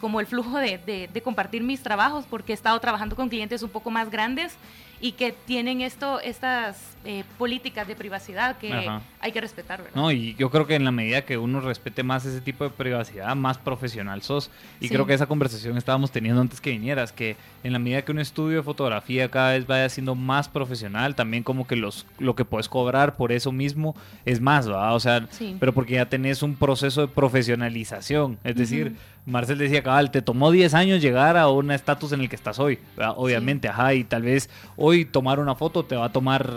como 0.00 0.20
el 0.20 0.26
flujo 0.26 0.58
de, 0.58 0.78
de- 0.78 1.08
de 1.12 1.22
compartir 1.22 1.62
mis 1.62 1.82
trabajos 1.82 2.24
porque 2.28 2.52
he 2.52 2.54
estado 2.54 2.78
trabajando 2.80 3.16
con 3.16 3.28
clientes 3.28 3.62
un 3.62 3.70
poco 3.70 3.90
más 3.90 4.10
grandes 4.10 4.56
y 5.00 5.12
que 5.12 5.32
tienen 5.32 5.80
esto, 5.80 6.20
estas 6.20 6.96
eh, 7.04 7.22
políticas 7.38 7.86
de 7.86 7.94
privacidad 7.94 8.58
que 8.58 8.72
Ajá. 8.72 9.00
hay 9.20 9.32
que 9.32 9.40
respetar, 9.40 9.78
¿verdad? 9.82 9.94
No, 9.94 10.10
y 10.10 10.34
yo 10.34 10.50
creo 10.50 10.66
que 10.66 10.74
en 10.74 10.84
la 10.84 10.90
medida 10.90 11.22
que 11.24 11.38
uno 11.38 11.60
respete 11.60 12.02
más 12.02 12.24
ese 12.26 12.40
tipo 12.40 12.64
de 12.64 12.70
privacidad, 12.70 13.34
más 13.36 13.56
profesional 13.58 14.22
sos. 14.22 14.50
Y 14.80 14.88
Sí. 14.88 14.94
creo 14.94 15.06
que 15.06 15.14
esa 15.14 15.26
conversación 15.26 15.76
estábamos 15.78 16.10
teniendo 16.10 16.40
antes 16.40 16.60
que 16.60 16.70
vinieras, 16.70 17.12
que 17.12 17.36
en 17.62 17.72
la 17.72 17.78
medida 17.78 18.02
que 18.02 18.12
un 18.12 18.18
estudio 18.18 18.58
de 18.58 18.62
fotografía 18.62 19.30
cada 19.30 19.52
vez 19.52 19.66
vaya 19.66 19.88
siendo 19.88 20.14
más 20.16 20.48
profesional, 20.48 21.14
también 21.14 21.42
como 21.44 21.66
que 21.66 21.76
los 21.76 22.04
lo 22.18 22.34
que 22.34 22.44
puedes 22.44 22.68
cobrar 22.68 23.16
por 23.16 23.30
eso 23.32 23.52
mismo 23.52 23.94
es 24.24 24.40
más, 24.40 24.66
¿verdad? 24.66 24.94
O 24.94 25.00
sea, 25.00 25.26
Sí. 25.30 25.56
pero 25.60 25.72
porque 25.72 25.94
ya 25.94 26.08
tenés 26.08 26.42
un 26.42 26.56
proceso 26.56 27.02
de 27.02 27.08
profesionalización. 27.08 28.38
Es 28.44 28.56
decir, 28.56 28.88
Ujú. 28.88 28.96
Marcel 29.26 29.58
decía, 29.58 29.82
cabal, 29.82 30.10
te 30.10 30.22
tomó 30.22 30.50
10 30.50 30.72
años 30.74 31.02
llegar 31.02 31.36
a 31.36 31.48
un 31.48 31.70
estatus 31.70 32.12
en 32.12 32.20
el 32.20 32.28
que 32.28 32.36
estás 32.36 32.58
hoy, 32.58 32.78
¿verdad? 32.96 33.14
obviamente, 33.16 33.68
ajá, 33.68 33.94
y 33.94 34.04
tal 34.04 34.22
vez 34.22 34.48
hoy 34.76 35.04
tomar 35.04 35.38
una 35.38 35.54
foto 35.54 35.84
te 35.84 35.96
va 35.96 36.06
a 36.06 36.12
tomar, 36.12 36.50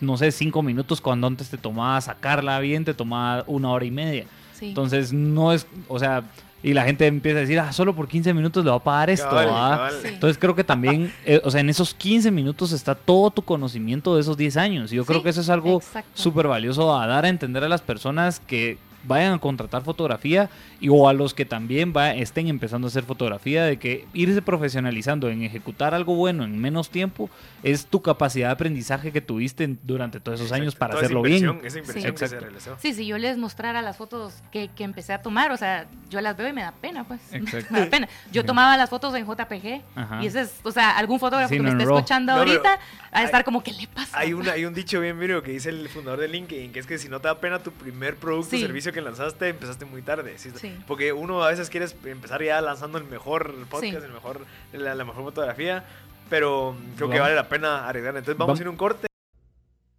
no 0.00 0.16
sé, 0.16 0.30
5 0.30 0.62
minutos 0.62 1.00
cuando 1.00 1.26
antes 1.26 1.50
te 1.50 1.58
tomaba 1.58 2.00
sacarla 2.00 2.60
bien, 2.60 2.84
te 2.84 2.94
tomaba 2.94 3.44
una 3.46 3.70
hora 3.70 3.84
y 3.84 3.90
media. 3.90 4.26
Sí. 4.52 4.68
Entonces, 4.68 5.12
no 5.12 5.52
es, 5.52 5.66
o 5.88 5.98
sea, 5.98 6.22
y 6.62 6.74
la 6.74 6.84
gente 6.84 7.06
empieza 7.06 7.38
a 7.38 7.40
decir, 7.40 7.58
ah, 7.58 7.72
solo 7.72 7.94
por 7.94 8.06
15 8.06 8.32
minutos 8.34 8.64
le 8.64 8.70
va 8.70 8.76
a 8.76 8.82
pagar 8.82 9.10
esto, 9.10 9.28
Cabal, 9.28 9.46
¿verdad? 9.46 9.70
cabal. 9.70 9.94
Sí. 10.00 10.08
Entonces 10.08 10.38
creo 10.38 10.54
que 10.54 10.62
también, 10.62 11.12
eh, 11.26 11.40
o 11.44 11.50
sea, 11.50 11.60
en 11.60 11.68
esos 11.68 11.92
15 11.92 12.30
minutos 12.30 12.70
está 12.72 12.94
todo 12.94 13.30
tu 13.30 13.42
conocimiento 13.42 14.14
de 14.14 14.20
esos 14.20 14.36
10 14.36 14.56
años. 14.58 14.92
Y 14.92 14.96
yo 14.96 15.04
creo 15.04 15.22
que 15.24 15.30
eso 15.30 15.40
es 15.40 15.50
algo 15.50 15.82
súper 16.14 16.46
valioso 16.46 16.96
a 16.96 17.06
dar 17.08 17.24
a 17.24 17.28
entender 17.28 17.64
a 17.64 17.68
las 17.68 17.82
personas 17.82 18.38
que 18.38 18.78
vayan 19.04 19.34
a 19.34 19.38
contratar 19.38 19.82
fotografía 19.82 20.48
y 20.80 20.88
o 20.88 21.08
a 21.08 21.12
los 21.12 21.34
que 21.34 21.44
también 21.44 21.92
va, 21.96 22.12
estén 22.12 22.48
empezando 22.48 22.86
a 22.86 22.88
hacer 22.88 23.04
fotografía, 23.04 23.64
de 23.64 23.78
que 23.78 24.06
irse 24.14 24.42
profesionalizando 24.42 25.28
en 25.30 25.42
ejecutar 25.42 25.94
algo 25.94 26.14
bueno 26.14 26.44
en 26.44 26.58
menos 26.60 26.90
tiempo 26.90 27.28
es 27.62 27.86
tu 27.86 28.02
capacidad 28.02 28.48
de 28.48 28.52
aprendizaje 28.52 29.12
que 29.12 29.20
tuviste 29.20 29.64
en- 29.64 29.78
durante 29.82 30.20
todos 30.20 30.40
esos 30.40 30.52
años 30.52 30.74
Exacto. 30.74 30.78
para 30.80 30.92
Toda 30.94 31.02
hacerlo 31.04 31.22
bien. 31.22 31.60
Esa 31.64 31.78
inversión 31.78 32.12
Sí. 32.16 32.20
que 32.20 32.28
se 32.28 32.40
realizó. 32.40 32.76
Sí, 32.80 32.92
si 32.94 33.06
yo 33.06 33.18
les 33.18 33.38
mostrara 33.38 33.82
las 33.82 33.96
fotos 33.96 34.34
que, 34.50 34.68
que 34.68 34.84
empecé 34.84 35.12
a 35.12 35.22
tomar, 35.22 35.52
o 35.52 35.56
sea, 35.56 35.86
yo 36.10 36.20
las 36.20 36.36
veo 36.36 36.48
y 36.48 36.52
me 36.52 36.62
da 36.62 36.72
pena, 36.72 37.04
pues. 37.04 37.20
Exacto. 37.32 37.72
me 37.72 37.80
da 37.80 37.86
pena. 37.86 38.08
Yo 38.32 38.44
tomaba 38.44 38.76
las 38.76 38.90
fotos 38.90 39.14
en 39.14 39.24
JPG 39.26 39.82
Ajá. 39.94 40.22
y 40.22 40.26
ese 40.26 40.42
es, 40.42 40.52
o 40.62 40.72
sea, 40.72 40.96
algún 40.98 41.18
fotógrafo 41.20 41.48
Sí, 41.50 41.56
que 41.56 41.62
me 41.62 41.68
no 41.70 41.74
en 41.74 41.80
esté 41.80 41.88
RAW. 41.88 41.98
escuchando 41.98 42.32
No, 42.32 42.38
ahorita 42.40 42.74
a 43.12 43.18
hay- 43.18 43.24
estar 43.24 43.44
como, 43.44 43.62
¿qué 43.62 43.72
le 43.72 43.86
pasa? 43.86 44.18
Hay, 44.18 44.32
una, 44.32 44.52
hay 44.52 44.64
un 44.64 44.74
dicho 44.74 45.00
bien 45.00 45.18
miro 45.18 45.42
que 45.42 45.52
dice 45.52 45.68
el 45.70 45.88
fundador 45.88 46.20
de 46.20 46.28
LinkedIn, 46.28 46.72
que 46.72 46.80
es 46.80 46.86
que 46.86 46.98
si 46.98 47.08
no 47.08 47.20
te 47.20 47.28
da 47.28 47.38
pena 47.40 47.58
tu 47.60 47.70
primer 47.72 48.16
producto 48.16 48.56
o 48.56 48.58
Sí. 48.58 48.60
servicio 48.60 48.91
que 48.92 49.00
lanzaste, 49.00 49.48
empezaste 49.48 49.84
muy 49.84 50.02
tarde. 50.02 50.38
¿sí? 50.38 50.50
Sí. 50.56 50.76
Porque 50.86 51.12
uno 51.12 51.42
a 51.42 51.48
veces 51.48 51.70
quiere 51.70 51.86
empezar 52.04 52.42
ya 52.42 52.60
lanzando 52.60 52.98
el 52.98 53.04
mejor 53.04 53.54
podcast, 53.68 53.82
Sí. 53.82 54.04
el 54.04 54.12
mejor, 54.12 54.44
la, 54.72 54.94
la 54.94 55.04
mejor 55.04 55.24
fotografía, 55.24 55.84
pero 56.30 56.76
creo 56.96 57.08
que 57.08 57.14
Vamos. 57.14 57.20
vale 57.20 57.34
la 57.34 57.48
pena 57.48 57.88
arriesgar. 57.88 58.16
Entonces 58.16 58.38
vamos 58.38 58.56
Vam- 58.56 58.60
a 58.60 58.62
ir 58.62 58.66
a 58.66 58.70
un 58.70 58.76
corte. 58.76 59.06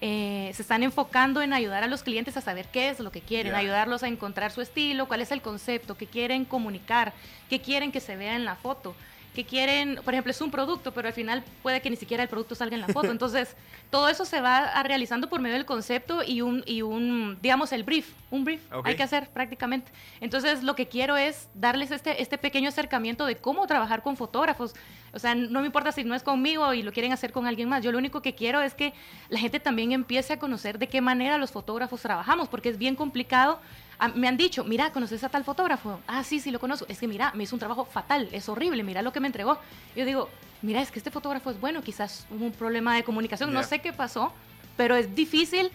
eh, 0.00 0.50
se 0.54 0.62
están 0.62 0.82
enfocando 0.82 1.40
en 1.40 1.52
ayudar 1.52 1.82
a 1.82 1.86
los 1.86 2.02
clientes 2.02 2.36
a 2.36 2.40
saber 2.40 2.66
qué 2.70 2.90
es 2.90 3.00
lo 3.00 3.10
que 3.10 3.22
quieren, 3.22 3.54
ayudarlos 3.54 4.02
a 4.02 4.08
encontrar 4.08 4.52
su 4.52 4.60
estilo, 4.60 5.06
cuál 5.06 5.22
es 5.22 5.32
el 5.32 5.40
concepto, 5.40 5.96
qué 5.96 6.06
quieren 6.06 6.44
comunicar, 6.44 7.14
qué 7.48 7.60
quieren 7.60 7.92
que 7.92 8.00
se 8.00 8.16
vea 8.16 8.36
en 8.36 8.44
la 8.44 8.56
foto. 8.56 8.94
Qué 9.36 9.44
quieren, 9.44 10.00
por 10.02 10.14
ejemplo, 10.14 10.30
es 10.30 10.40
un 10.40 10.50
producto, 10.50 10.92
pero 10.92 11.08
al 11.08 11.14
final 11.14 11.44
puede 11.62 11.82
que 11.82 11.90
ni 11.90 11.96
siquiera 11.96 12.22
el 12.22 12.28
producto 12.30 12.54
salga 12.54 12.74
en 12.74 12.80
la 12.80 12.88
foto. 12.88 13.10
Entonces, 13.12 13.54
todo 13.90 14.08
eso 14.08 14.24
se 14.24 14.40
va 14.40 14.60
a 14.60 14.82
realizando 14.82 15.28
por 15.28 15.40
medio 15.42 15.56
del 15.56 15.66
concepto 15.66 16.22
y 16.24 16.40
un, 16.40 16.64
y 16.64 16.80
un 16.80 17.38
digamos, 17.42 17.70
el 17.72 17.84
brief, 17.84 18.14
un 18.30 18.44
brief 18.44 18.62
hay 18.82 18.96
que 18.96 19.02
hacer 19.02 19.28
prácticamente. 19.28 19.92
Entonces, 20.22 20.62
lo 20.62 20.74
que 20.74 20.88
quiero 20.88 21.18
es 21.18 21.50
darles 21.52 21.90
este, 21.90 22.22
este 22.22 22.38
pequeño 22.38 22.70
acercamiento 22.70 23.26
de 23.26 23.36
cómo 23.36 23.66
trabajar 23.66 24.02
con 24.02 24.16
fotógrafos. 24.16 24.74
O 25.12 25.18
sea, 25.18 25.34
no 25.34 25.60
me 25.60 25.66
importa 25.66 25.92
si 25.92 26.02
no 26.02 26.14
es 26.14 26.22
conmigo 26.22 26.72
y 26.72 26.82
lo 26.82 26.90
quieren 26.90 27.12
hacer 27.12 27.30
con 27.30 27.46
alguien 27.46 27.68
más. 27.68 27.84
Yo 27.84 27.92
lo 27.92 27.98
único 27.98 28.22
que 28.22 28.34
quiero 28.34 28.62
es 28.62 28.72
que 28.72 28.94
la 29.28 29.38
gente 29.38 29.60
también 29.60 29.92
empiece 29.92 30.32
a 30.32 30.38
conocer 30.38 30.78
de 30.78 30.88
qué 30.88 31.02
manera 31.02 31.36
los 31.36 31.52
fotógrafos 31.52 32.00
trabajamos, 32.00 32.48
porque 32.48 32.70
es 32.70 32.78
bien 32.78 32.96
complicado. 32.96 33.60
Ah, 33.98 34.08
me 34.08 34.28
han 34.28 34.36
dicho, 34.36 34.62
mira, 34.64 34.92
¿conoces 34.92 35.24
a 35.24 35.28
tal 35.28 35.44
fotógrafo? 35.44 36.00
Ah, 36.06 36.22
sí, 36.22 36.38
sí, 36.40 36.50
lo 36.50 36.60
conozco. 36.60 36.86
Es 36.88 36.98
que 36.98 37.08
mira, 37.08 37.32
me 37.34 37.44
hizo 37.44 37.56
un 37.56 37.60
trabajo 37.60 37.84
fatal, 37.86 38.28
es 38.32 38.48
horrible, 38.48 38.82
mira 38.82 39.00
lo 39.02 39.12
que 39.12 39.20
me 39.20 39.26
entregó. 39.26 39.58
Yo 39.94 40.04
digo, 40.04 40.28
mira, 40.62 40.82
es 40.82 40.90
que 40.90 40.98
este 40.98 41.10
fotógrafo 41.10 41.50
es 41.50 41.58
bueno, 41.60 41.82
quizás 41.82 42.26
hubo 42.30 42.44
un 42.44 42.52
problema 42.52 42.94
de 42.94 43.04
comunicación, 43.04 43.52
no 43.52 43.60
Ya. 43.62 43.66
sé 43.66 43.78
qué 43.80 43.92
pasó, 43.94 44.32
pero 44.76 44.96
es 44.96 45.14
difícil 45.14 45.70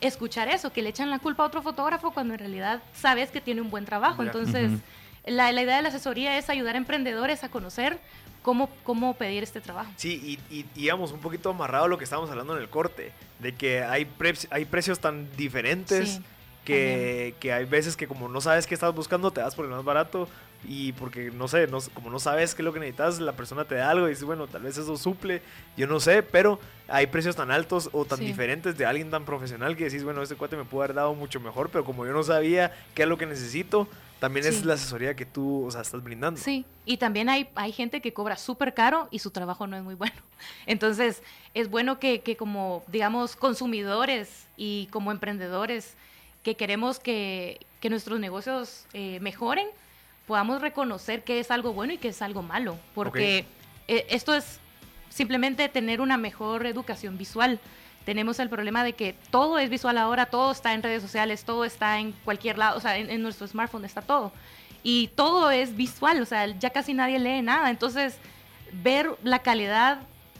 escuchar 0.00 0.48
eso, 0.48 0.72
que 0.72 0.82
le 0.82 0.88
echan 0.88 1.10
la 1.10 1.18
culpa 1.20 1.44
a 1.44 1.46
otro 1.46 1.62
fotógrafo 1.62 2.10
cuando 2.10 2.34
en 2.34 2.40
realidad 2.40 2.82
sabes 2.94 3.30
que 3.30 3.40
tiene 3.40 3.60
un 3.60 3.70
buen 3.70 3.84
trabajo. 3.84 4.22
Ya. 4.24 4.30
Entonces, 4.30 4.72
Ujú. 4.72 4.80
la, 5.26 5.52
la 5.52 5.62
idea 5.62 5.76
de 5.76 5.82
la 5.82 5.90
asesoría 5.90 6.38
es 6.38 6.48
ayudar 6.50 6.74
a 6.74 6.78
emprendedores 6.78 7.44
a 7.44 7.50
conocer 7.50 8.00
cómo, 8.42 8.68
cómo 8.82 9.14
pedir 9.14 9.42
este 9.44 9.60
trabajo. 9.60 9.90
Sí, 9.96 10.38
y, 10.50 10.54
y, 10.56 10.66
y 10.74 10.86
íbamos 10.86 11.12
un 11.12 11.20
poquito 11.20 11.50
amarrado 11.50 11.84
a 11.84 11.88
lo 11.88 11.98
que 11.98 12.04
estábamos 12.04 12.30
hablando 12.30 12.56
en 12.56 12.62
el 12.62 12.68
corte, 12.70 13.12
de 13.38 13.54
que 13.54 13.84
hay, 13.84 14.06
pre- 14.06 14.34
hay 14.50 14.64
precios 14.64 14.98
tan 14.98 15.30
diferentes 15.36 16.08
Sí, 16.08 16.22
que, 16.70 17.34
que 17.40 17.52
hay 17.52 17.64
veces 17.64 17.96
que 17.96 18.06
como 18.06 18.28
no 18.28 18.40
sabes 18.40 18.66
qué 18.66 18.74
estás 18.74 18.94
buscando, 18.94 19.30
te 19.30 19.40
das 19.40 19.54
por 19.54 19.64
el 19.64 19.70
más 19.70 19.84
barato 19.84 20.28
y 20.68 20.92
porque 20.92 21.30
no 21.30 21.48
sé, 21.48 21.66
no, 21.68 21.78
como 21.94 22.10
no 22.10 22.18
sabes 22.18 22.54
qué 22.54 22.62
es 22.62 22.64
lo 22.64 22.72
que 22.72 22.80
necesitas, 22.80 23.18
la 23.18 23.32
persona 23.32 23.64
te 23.64 23.76
da 23.76 23.90
algo 23.90 24.06
y 24.06 24.10
dices, 24.10 24.24
bueno, 24.24 24.46
tal 24.46 24.62
vez 24.62 24.76
eso 24.76 24.96
suple, 24.98 25.40
yo 25.76 25.86
no 25.86 26.00
sé, 26.00 26.22
pero 26.22 26.60
hay 26.88 27.06
precios 27.06 27.34
tan 27.36 27.50
altos 27.50 27.88
o 27.92 28.04
tan 28.04 28.18
Sí. 28.18 28.26
diferentes 28.26 28.76
de 28.76 28.84
alguien 28.84 29.10
tan 29.10 29.24
profesional 29.24 29.76
que 29.76 29.84
decís, 29.84 30.04
bueno, 30.04 30.22
este 30.22 30.36
cuate 30.36 30.56
me 30.56 30.64
pudo 30.64 30.82
haber 30.82 30.94
dado 30.94 31.14
mucho 31.14 31.40
mejor, 31.40 31.70
pero 31.70 31.84
como 31.84 32.04
yo 32.04 32.12
no 32.12 32.22
sabía 32.22 32.72
qué 32.94 33.02
es 33.04 33.08
lo 33.08 33.16
que 33.16 33.24
necesito, 33.26 33.88
también 34.18 34.44
es 34.44 34.66
la 34.66 34.74
asesoría 34.74 35.14
que 35.16 35.24
tú, 35.24 35.64
o 35.64 35.70
sea, 35.70 35.80
estás 35.80 36.02
brindando. 36.04 36.38
Sí, 36.38 36.66
y 36.84 36.98
también 36.98 37.30
hay, 37.30 37.48
hay 37.54 37.72
gente 37.72 38.02
que 38.02 38.12
cobra 38.12 38.36
súper 38.36 38.74
caro 38.74 39.08
y 39.10 39.20
su 39.20 39.30
trabajo 39.30 39.66
no 39.66 39.78
es 39.78 39.82
muy 39.82 39.94
bueno. 39.94 40.12
Entonces, 40.66 41.22
es 41.54 41.70
bueno 41.70 41.98
que, 41.98 42.20
que 42.20 42.36
como, 42.36 42.84
digamos, 42.88 43.34
consumidores 43.34 44.46
y 44.58 44.88
como 44.92 45.10
emprendedores 45.10 45.94
que 46.42 46.56
queremos 46.56 46.98
que, 46.98 47.60
que 47.80 47.90
nuestros 47.90 48.18
negocios 48.20 48.86
eh, 48.92 49.18
mejoren, 49.20 49.66
podamos 50.26 50.60
reconocer 50.60 51.24
que 51.24 51.40
es 51.40 51.50
algo 51.50 51.72
bueno 51.72 51.92
y 51.92 51.98
que 51.98 52.08
es 52.08 52.22
algo 52.22 52.42
malo. 52.42 52.78
Porque 52.94 53.44
eh, 53.88 54.06
esto 54.10 54.34
es 54.34 54.60
simplemente 55.08 55.68
tener 55.68 56.00
una 56.00 56.16
mejor 56.16 56.66
educación 56.66 57.18
visual. 57.18 57.58
Tenemos 58.04 58.38
el 58.38 58.48
problema 58.48 58.82
de 58.84 58.94
que 58.94 59.14
todo 59.30 59.58
es 59.58 59.68
visual 59.68 59.98
ahora, 59.98 60.26
todo 60.26 60.52
está 60.52 60.72
en 60.72 60.82
redes 60.82 61.02
sociales, 61.02 61.44
todo 61.44 61.64
está 61.64 61.98
en 61.98 62.12
cualquier 62.24 62.58
lado, 62.58 62.78
o 62.78 62.80
sea, 62.80 62.96
en, 62.96 63.10
en 63.10 63.22
nuestro 63.22 63.46
smartphone 63.46 63.84
está 63.84 64.02
todo. 64.02 64.32
Y 64.82 65.08
todo 65.08 65.50
es 65.50 65.76
visual, 65.76 66.22
o 66.22 66.24
sea, 66.24 66.46
ya 66.46 66.70
casi 66.70 66.94
nadie 66.94 67.18
lee 67.18 67.42
nada. 67.42 67.68
Entonces, 67.68 68.16
ver 68.72 69.10
la 69.22 69.40
calidad 69.40 69.98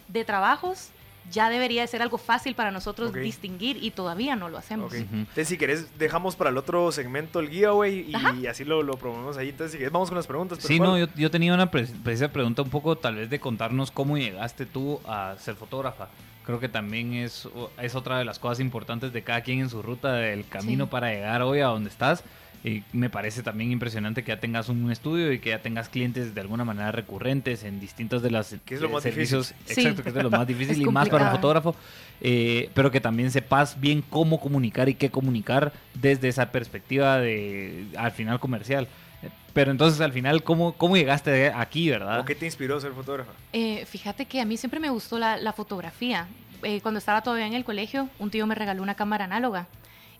de 0.09 0.25
trabajos 0.25 0.91
ya 1.31 1.49
debería 1.51 1.83
de 1.83 1.87
ser 1.89 2.03
algo 2.03 2.19
fácil 2.19 2.55
para 2.55 2.71
nosotros 2.71 3.11
Ok. 3.11 3.17
distinguir 3.19 3.79
y 3.83 3.91
todavía 3.93 4.37
no 4.37 4.49
lo 4.49 4.59
hacemos. 4.59 4.93
Ok. 4.93 5.01
Ujú. 5.01 5.17
Entonces, 5.17 5.49
si 5.49 5.57
querés, 5.59 5.99
dejamos 5.99 6.37
para 6.37 6.51
el 6.51 6.57
otro 6.59 6.91
segmento 6.93 7.41
el 7.41 7.49
giveaway 7.51 8.07
y 8.11 8.15
Ajá. 8.15 8.35
así 8.51 8.65
lo, 8.65 8.83
lo 8.83 8.95
promovemos 8.99 9.37
ahí. 9.37 9.51
Entonces, 9.51 9.73
si 9.73 9.79
querés, 9.79 9.93
vamos 9.93 10.09
con 10.09 10.17
las 10.17 10.27
preguntas. 10.27 10.59
pero 10.59 10.69
Sí, 10.69 10.79
¿cuál? 10.79 10.91
no, 10.91 10.99
yo, 10.99 11.07
yo 11.17 11.31
tenía 11.31 11.55
una 11.55 11.71
pre- 11.71 11.87
precisa 12.05 12.29
pregunta 12.33 12.63
un 12.63 12.71
poco 12.71 12.97
tal 12.97 13.17
vez 13.17 13.31
de 13.31 13.39
contarnos 13.41 13.91
cómo 13.91 14.19
llegaste 14.19 14.67
tú 14.67 15.01
a 15.07 15.35
ser 15.39 15.55
fotógrafa. 15.55 16.09
Creo 16.45 16.59
que 16.59 16.69
también 16.69 17.13
es, 17.15 17.49
es 17.81 17.95
otra 17.95 18.19
de 18.19 18.25
las 18.25 18.39
cosas 18.39 18.61
importantes 18.61 19.13
de 19.13 19.23
cada 19.23 19.43
quien 19.43 19.61
en 19.61 19.71
su 19.71 19.83
ruta 19.83 20.15
del 20.15 20.47
camino 20.49 20.85
Sí. 20.87 20.91
para 20.91 21.11
llegar 21.13 21.43
hoy 21.43 21.61
a 21.61 21.67
donde 21.67 21.91
estás. 21.91 22.25
Y 22.63 22.83
me 22.93 23.09
parece 23.09 23.43
también 23.43 23.73
impresionante 23.73 24.23
que 24.23 24.29
ya 24.29 24.39
tengas 24.41 24.69
un 24.69 24.91
estudio 24.93 25.33
y 25.33 25.39
que 25.39 25.49
ya 25.51 25.61
tengas 25.63 25.89
clientes 25.89 26.35
de 26.35 26.41
alguna 26.43 26.65
manera 26.65 26.93
recurrentes 26.93 27.65
en 27.65 27.81
distintas 27.81 28.21
de 28.21 28.31
las 28.31 28.55
Que 28.67 28.75
es 28.75 28.81
lo 28.83 28.91
más 28.91 29.03
servicios. 29.03 29.49
difícil. 29.49 29.75
Sí. 29.75 29.81
Exacto, 29.81 30.03
que 30.03 30.09
es 30.11 30.15
de 30.15 30.23
lo 30.23 30.31
más 30.31 30.47
difícil 30.47 30.83
y 30.83 30.85
más 30.85 31.09
para 31.09 31.25
un 31.27 31.31
fotógrafo. 31.31 31.75
eh, 32.21 32.69
pero 32.75 32.91
que 32.91 33.01
también 33.01 33.31
sepas 33.31 33.81
bien 33.81 34.03
cómo 34.11 34.41
comunicar 34.41 34.91
y 34.91 34.95
qué 34.95 35.11
comunicar 35.11 35.73
desde 35.95 36.29
esa 36.29 36.53
perspectiva 36.53 37.19
de 37.19 37.87
al 37.97 38.13
final 38.13 38.39
comercial. 38.41 38.89
Pero 39.55 39.71
entonces 39.71 40.01
al 40.03 40.13
final, 40.13 40.43
¿cómo, 40.45 40.75
cómo 40.75 40.97
llegaste 40.97 41.49
aquí, 41.55 41.89
verdad? 41.91 42.21
¿O 42.21 42.25
qué 42.25 42.35
te 42.35 42.45
inspiró 42.47 42.77
a 42.77 42.81
ser 42.81 42.93
fotógrafa? 42.93 43.33
Eh, 43.53 43.85
fíjate 43.87 44.27
que 44.27 44.41
a 44.41 44.45
mí 44.45 44.57
siempre 44.57 44.79
me 44.81 44.91
gustó 44.91 45.19
la, 45.19 45.39
la 45.39 45.53
fotografía. 45.53 46.29
Eh, 46.63 46.81
cuando 46.83 46.99
estaba 46.99 47.23
todavía 47.23 47.47
en 47.47 47.55
el 47.55 47.65
colegio, 47.65 48.09
un 48.19 48.31
tío 48.31 48.47
me 48.47 48.55
regaló 48.55 48.83
una 48.83 48.95
cámara 48.95 49.25
análoga. 49.25 49.67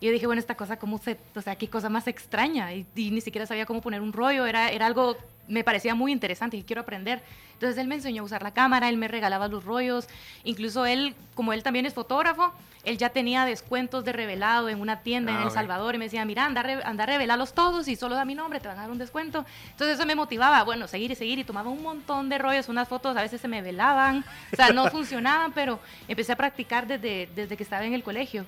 Y 0.01 0.07
yo 0.07 0.11
dije, 0.11 0.25
bueno, 0.25 0.39
esta 0.39 0.55
cosa, 0.55 0.77
¿cómo 0.77 0.97
se, 0.97 1.17
o 1.35 1.41
sea, 1.41 1.55
qué 1.55 1.69
cosa 1.69 1.87
más 1.87 2.07
extraña? 2.07 2.73
Y, 2.73 2.87
y 2.95 3.11
ni 3.11 3.21
siquiera 3.21 3.45
sabía 3.45 3.67
cómo 3.67 3.81
poner 3.81 4.01
un 4.01 4.11
rollo, 4.11 4.47
era, 4.47 4.69
era 4.69 4.87
algo, 4.87 5.15
me 5.47 5.63
parecía 5.63 5.93
muy 5.93 6.11
interesante 6.11 6.57
y 6.57 6.63
quiero 6.63 6.81
aprender. 6.81 7.21
Entonces 7.53 7.77
él 7.77 7.87
me 7.87 7.95
enseñó 7.95 8.23
a 8.23 8.25
usar 8.25 8.41
la 8.41 8.51
cámara, 8.51 8.89
él 8.89 8.97
me 8.97 9.07
regalaba 9.07 9.47
los 9.47 9.63
rollos, 9.63 10.07
incluso 10.43 10.87
él, 10.87 11.13
como 11.35 11.53
él 11.53 11.61
también 11.61 11.85
es 11.85 11.93
fotógrafo, 11.93 12.51
él 12.83 12.97
ya 12.97 13.09
tenía 13.09 13.45
descuentos 13.45 14.03
de 14.03 14.11
revelado 14.11 14.67
en 14.69 14.81
una 14.81 15.01
tienda 15.01 15.31
Ah, 15.31 15.35
en 15.35 15.41
El 15.41 15.47
ok. 15.49 15.53
Salvador 15.53 15.95
y 15.95 15.97
me 15.99 16.05
decía, 16.05 16.25
mira, 16.25 16.45
anda, 16.45 16.61
anda 16.83 17.03
a 17.03 17.07
revelarlos 17.07 17.53
todos 17.53 17.87
y 17.87 17.95
solo 17.95 18.15
da 18.15 18.25
mi 18.25 18.33
nombre, 18.35 18.59
te 18.59 18.67
van 18.67 18.77
a 18.77 18.81
dar 18.81 18.91
un 18.91 18.97
descuento. 18.97 19.45
Entonces 19.69 19.97
eso 19.97 20.05
me 20.07 20.15
motivaba, 20.15 20.63
bueno, 20.63 20.87
seguir 20.87 21.11
y 21.11 21.15
seguir 21.15 21.37
y 21.39 21.43
tomaba 21.43 21.69
un 21.69 21.83
montón 21.83 22.27
de 22.29 22.37
rollos, 22.37 22.69
unas 22.69 22.87
fotos 22.87 23.15
a 23.15 23.21
veces 23.21 23.39
se 23.39 23.47
me 23.47 23.61
velaban, 23.61 24.25
o 24.51 24.55
sea, 24.55 24.69
no 24.71 24.87
funcionaban, 24.91 25.51
pero 25.53 25.79
empecé 26.07 26.31
a 26.31 26.35
practicar 26.35 26.87
desde, 26.87 27.29
desde 27.35 27.55
que 27.55 27.63
estaba 27.63 27.85
en 27.85 27.93
el 27.93 28.03
colegio. 28.03 28.45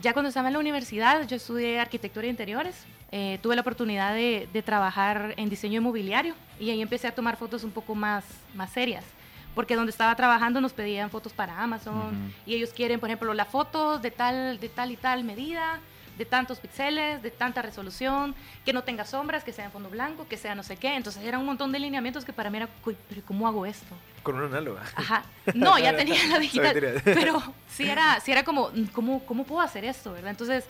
Ya 0.00 0.12
cuando 0.12 0.28
estaba 0.28 0.48
en 0.48 0.52
la 0.54 0.60
universidad, 0.60 1.26
yo 1.26 1.36
estudié 1.36 1.80
arquitectura 1.80 2.22
de 2.24 2.30
interiores, 2.30 2.84
eh, 3.12 3.38
tuve 3.42 3.54
la 3.56 3.62
oportunidad 3.62 4.14
de, 4.14 4.48
de 4.52 4.62
trabajar 4.62 5.34
en 5.36 5.48
diseño 5.50 5.78
inmobiliario 5.80 6.34
y 6.60 6.70
ahí 6.70 6.80
empecé 6.80 7.08
a 7.08 7.12
tomar 7.14 7.36
fotos 7.36 7.64
un 7.64 7.70
poco 7.72 7.94
más, 7.94 8.24
más 8.54 8.70
serias. 8.70 9.04
Porque 9.60 9.76
donde 9.76 9.90
estaba 9.90 10.16
trabajando 10.16 10.58
nos 10.62 10.72
pedían 10.72 11.10
fotos 11.10 11.34
para 11.34 11.60
Amazon 11.62 11.98
Ujú. 11.98 12.32
y 12.46 12.54
ellos 12.54 12.70
quieren, 12.70 12.98
por 12.98 13.10
ejemplo, 13.10 13.34
la 13.34 13.44
foto 13.44 13.98
de 13.98 14.10
tal, 14.10 14.58
de 14.58 14.70
tal 14.70 14.90
y 14.90 14.96
tal 14.96 15.22
medida, 15.22 15.80
de 16.16 16.24
tantos 16.24 16.60
píxeles, 16.60 17.20
de 17.20 17.30
tanta 17.30 17.60
resolución, 17.60 18.34
que 18.64 18.72
no 18.72 18.84
tenga 18.84 19.04
sombras, 19.04 19.44
que 19.44 19.52
sea 19.52 19.66
en 19.66 19.70
fondo 19.70 19.90
blanco, 19.90 20.26
que 20.26 20.38
sea 20.38 20.54
no 20.54 20.62
sé 20.62 20.78
qué. 20.78 20.94
Entonces 20.96 21.22
era 21.24 21.38
un 21.38 21.44
montón 21.44 21.72
de 21.72 21.78
lineamientos 21.78 22.24
que 22.24 22.32
para 22.32 22.48
mí 22.48 22.56
era, 22.56 22.70
"Uy, 22.86 22.96
pero 23.06 23.20
¿cómo 23.26 23.46
hago 23.46 23.66
esto? 23.66 23.94
Con 24.22 24.36
una 24.36 24.46
análoga. 24.46 24.82
Ajá. 24.96 25.24
No, 25.52 25.78
ya 25.78 25.94
tenía 25.96 26.16
la 26.28 26.38
digital. 26.38 26.72
Pero 27.04 27.42
sí 27.68 27.86
era, 27.86 28.18
sí 28.20 28.32
era 28.32 28.44
como, 28.44 28.70
¿cómo, 28.94 29.22
¿cómo 29.26 29.44
puedo 29.44 29.60
hacer 29.60 29.84
esto? 29.84 30.14
¿verdad? 30.14 30.30
Entonces, 30.30 30.64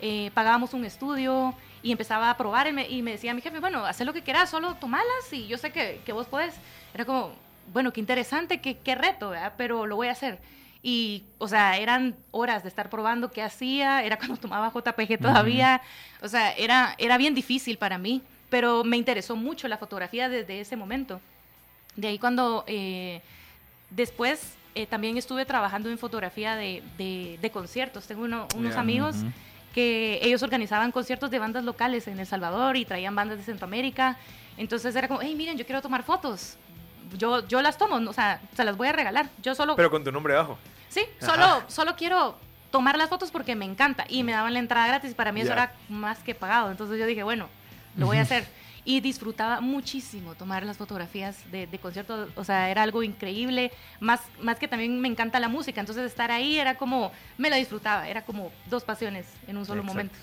eh, 0.00 0.30
pagábamos 0.34 0.72
un 0.72 0.84
estudio 0.84 1.52
y 1.82 1.90
empezaba 1.90 2.30
a 2.30 2.36
probar 2.36 2.68
y 2.68 2.72
me, 2.72 2.88
y 2.88 3.02
me 3.02 3.10
decía 3.10 3.34
mi 3.34 3.40
jefe, 3.42 3.58
bueno, 3.58 3.84
haz 3.84 4.00
lo 4.02 4.12
que 4.12 4.22
quieras, 4.22 4.50
solo 4.50 4.76
tomalas 4.76 5.32
y 5.32 5.48
yo 5.48 5.58
sé 5.58 5.72
que, 5.72 6.00
que 6.06 6.12
vos 6.12 6.28
podés. 6.28 6.54
Era 6.94 7.04
como, 7.04 7.34
bueno, 7.72 7.92
qué 7.92 8.00
interesante, 8.00 8.60
qué, 8.60 8.78
qué 8.78 8.94
reto, 8.94 9.30
¿verdad? 9.30 9.54
pero 9.56 9.86
lo 9.86 9.96
voy 9.96 10.08
a 10.08 10.12
hacer. 10.12 10.38
Y, 10.82 11.24
o 11.38 11.48
sea, 11.48 11.76
eran 11.78 12.14
horas 12.30 12.62
de 12.62 12.68
estar 12.68 12.88
probando 12.90 13.30
qué 13.30 13.42
hacía, 13.42 14.04
era 14.04 14.18
cuando 14.18 14.36
tomaba 14.36 14.72
JPG 14.72 15.18
todavía, 15.20 15.82
o 16.22 16.28
sea, 16.28 16.52
era, 16.52 16.94
era 16.98 17.18
bien 17.18 17.34
difícil 17.34 17.78
para 17.78 17.98
mí, 17.98 18.22
pero 18.50 18.84
me 18.84 18.96
interesó 18.96 19.36
mucho 19.36 19.68
la 19.68 19.78
fotografía 19.78 20.28
desde 20.28 20.60
ese 20.60 20.76
momento. 20.76 21.20
De 21.96 22.08
ahí 22.08 22.18
cuando 22.18 22.64
eh, 22.66 23.20
después 23.90 24.54
eh, 24.74 24.86
también 24.86 25.16
estuve 25.16 25.44
trabajando 25.44 25.90
en 25.90 25.98
fotografía 25.98 26.54
de, 26.54 26.82
de, 26.98 27.38
de 27.40 27.50
conciertos, 27.50 28.06
tengo 28.06 28.22
uno, 28.22 28.46
unos 28.54 28.76
amigos 28.76 29.16
que 29.76 30.18
ellos 30.22 30.42
organizaban 30.42 30.90
conciertos 30.90 31.30
de 31.30 31.38
bandas 31.38 31.62
locales 31.62 32.08
en 32.08 32.18
El 32.18 32.26
Salvador 32.26 32.78
y 32.78 32.86
traían 32.86 33.14
bandas 33.14 33.36
de 33.36 33.44
Centroamérica. 33.44 34.16
Entonces 34.56 34.96
era 34.96 35.06
como, 35.06 35.20
hey, 35.20 35.34
miren, 35.36 35.58
yo 35.58 35.66
quiero 35.66 35.82
tomar 35.82 36.02
fotos. 36.02 36.56
Yo, 37.16 37.46
yo 37.46 37.62
las 37.62 37.78
tomo, 37.78 37.96
o 37.96 38.12
sea, 38.12 38.40
se 38.54 38.64
las 38.64 38.76
voy 38.76 38.88
a 38.88 38.92
regalar. 38.92 39.28
Yo 39.42 39.54
solo, 39.54 39.76
Pero 39.76 39.90
con 39.90 40.02
tu 40.04 40.10
nombre 40.12 40.34
abajo. 40.34 40.58
sí, 40.88 41.02
Ajá. 41.20 41.26
solo, 41.32 41.62
solo 41.68 41.96
quiero 41.96 42.36
tomar 42.70 42.98
las 42.98 43.08
fotos 43.08 43.30
porque 43.30 43.54
me 43.54 43.64
encanta. 43.64 44.04
Y 44.08 44.22
me 44.22 44.32
daban 44.32 44.52
la 44.52 44.58
entrada 44.58 44.86
gratis 44.88 45.12
y 45.12 45.14
para 45.14 45.32
mí 45.32 45.40
eso 45.40 45.52
era 45.52 45.72
más 45.88 46.18
que 46.18 46.34
pagado. 46.34 46.70
Entonces 46.70 46.98
yo 46.98 47.06
dije, 47.06 47.22
bueno, 47.22 47.48
lo 47.96 48.06
voy 48.06 48.18
a 48.18 48.22
hacer. 48.22 48.46
Y 48.84 49.00
disfrutaba 49.00 49.60
muchísimo 49.60 50.36
tomar 50.36 50.64
las 50.64 50.76
fotografías 50.76 51.50
de, 51.50 51.66
de 51.66 51.78
conciertos, 51.80 52.28
o 52.36 52.44
sea, 52.44 52.70
era 52.70 52.84
algo 52.84 53.02
increíble, 53.02 53.72
más, 53.98 54.20
más 54.40 54.60
que 54.60 54.68
también 54.68 55.00
me 55.00 55.08
encanta 55.08 55.40
la 55.40 55.48
música, 55.48 55.80
entonces 55.80 56.04
estar 56.06 56.30
ahí 56.30 56.56
era 56.56 56.76
como, 56.76 57.10
me 57.36 57.50
la 57.50 57.56
disfrutaba, 57.56 58.08
era 58.08 58.24
como 58.24 58.52
dos 58.66 58.84
pasiones 58.84 59.26
en 59.48 59.56
un 59.56 59.66
solo 59.66 59.80
Exacto. 59.80 59.92
momento. 59.92 60.14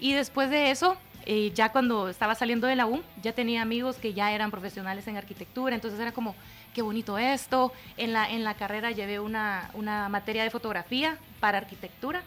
Y 0.00 0.14
después 0.14 0.50
de 0.50 0.72
eso, 0.72 0.96
eh, 1.30 1.52
ya 1.54 1.70
cuando 1.70 2.08
estaba 2.08 2.34
saliendo 2.34 2.66
de 2.66 2.74
la 2.74 2.86
U, 2.86 3.02
ya 3.22 3.32
tenía 3.34 3.60
amigos 3.60 3.96
que 3.96 4.14
ya 4.14 4.32
eran 4.32 4.50
profesionales 4.50 5.06
en 5.08 5.18
arquitectura, 5.18 5.74
entonces 5.74 6.00
era 6.00 6.10
como, 6.10 6.34
qué 6.72 6.80
bonito 6.80 7.18
esto. 7.18 7.70
En 7.98 8.14
la, 8.14 8.30
en 8.30 8.44
la 8.44 8.54
carrera 8.54 8.92
llevé 8.92 9.20
una, 9.20 9.70
una 9.74 10.08
materia 10.08 10.42
de 10.42 10.48
fotografía 10.48 11.18
para 11.38 11.58
arquitectura 11.58 12.22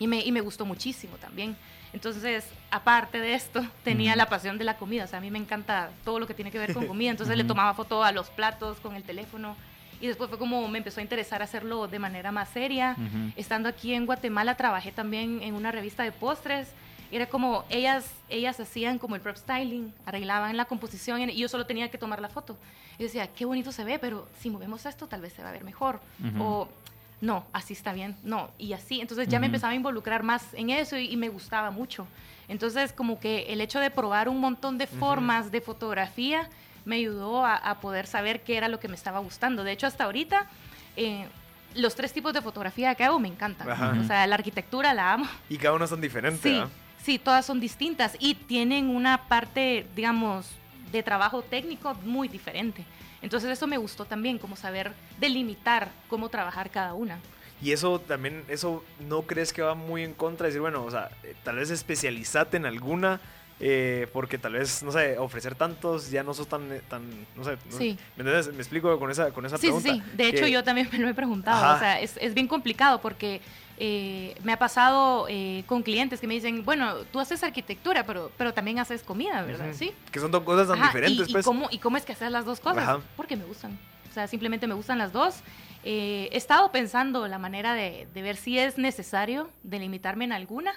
y 0.00 0.08
me, 0.08 0.18
y 0.20 0.32
me 0.32 0.40
gustó 0.40 0.66
muchísimo 0.66 1.16
también. 1.18 1.56
Entonces, 1.92 2.44
aparte 2.72 3.20
de 3.20 3.34
esto, 3.34 3.64
tenía 3.84 4.10
Ujú. 4.10 4.18
la 4.18 4.26
pasión 4.28 4.58
de 4.58 4.64
la 4.64 4.76
comida. 4.76 5.04
O 5.04 5.06
sea, 5.06 5.18
a 5.18 5.22
mí 5.22 5.30
me 5.30 5.38
encanta 5.38 5.90
todo 6.04 6.18
lo 6.18 6.26
que 6.26 6.34
tiene 6.34 6.50
que 6.50 6.58
ver 6.58 6.72
con 6.74 6.86
comida. 6.88 7.12
Entonces, 7.12 7.36
le 7.36 7.44
Ujú. 7.44 7.48
tomaba 7.48 7.72
foto 7.74 8.02
a 8.02 8.10
los 8.10 8.30
platos 8.30 8.80
con 8.80 8.96
el 8.96 9.04
teléfono. 9.04 9.54
Y 10.00 10.08
después 10.08 10.28
fue 10.28 10.38
como 10.40 10.66
me 10.66 10.78
empezó 10.78 10.98
a 10.98 11.04
interesar 11.04 11.40
hacerlo 11.40 11.86
de 11.86 12.00
manera 12.00 12.32
más 12.32 12.48
seria. 12.48 12.96
Ujú. 12.98 13.32
Estando 13.36 13.68
aquí 13.68 13.94
en 13.94 14.06
Guatemala, 14.06 14.56
trabajé 14.56 14.90
también 14.90 15.40
en 15.40 15.54
una 15.54 15.70
revista 15.70 16.02
de 16.02 16.10
postres. 16.10 16.68
Era 17.10 17.26
como 17.26 17.64
ellas, 17.70 18.10
ellas 18.28 18.60
hacían 18.60 18.98
como 18.98 19.14
el 19.14 19.20
prep 19.20 19.36
styling, 19.36 19.92
arreglaban 20.04 20.56
la 20.56 20.66
composición 20.66 21.20
y 21.30 21.36
yo 21.36 21.48
solo 21.48 21.64
tenía 21.66 21.90
que 21.90 21.98
tomar 21.98 22.20
la 22.20 22.28
foto. 22.28 22.56
Y 22.98 23.04
decía, 23.04 23.28
qué 23.28 23.44
bonito 23.44 23.72
se 23.72 23.84
ve, 23.84 23.98
pero 23.98 24.28
si 24.40 24.50
movemos 24.50 24.84
esto 24.86 25.06
tal 25.06 25.20
vez 25.20 25.32
se 25.32 25.42
va 25.42 25.48
a 25.48 25.52
ver 25.52 25.64
mejor. 25.64 26.00
Ujú. 26.22 26.42
O 26.42 26.68
no, 27.20 27.44
así 27.52 27.72
está 27.72 27.92
bien, 27.92 28.16
no, 28.22 28.50
y 28.58 28.74
así. 28.74 29.00
Entonces 29.00 29.26
ya 29.28 29.38
me 29.40 29.46
Ujú. 29.46 29.54
empezaba 29.54 29.72
a 29.72 29.76
involucrar 29.76 30.22
más 30.22 30.54
en 30.54 30.70
eso 30.70 30.96
y, 30.96 31.06
y 31.10 31.16
me 31.16 31.28
gustaba 31.30 31.70
mucho. 31.70 32.06
Entonces 32.46 32.92
como 32.92 33.18
que 33.18 33.52
el 33.52 33.60
hecho 33.60 33.80
de 33.80 33.90
probar 33.90 34.28
un 34.28 34.38
montón 34.40 34.78
de 34.78 34.86
formas 34.86 35.50
de 35.50 35.60
fotografía 35.60 36.48
me 36.84 36.96
ayudó 36.96 37.44
a, 37.44 37.56
a 37.56 37.80
poder 37.80 38.06
saber 38.06 38.42
qué 38.42 38.56
era 38.56 38.68
lo 38.68 38.78
que 38.80 38.88
me 38.88 38.94
estaba 38.94 39.18
gustando. 39.18 39.64
De 39.64 39.72
hecho, 39.72 39.86
hasta 39.86 40.04
ahorita, 40.04 40.46
eh, 40.96 41.26
los 41.74 41.94
tres 41.94 42.12
tipos 42.12 42.32
de 42.32 42.40
fotografía 42.40 42.94
que 42.94 43.04
hago 43.04 43.18
me 43.18 43.28
encantan. 43.28 43.68
Ajá. 43.68 43.94
O 44.00 44.04
sea, 44.04 44.26
la 44.26 44.36
arquitectura 44.36 44.94
la 44.94 45.12
amo. 45.14 45.26
Y 45.50 45.58
cada 45.58 45.74
una 45.74 45.86
son 45.86 46.00
diferentes, 46.00 46.40
Sí, 46.42 46.52
¿verdad? 46.52 46.68
Sí, 47.08 47.18
todas 47.18 47.46
son 47.46 47.58
distintas 47.58 48.14
y 48.18 48.34
tienen 48.34 48.90
una 48.94 49.28
parte, 49.28 49.86
digamos, 49.96 50.46
de 50.92 51.02
trabajo 51.02 51.40
técnico 51.40 51.94
muy 52.04 52.28
diferente. 52.28 52.84
Entonces 53.22 53.48
eso 53.50 53.66
me 53.66 53.78
gustó 53.78 54.04
también, 54.04 54.36
como 54.36 54.56
saber 54.56 54.92
delimitar 55.18 55.88
cómo 56.08 56.28
trabajar 56.28 56.68
cada 56.68 56.92
una. 56.92 57.18
Y 57.62 57.72
eso 57.72 57.98
también, 57.98 58.44
eso 58.48 58.84
no 59.08 59.22
crees 59.22 59.54
que 59.54 59.62
va 59.62 59.74
muy 59.74 60.04
en 60.04 60.12
contra 60.12 60.44
de 60.44 60.50
decir, 60.50 60.60
bueno, 60.60 60.84
o 60.84 60.90
sea, 60.90 61.08
eh, 61.22 61.34
tal 61.44 61.56
vez 61.56 61.70
especializate 61.70 62.58
en 62.58 62.66
alguna, 62.66 63.20
eh, 63.58 64.06
porque 64.12 64.36
tal 64.36 64.52
vez, 64.52 64.82
no 64.82 64.92
sé, 64.92 65.16
ofrecer 65.16 65.54
tantos 65.54 66.10
ya 66.10 66.22
no 66.22 66.34
sos 66.34 66.46
tan, 66.46 66.70
eh, 66.70 66.82
tan 66.90 67.02
no 67.34 67.42
sé, 67.42 67.56
Sí. 67.70 67.98
¿me 68.16 68.22
entiendes? 68.22 68.48
Me 68.52 68.58
explico 68.58 68.98
con 68.98 69.10
esa, 69.10 69.30
con 69.30 69.46
esa 69.46 69.56
Sí, 69.56 69.68
sí, 69.68 69.72
pregunta. 69.72 69.94
sí. 69.94 70.16
De 70.16 70.28
hecho, 70.28 70.44
que- 70.44 70.50
yo 70.52 70.62
también 70.62 70.88
me 70.92 70.98
lo 70.98 71.08
he 71.08 71.14
preguntado. 71.14 71.56
Ajá. 71.64 71.76
O 71.76 71.78
sea, 71.78 72.00
es, 72.02 72.18
es 72.20 72.34
bien 72.34 72.46
complicado 72.46 73.00
porque 73.00 73.40
eh, 73.80 74.34
me 74.42 74.52
ha 74.52 74.58
pasado 74.58 75.26
eh, 75.28 75.62
con 75.66 75.82
clientes 75.82 76.20
que 76.20 76.26
me 76.26 76.34
dicen, 76.34 76.64
bueno, 76.64 76.94
tú 77.12 77.20
haces 77.20 77.42
arquitectura, 77.44 78.04
pero, 78.04 78.30
pero 78.36 78.52
también 78.52 78.78
haces 78.78 79.02
comida, 79.02 79.42
¿verdad? 79.42 79.72
Sí. 79.72 79.92
Que 80.10 80.20
son 80.20 80.30
dos 80.30 80.42
cosas 80.42 80.68
tan 80.68 80.78
Ajá, 80.78 80.88
diferentes, 80.88 81.28
y, 81.28 81.30
y 81.30 81.32
pues. 81.32 81.44
cómo, 81.44 81.68
¿Y 81.70 81.78
cómo 81.78 81.96
es 81.96 82.04
que 82.04 82.12
haces 82.12 82.30
las 82.30 82.44
dos 82.44 82.60
cosas? 82.60 82.82
Ajá. 82.82 83.00
Porque 83.16 83.36
me 83.36 83.44
gustan. 83.44 83.78
O 84.10 84.12
sea, 84.12 84.26
simplemente 84.26 84.66
me 84.66 84.74
gustan 84.74 84.98
las 84.98 85.12
dos. 85.12 85.36
Eh, 85.84 86.28
he 86.32 86.36
estado 86.36 86.70
pensando 86.72 87.26
la 87.28 87.38
manera 87.38 87.74
de, 87.74 88.08
de 88.12 88.22
ver 88.22 88.36
si 88.36 88.58
es 88.58 88.78
necesario 88.78 89.48
delimitarme 89.62 90.24
en 90.24 90.32
alguna, 90.32 90.72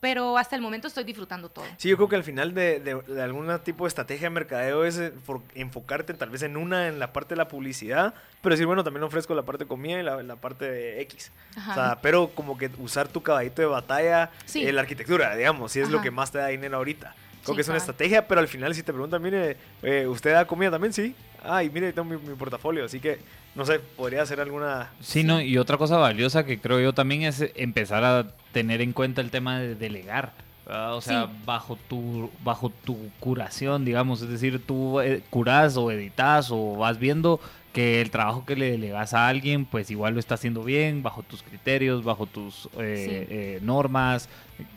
pero 0.00 0.36
hasta 0.36 0.54
el 0.54 0.60
momento 0.62 0.86
estoy 0.86 1.04
disfrutando 1.04 1.48
todo. 1.48 1.64
Sí, 1.78 1.88
yo 1.88 1.96
creo 1.96 2.08
que 2.10 2.16
al 2.16 2.22
final 2.24 2.52
de, 2.52 2.78
de, 2.78 2.94
de 2.94 3.22
algún 3.22 3.48
tipo 3.60 3.84
de 3.84 3.88
estrategia 3.88 4.26
de 4.26 4.30
mercadeo 4.34 4.84
es 4.84 4.98
eh, 4.98 5.12
por 5.24 5.40
enfocarte 5.54 6.12
tal 6.14 6.28
vez 6.28 6.42
en 6.42 6.56
una, 6.58 6.88
en 6.88 6.98
la 6.98 7.12
parte 7.12 7.30
de 7.34 7.36
la 7.38 7.48
publicidad, 7.48 8.12
pero 8.42 8.52
decir, 8.54 8.66
bueno, 8.66 8.84
también 8.84 9.02
ofrezco 9.02 9.34
la 9.34 9.42
parte 9.42 9.64
de 9.64 9.68
comida 9.68 9.98
y 9.98 10.02
la, 10.02 10.22
la 10.22 10.36
parte 10.36 10.70
de 10.70 11.00
X. 11.02 11.32
Ajá. 11.56 11.70
O 11.70 11.74
sea, 11.74 11.98
pero 12.02 12.28
como 12.34 12.58
que 12.58 12.70
usar 12.78 13.08
tu 13.08 13.22
caballito 13.22 13.62
de 13.62 13.68
batalla 13.68 14.30
Sí. 14.44 14.66
en 14.66 14.74
la 14.74 14.82
arquitectura, 14.82 15.34
digamos, 15.34 15.72
si 15.72 15.80
es 15.80 15.88
lo 15.88 15.96
Ajá. 15.98 16.04
que 16.04 16.10
más 16.10 16.30
te 16.30 16.38
da 16.38 16.48
dinero 16.48 16.76
ahorita. 16.76 17.14
Creo 17.42 17.54
Sí, 17.54 17.54
que 17.54 17.60
es 17.62 17.68
una 17.68 17.78
cabal. 17.78 17.90
estrategia, 17.90 18.28
pero 18.28 18.40
al 18.42 18.48
final 18.48 18.74
si 18.74 18.82
te 18.82 18.92
preguntan, 18.92 19.22
mire, 19.22 19.56
eh, 19.82 20.06
¿usted 20.06 20.34
da 20.34 20.46
comida 20.46 20.70
también? 20.70 20.92
Sí. 20.92 21.14
Ah, 21.42 21.62
y 21.62 21.70
mire, 21.70 21.94
tengo 21.94 22.04
mi, 22.10 22.18
mi 22.18 22.34
portafolio, 22.34 22.84
así 22.84 23.00
que, 23.00 23.20
no 23.58 23.66
sé, 23.66 23.80
podría 23.80 24.22
hacer 24.22 24.40
alguna... 24.40 24.90
Sí, 25.00 25.24
no, 25.24 25.40
y 25.42 25.58
otra 25.58 25.76
cosa 25.76 25.96
valiosa 25.98 26.44
que 26.46 26.58
creo 26.60 26.80
yo 26.80 26.92
también 26.94 27.22
es 27.24 27.44
empezar 27.56 28.04
a 28.04 28.28
tener 28.52 28.80
en 28.80 28.92
cuenta 28.92 29.20
el 29.20 29.30
tema 29.30 29.58
de 29.58 29.74
delegar. 29.74 30.32
¿verdad? 30.64 30.94
O 30.94 31.00
sea, 31.00 31.26
Sí. 31.26 31.32
bajo 31.44 31.76
tu 31.88 32.30
bajo 32.44 32.70
tu 32.70 33.10
curación, 33.20 33.84
digamos, 33.84 34.22
es 34.22 34.28
decir, 34.28 34.62
tú 34.64 35.00
eh, 35.00 35.22
curas 35.30 35.76
o 35.76 35.90
editas 35.90 36.50
o 36.52 36.76
vas 36.76 36.98
viendo 36.98 37.40
que 37.78 38.00
el 38.00 38.10
trabajo 38.10 38.44
que 38.44 38.56
le 38.56 38.72
delegas 38.72 39.14
a 39.14 39.28
alguien, 39.28 39.64
pues 39.64 39.88
igual 39.92 40.14
lo 40.14 40.18
está 40.18 40.34
haciendo 40.34 40.64
bien, 40.64 41.04
bajo 41.04 41.22
tus 41.22 41.44
criterios, 41.44 42.02
bajo 42.02 42.26
tus 42.26 42.68
eh, 42.76 43.04
Sí. 43.28 43.34
eh, 43.34 43.58
normas, 43.62 44.28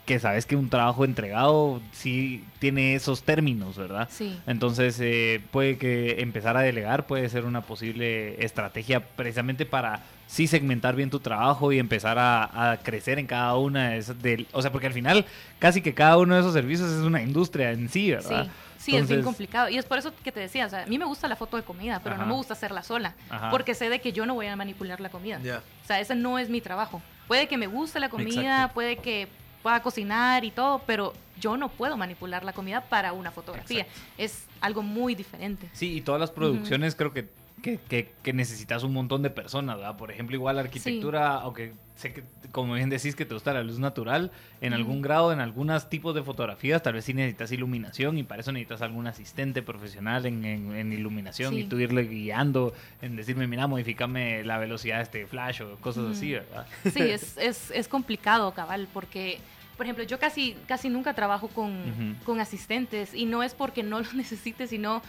que 0.05 0.19
sabes 0.19 0.45
que 0.45 0.55
un 0.55 0.69
trabajo 0.69 1.03
entregado 1.03 1.81
sí 1.91 2.43
tiene 2.59 2.93
esos 2.93 3.23
términos, 3.23 3.75
¿verdad? 3.75 4.07
Sí. 4.11 4.37
Entonces, 4.45 4.99
eh, 5.01 5.41
puede 5.49 5.79
que 5.79 6.21
empezar 6.21 6.55
a 6.57 6.61
delegar 6.61 7.07
puede 7.07 7.27
ser 7.29 7.45
una 7.45 7.61
posible 7.61 8.35
estrategia 8.45 8.99
precisamente 8.99 9.65
para 9.65 10.03
sí 10.27 10.45
segmentar 10.45 10.95
bien 10.95 11.09
tu 11.09 11.19
trabajo 11.19 11.71
y 11.71 11.79
empezar 11.79 12.19
a, 12.19 12.71
a 12.71 12.77
crecer 12.77 13.17
en 13.17 13.25
cada 13.25 13.57
una 13.57 13.89
de 13.89 13.97
esas. 13.97 14.21
del- 14.21 14.45
o 14.51 14.61
sea, 14.61 14.71
porque 14.71 14.85
al 14.87 14.93
final 14.93 15.25
casi 15.57 15.81
que 15.81 15.95
cada 15.95 16.19
uno 16.19 16.35
de 16.35 16.41
esos 16.41 16.53
servicios 16.53 16.91
es 16.91 16.99
una 17.01 17.23
industria 17.23 17.71
en 17.71 17.89
sí, 17.89 18.13
Sí, 18.21 18.35
sí, 18.81 18.95
es 18.95 19.07
bien 19.07 19.23
complicado. 19.23 19.69
Y 19.69 19.77
es 19.77 19.85
por 19.85 19.97
eso 19.97 20.13
que 20.23 20.31
te 20.31 20.39
decía, 20.39 20.65
o 20.65 20.69
sea, 20.69 20.83
a 20.83 20.85
mí 20.85 20.97
me 20.97 21.05
gusta 21.05 21.27
la 21.27 21.35
foto 21.35 21.57
de 21.57 21.63
comida, 21.63 22.01
pero 22.03 22.15
Ajá. 22.15 22.23
no 22.23 22.29
me 22.29 22.35
gusta 22.35 22.53
hacerla 22.53 22.83
sola, 22.83 23.15
Ajá. 23.29 23.49
porque 23.49 23.75
sé 23.75 23.89
de 23.89 24.01
que 24.01 24.11
yo 24.11 24.25
no 24.25 24.33
voy 24.33 24.47
a 24.47 24.55
manipular 24.55 24.99
la 24.99 25.09
comida. 25.09 25.39
O 25.83 25.87
sea, 25.87 25.99
ese 25.99 26.15
no 26.15 26.39
es 26.39 26.49
mi 26.49 26.61
trabajo. 26.61 27.01
Puede 27.27 27.47
que 27.47 27.57
me 27.57 27.67
guste 27.67 27.99
la 27.99 28.09
comida, 28.09 28.41
Exacto. 28.41 28.73
puede 28.73 28.97
que 28.97 29.27
pueda 29.63 29.81
cocinar 29.81 30.43
y 30.43 30.51
todo, 30.51 30.81
pero 30.85 31.13
yo 31.39 31.57
no 31.57 31.69
puedo 31.69 31.95
manipular 31.97 32.43
la 32.43 32.53
comida 32.53 32.81
para 32.81 33.13
una 33.13 33.31
fotografía. 33.31 33.85
Es 34.17 34.45
algo 34.59 34.81
muy 34.81 35.15
diferente. 35.15 35.69
Sí, 35.73 35.97
y 35.97 36.01
todas 36.01 36.19
las 36.19 36.31
producciones 36.31 36.95
creo 36.95 37.13
que, 37.13 37.27
que, 37.61 37.77
que- 37.77 38.11
que 38.23 38.33
necesitas 38.33 38.83
un 38.83 38.93
montón 38.93 39.21
de 39.21 39.29
personas, 39.29 39.77
¿verdad? 39.77 39.97
Por 39.97 40.11
ejemplo, 40.11 40.35
igual 40.35 40.55
la 40.55 40.63
arquitectura, 40.63 41.35
aunque 41.35 41.73
sé 41.95 42.13
que, 42.13 42.23
como 42.51 42.73
bien 42.73 42.89
decís, 42.89 43.15
que 43.15 43.25
te 43.25 43.33
gusta 43.33 43.53
la 43.53 43.63
luz 43.63 43.77
natural, 43.79 44.31
en 44.61 44.73
algún 44.73 45.01
grado, 45.01 45.31
en 45.31 45.39
algunos 45.39 45.89
tipos 45.89 46.15
de 46.15 46.23
fotografías, 46.23 46.81
tal 46.81 46.93
vez 46.93 47.05
sí 47.05 47.13
necesitas 47.13 47.51
iluminación 47.51 48.17
y 48.17 48.23
para 48.23 48.41
eso 48.41 48.51
necesitas 48.51 48.81
algún 48.81 49.05
asistente 49.07 49.61
profesional 49.61 50.25
en, 50.25 50.43
en- 50.43 50.75
en 50.75 50.93
iluminación 50.93 51.53
y 51.53 51.61
Sí. 51.63 51.67
tú 51.67 51.79
irle 51.79 52.03
guiando, 52.03 52.73
en 53.01 53.15
decirme, 53.15 53.45
mira, 53.47 53.67
modifícame 53.67 54.43
la 54.43 54.57
velocidad 54.57 54.97
de 54.97 55.03
este 55.03 55.27
flash 55.27 55.61
o 55.61 55.75
cosas 55.77 56.05
así, 56.17 56.31
¿verdad? 56.33 56.65
Sí, 56.91 57.01
es, 57.01 57.37
es, 57.37 57.71
es 57.71 57.87
complicado, 57.87 58.51
cabal, 58.53 58.87
porque, 58.93 59.37
por 59.77 59.85
ejemplo, 59.85 60.03
yo 60.03 60.17
casi, 60.19 60.55
casi 60.67 60.89
nunca 60.89 61.13
trabajo 61.13 61.47
con, 61.49 62.17
con 62.25 62.39
asistentes 62.39 63.13
y 63.13 63.25
no 63.25 63.43
es 63.43 63.53
porque 63.53 63.83
no 63.83 63.99
los 63.99 64.13
necesite, 64.15 64.65
sino 64.67 65.01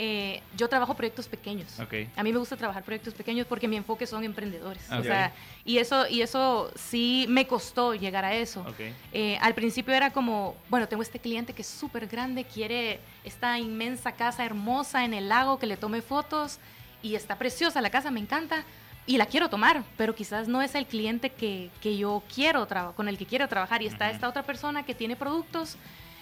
eh, 0.00 0.42
yo 0.56 0.68
trabajo 0.68 0.94
proyectos 0.94 1.26
pequeños. 1.26 1.80
Ok. 1.80 1.92
A 2.14 2.22
mí 2.22 2.32
me 2.32 2.38
gusta 2.38 2.56
trabajar 2.56 2.84
proyectos 2.84 3.14
pequeños 3.14 3.48
porque 3.48 3.66
mi 3.66 3.74
enfoque 3.74 4.06
son 4.06 4.22
emprendedores. 4.22 4.88
Ok. 4.92 5.00
O 5.00 5.02
sea, 5.02 5.32
y 5.64 5.78
eso, 5.78 6.06
y 6.06 6.22
eso 6.22 6.70
sí 6.76 7.26
me 7.28 7.48
costó 7.48 7.96
llegar 7.96 8.24
a 8.24 8.32
eso. 8.32 8.60
Ok. 8.60 8.78
Eh, 9.12 9.36
al 9.40 9.54
principio 9.54 9.92
era 9.92 10.12
como, 10.12 10.54
bueno, 10.68 10.86
tengo 10.86 11.02
este 11.02 11.18
cliente 11.18 11.52
que 11.52 11.62
es 11.62 11.68
súper 11.68 12.06
grande, 12.06 12.44
quiere 12.44 13.00
esta 13.24 13.58
inmensa 13.58 14.12
casa 14.12 14.44
hermosa 14.44 15.04
en 15.04 15.14
el 15.14 15.28
lago 15.28 15.58
que 15.58 15.66
le 15.66 15.76
tome 15.76 16.00
fotos 16.00 16.60
y 17.02 17.16
está 17.16 17.36
preciosa 17.36 17.80
la 17.80 17.90
casa, 17.90 18.12
me 18.12 18.20
encanta 18.20 18.64
y 19.04 19.16
la 19.16 19.26
quiero 19.26 19.50
tomar, 19.50 19.82
pero 19.96 20.14
quizás 20.14 20.46
no 20.46 20.62
es 20.62 20.76
el 20.76 20.86
cliente 20.86 21.30
que, 21.30 21.70
que 21.80 21.96
yo 21.96 22.22
quiero 22.32 22.68
con 22.94 23.08
el 23.08 23.18
que 23.18 23.26
quiero 23.26 23.48
trabajar 23.48 23.82
y 23.82 23.86
está 23.86 24.04
Ujú. 24.06 24.14
esta 24.14 24.28
otra 24.28 24.44
persona 24.44 24.84
que 24.84 24.94
tiene 24.94 25.16
productos 25.16 25.76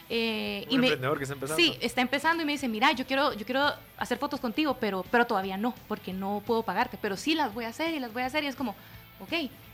Eh, 0.08 0.64
Un 0.68 0.72
y 0.74 0.78
me- 0.78 0.86
emprendedor 0.86 1.18
que 1.18 1.24
está 1.24 1.34
empezando. 1.34 1.62
Sí, 1.62 1.76
está 1.80 2.00
empezando 2.00 2.42
y 2.42 2.46
me 2.46 2.52
dice, 2.52 2.68
mira, 2.68 2.92
yo 2.92 3.04
quiero, 3.06 3.32
yo 3.32 3.44
quiero 3.44 3.72
hacer 3.98 4.18
fotos 4.18 4.40
contigo, 4.40 4.76
pero, 4.78 5.04
pero 5.10 5.26
todavía 5.26 5.56
no, 5.56 5.74
porque 5.88 6.12
no 6.12 6.42
puedo 6.46 6.62
pagarte, 6.62 6.98
pero 7.00 7.16
sí 7.16 7.34
las 7.34 7.52
voy 7.52 7.64
a 7.64 7.68
hacer 7.68 7.94
y 7.94 7.98
las 7.98 8.12
voy 8.12 8.22
a 8.22 8.26
hacer 8.26 8.44
y 8.44 8.46
es 8.46 8.54
como, 8.56 8.76
ok, 9.18 9.32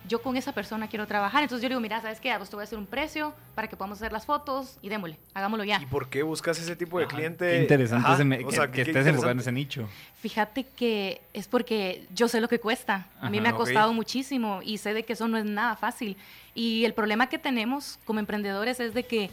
yo 0.08 0.22
con 0.22 0.36
esa 0.36 0.52
persona 0.52 0.88
quiero 0.88 1.06
trabajar, 1.06 1.42
entonces 1.42 1.62
yo 1.62 1.68
le 1.68 1.74
digo, 1.74 1.80
mira, 1.80 2.00
¿sabes 2.00 2.18
qué? 2.18 2.30
A 2.32 2.38
vos 2.38 2.48
te 2.48 2.56
voy 2.56 2.62
a 2.62 2.64
hacer 2.64 2.78
un 2.78 2.86
precio 2.86 3.34
para 3.54 3.68
que 3.68 3.76
podamos 3.76 3.98
hacer 3.98 4.10
las 4.12 4.24
fotos 4.24 4.78
y 4.82 4.88
démosle, 4.88 5.18
hagámoslo 5.34 5.64
ya. 5.64 5.80
¿Y 5.82 5.86
por 5.86 6.08
qué 6.08 6.22
buscas 6.22 6.58
ese 6.58 6.76
tipo 6.76 6.98
de 6.98 7.04
Ajá, 7.04 7.14
cliente? 7.14 7.48
Qué 7.48 7.60
interesante 7.60 8.06
Ajá, 8.06 8.14
ese 8.14 8.24
me- 8.24 8.42
o 8.44 8.48
que, 8.48 8.54
sea, 8.56 8.66
que 8.68 8.72
qué 8.84 8.90
estés 8.90 9.06
enfocado 9.06 9.32
en 9.32 9.40
ese 9.40 9.52
nicho. 9.52 9.86
Fíjate 10.20 10.64
que 10.64 11.20
es 11.34 11.46
porque 11.46 12.06
yo 12.14 12.26
sé 12.28 12.40
lo 12.40 12.48
que 12.48 12.58
cuesta. 12.58 13.06
A 13.20 13.28
mí 13.30 13.38
Ajá, 13.38 13.42
me 13.42 13.48
ha 13.50 13.52
costado 13.54 13.92
muchísimo 13.92 14.60
y 14.62 14.78
sé 14.78 14.94
de 14.94 15.04
que 15.04 15.12
eso 15.12 15.28
no 15.28 15.36
es 15.36 15.44
nada 15.44 15.76
fácil. 15.76 16.16
Y 16.54 16.84
el 16.84 16.94
problema 16.94 17.28
que 17.28 17.38
tenemos 17.38 17.98
como 18.04 18.18
emprendedores 18.20 18.80
es 18.80 18.94
de 18.94 19.02
que 19.04 19.30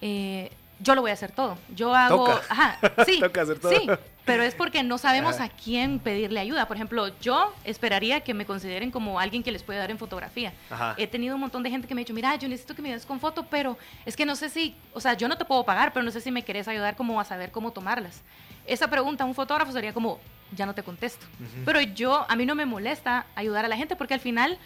eh, 0.00 0.50
yo 0.80 0.94
lo 0.94 1.02
voy 1.02 1.10
a 1.10 1.14
hacer 1.14 1.32
todo. 1.32 1.58
Yo 1.74 1.94
hago... 1.94 2.26
Toca. 2.26 2.42
Ajá, 2.48 2.78
sí. 3.06 3.20
Toca 3.20 3.42
hacer 3.42 3.58
todo. 3.58 3.72
Sí, 3.72 3.86
pero 4.24 4.42
es 4.42 4.54
porque 4.54 4.82
no 4.82 4.96
sabemos 4.98 5.36
Ajá. 5.36 5.44
a 5.44 5.48
quién 5.48 5.98
pedirle 5.98 6.40
ayuda. 6.40 6.66
Por 6.66 6.76
ejemplo, 6.76 7.08
yo 7.20 7.52
esperaría 7.64 8.20
que 8.20 8.32
me 8.32 8.46
consideren 8.46 8.90
como 8.90 9.20
alguien 9.20 9.42
que 9.42 9.52
les 9.52 9.62
puede 9.62 9.78
dar 9.78 9.90
en 9.90 9.98
fotografía. 9.98 10.52
Ajá. 10.70 10.94
He 10.96 11.06
tenido 11.06 11.34
un 11.34 11.40
montón 11.40 11.62
de 11.62 11.70
gente 11.70 11.86
que 11.86 11.94
me 11.94 12.00
ha 12.00 12.04
dicho, 12.04 12.14
mira, 12.14 12.34
yo 12.36 12.48
necesito 12.48 12.74
que 12.74 12.82
me 12.82 12.88
ayudes 12.88 13.06
con 13.06 13.20
foto, 13.20 13.44
pero 13.50 13.76
es 14.06 14.16
que 14.16 14.24
no 14.24 14.36
sé 14.36 14.48
si, 14.48 14.74
o 14.94 15.00
sea, 15.00 15.14
yo 15.14 15.28
no 15.28 15.36
te 15.36 15.44
puedo 15.44 15.64
pagar, 15.64 15.92
pero 15.92 16.04
no 16.04 16.10
sé 16.10 16.20
si 16.20 16.30
me 16.30 16.44
querés 16.44 16.68
ayudar 16.68 16.96
como 16.96 17.20
a 17.20 17.24
saber 17.24 17.50
cómo 17.50 17.72
tomarlas. 17.72 18.22
Esa 18.66 18.88
pregunta 18.88 19.24
a 19.24 19.26
un 19.26 19.34
fotógrafo 19.34 19.72
sería 19.72 19.92
como, 19.92 20.20
ya 20.54 20.64
no 20.64 20.74
te 20.74 20.82
contesto. 20.82 21.26
Pero 21.64 21.80
yo, 21.80 22.24
a 22.28 22.36
mí 22.36 22.46
no 22.46 22.54
me 22.54 22.66
molesta 22.66 23.26
ayudar 23.34 23.64
a 23.64 23.68
la 23.68 23.76
gente 23.76 23.96
porque 23.96 24.14
al 24.14 24.20
final, 24.20 24.58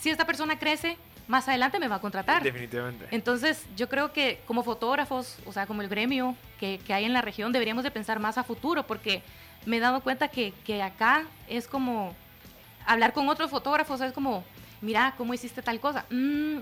si 0.00 0.10
esta 0.10 0.26
persona 0.26 0.58
crece, 0.58 0.96
más 1.28 1.46
adelante 1.46 1.78
me 1.78 1.86
va 1.88 1.96
a 1.96 2.00
contratar. 2.00 2.42
Definitivamente. 2.42 3.06
Entonces, 3.10 3.64
yo 3.76 3.88
creo 3.88 4.12
que 4.12 4.40
como 4.46 4.64
fotógrafos, 4.64 5.36
o 5.46 5.52
sea, 5.52 5.66
como 5.66 5.82
el 5.82 5.88
gremio 5.88 6.34
que, 6.58 6.80
que 6.84 6.92
hay 6.94 7.04
en 7.04 7.12
la 7.12 7.20
región, 7.22 7.52
deberíamos 7.52 7.84
de 7.84 7.90
pensar 7.90 8.18
más 8.18 8.36
a 8.38 8.42
futuro, 8.44 8.86
porque 8.86 9.22
me 9.66 9.76
he 9.76 9.80
dado 9.80 10.00
cuenta 10.00 10.28
que, 10.28 10.52
que 10.64 10.82
acá 10.82 11.24
es 11.46 11.68
como 11.68 12.14
hablar 12.86 13.12
con 13.12 13.28
otros 13.28 13.50
fotógrafos, 13.50 14.00
es 14.00 14.12
como, 14.12 14.42
mira, 14.80 15.14
¿cómo 15.18 15.34
hiciste 15.34 15.60
tal 15.62 15.78
cosa? 15.78 16.06
Mm, 16.10 16.58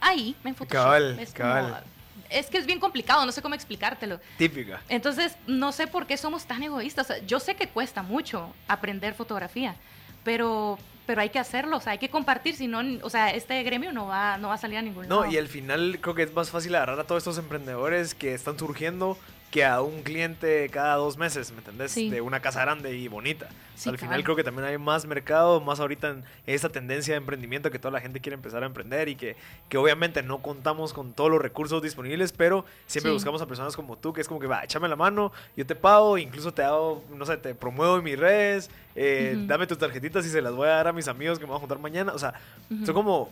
ahí, 0.00 0.34
en 0.44 0.54
Photoshop. 0.56 0.82
Cabal, 0.84 1.18
es, 1.20 1.30
como- 1.32 1.38
cabal. 1.48 1.84
es 2.28 2.46
que 2.50 2.58
es 2.58 2.66
bien 2.66 2.80
complicado, 2.80 3.24
no 3.24 3.30
sé 3.30 3.40
cómo 3.42 3.54
explicártelo. 3.54 4.20
Típica. 4.36 4.80
Entonces, 4.88 5.36
no 5.46 5.70
sé 5.70 5.86
por 5.86 6.06
qué 6.08 6.16
somos 6.16 6.44
tan 6.46 6.62
egoístas. 6.64 7.08
O 7.10 7.14
sea, 7.14 7.24
yo 7.24 7.38
sé 7.38 7.54
que 7.54 7.68
cuesta 7.68 8.02
mucho 8.02 8.52
aprender 8.66 9.14
fotografía, 9.14 9.76
pero, 10.24 10.78
pero 11.10 11.22
hay 11.22 11.30
que 11.30 11.40
hacerlo, 11.40 11.78
o 11.78 11.80
sea, 11.80 11.90
hay 11.90 11.98
que 11.98 12.08
compartir, 12.08 12.54
si 12.54 12.68
no, 12.68 12.82
o 13.02 13.10
sea, 13.10 13.30
este 13.30 13.60
gremio 13.64 13.92
no 13.92 14.06
va, 14.06 14.38
no 14.38 14.46
va 14.46 14.54
a 14.54 14.58
salir 14.58 14.78
a 14.78 14.82
ningún 14.82 15.08
lado. 15.08 15.24
No, 15.24 15.28
y 15.28 15.36
al 15.38 15.48
final 15.48 15.98
creo 16.00 16.14
que 16.14 16.22
es 16.22 16.32
más 16.32 16.50
fácil 16.52 16.72
agarrar 16.76 17.00
a 17.00 17.02
todos 17.02 17.18
estos 17.18 17.36
emprendedores 17.36 18.14
que 18.14 18.32
están 18.32 18.56
surgiendo 18.56 19.18
que 19.50 19.64
a 19.64 19.82
un 19.82 20.02
cliente 20.02 20.68
cada 20.70 20.94
dos 20.94 21.16
meses, 21.18 21.50
¿me 21.50 21.58
entendés? 21.58 21.90
Sí. 21.90 22.08
De 22.08 22.20
una 22.20 22.40
casa 22.40 22.60
grande 22.60 22.96
y 22.96 23.08
bonita. 23.08 23.48
Sí, 23.74 23.88
al 23.88 23.98
final 23.98 24.22
creo 24.22 24.36
que 24.36 24.44
también 24.44 24.66
hay 24.68 24.78
más 24.78 25.06
mercado, 25.06 25.60
más 25.60 25.80
ahorita 25.80 26.10
en 26.10 26.24
esta 26.46 26.68
tendencia 26.68 27.14
de 27.14 27.18
emprendimiento 27.18 27.70
que 27.70 27.78
toda 27.78 27.90
la 27.90 28.00
gente 28.00 28.20
quiere 28.20 28.34
empezar 28.34 28.62
a 28.62 28.66
emprender 28.66 29.08
y 29.08 29.16
que, 29.16 29.36
que 29.68 29.78
obviamente 29.78 30.22
no 30.22 30.40
contamos 30.42 30.92
con 30.92 31.14
todos 31.14 31.30
los 31.30 31.40
recursos 31.40 31.82
disponibles, 31.82 32.30
pero 32.32 32.64
siempre 32.86 33.10
Sí. 33.10 33.14
buscamos 33.14 33.40
a 33.42 33.46
personas 33.46 33.74
como 33.74 33.96
tú, 33.96 34.12
que 34.12 34.20
es 34.20 34.28
como 34.28 34.38
que 34.38 34.46
va, 34.46 34.62
échame 34.62 34.86
la 34.86 34.96
mano, 34.96 35.32
yo 35.56 35.66
te 35.66 35.74
pago, 35.74 36.16
incluso 36.18 36.52
te 36.52 36.62
hago, 36.62 37.02
no 37.16 37.24
sé, 37.26 37.36
te 37.38 37.54
promuevo 37.54 37.96
en 37.96 38.04
mis 38.04 38.18
redes, 38.18 38.70
eh, 38.94 39.36
dame 39.48 39.66
tus 39.66 39.78
tarjetitas 39.78 40.24
y 40.26 40.28
se 40.28 40.42
las 40.42 40.52
voy 40.52 40.68
a 40.68 40.72
dar 40.72 40.88
a 40.88 40.92
mis 40.92 41.08
amigos 41.08 41.38
que 41.38 41.44
me 41.46 41.48
voy 41.48 41.56
a 41.56 41.60
juntar 41.60 41.78
mañana. 41.78 42.12
O 42.12 42.18
sea, 42.18 42.34
Ujú. 42.70 42.84
son 42.86 42.94
como 42.94 43.30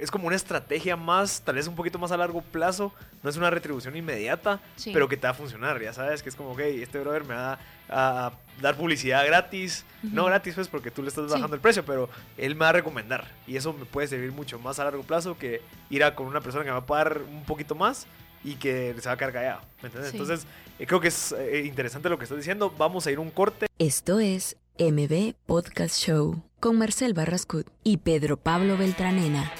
es 0.00 0.10
como 0.10 0.26
una 0.26 0.36
estrategia 0.36 0.96
más, 0.96 1.42
tal 1.42 1.56
vez 1.56 1.66
un 1.66 1.76
poquito 1.76 1.98
más 1.98 2.10
a 2.12 2.16
largo 2.16 2.40
plazo, 2.42 2.92
no 3.22 3.30
es 3.30 3.36
una 3.36 3.50
retribución 3.50 3.94
inmediata, 3.96 4.60
Sí. 4.76 4.90
pero 4.92 5.08
que 5.08 5.16
te 5.16 5.26
va 5.26 5.30
a 5.30 5.34
funcionar, 5.34 5.80
ya 5.80 5.92
sabes, 5.92 6.22
que 6.22 6.28
es 6.30 6.34
como, 6.36 6.52
ok, 6.52 6.60
este 6.60 6.98
brother 6.98 7.24
me 7.24 7.34
va 7.34 7.58
a 7.88 8.32
dar 8.60 8.76
publicidad 8.76 9.24
gratis, 9.26 9.84
no 10.02 10.24
gratis 10.24 10.54
pues 10.54 10.68
porque 10.68 10.90
tú 10.90 11.02
le 11.02 11.08
estás 11.08 11.26
Sí. 11.26 11.32
bajando 11.32 11.54
el 11.54 11.60
precio, 11.60 11.84
pero 11.84 12.08
él 12.36 12.54
me 12.54 12.60
va 12.60 12.68
a 12.70 12.72
recomendar 12.72 13.28
y 13.46 13.56
eso 13.56 13.72
me 13.72 13.84
puede 13.84 14.08
servir 14.08 14.32
mucho 14.32 14.58
más 14.58 14.78
a 14.78 14.84
largo 14.84 15.02
plazo 15.02 15.36
que 15.38 15.60
ir 15.90 16.02
a 16.04 16.14
con 16.14 16.26
una 16.26 16.40
persona 16.40 16.64
que 16.64 16.70
me 16.70 16.74
va 16.76 16.80
a 16.80 16.86
pagar 16.86 17.22
un 17.28 17.44
poquito 17.44 17.74
más 17.74 18.06
y 18.42 18.54
que 18.54 18.94
se 18.98 19.06
va 19.08 19.12
a 19.14 19.16
quedar 19.18 19.32
callado, 19.32 19.60
¿me 19.82 19.86
entiendes? 19.88 20.12
Sí. 20.12 20.16
Entonces, 20.18 20.46
eh, 20.78 20.86
creo 20.86 21.00
que 21.00 21.08
es 21.08 21.32
eh, 21.32 21.62
interesante 21.66 22.08
lo 22.08 22.16
que 22.16 22.24
estás 22.24 22.38
diciendo, 22.38 22.72
vamos 22.78 23.06
a 23.06 23.10
ir 23.10 23.18
a 23.18 23.20
un 23.20 23.30
corte. 23.30 23.66
Esto 23.78 24.18
es 24.18 24.56
MB 24.78 25.34
Podcast 25.46 25.96
Show 25.96 26.42
con 26.58 26.78
Marcel 26.78 27.12
Barrascut 27.12 27.66
y 27.82 27.98
Pedro 27.98 28.38
Pablo 28.38 28.76
Beltranena. 28.78 29.50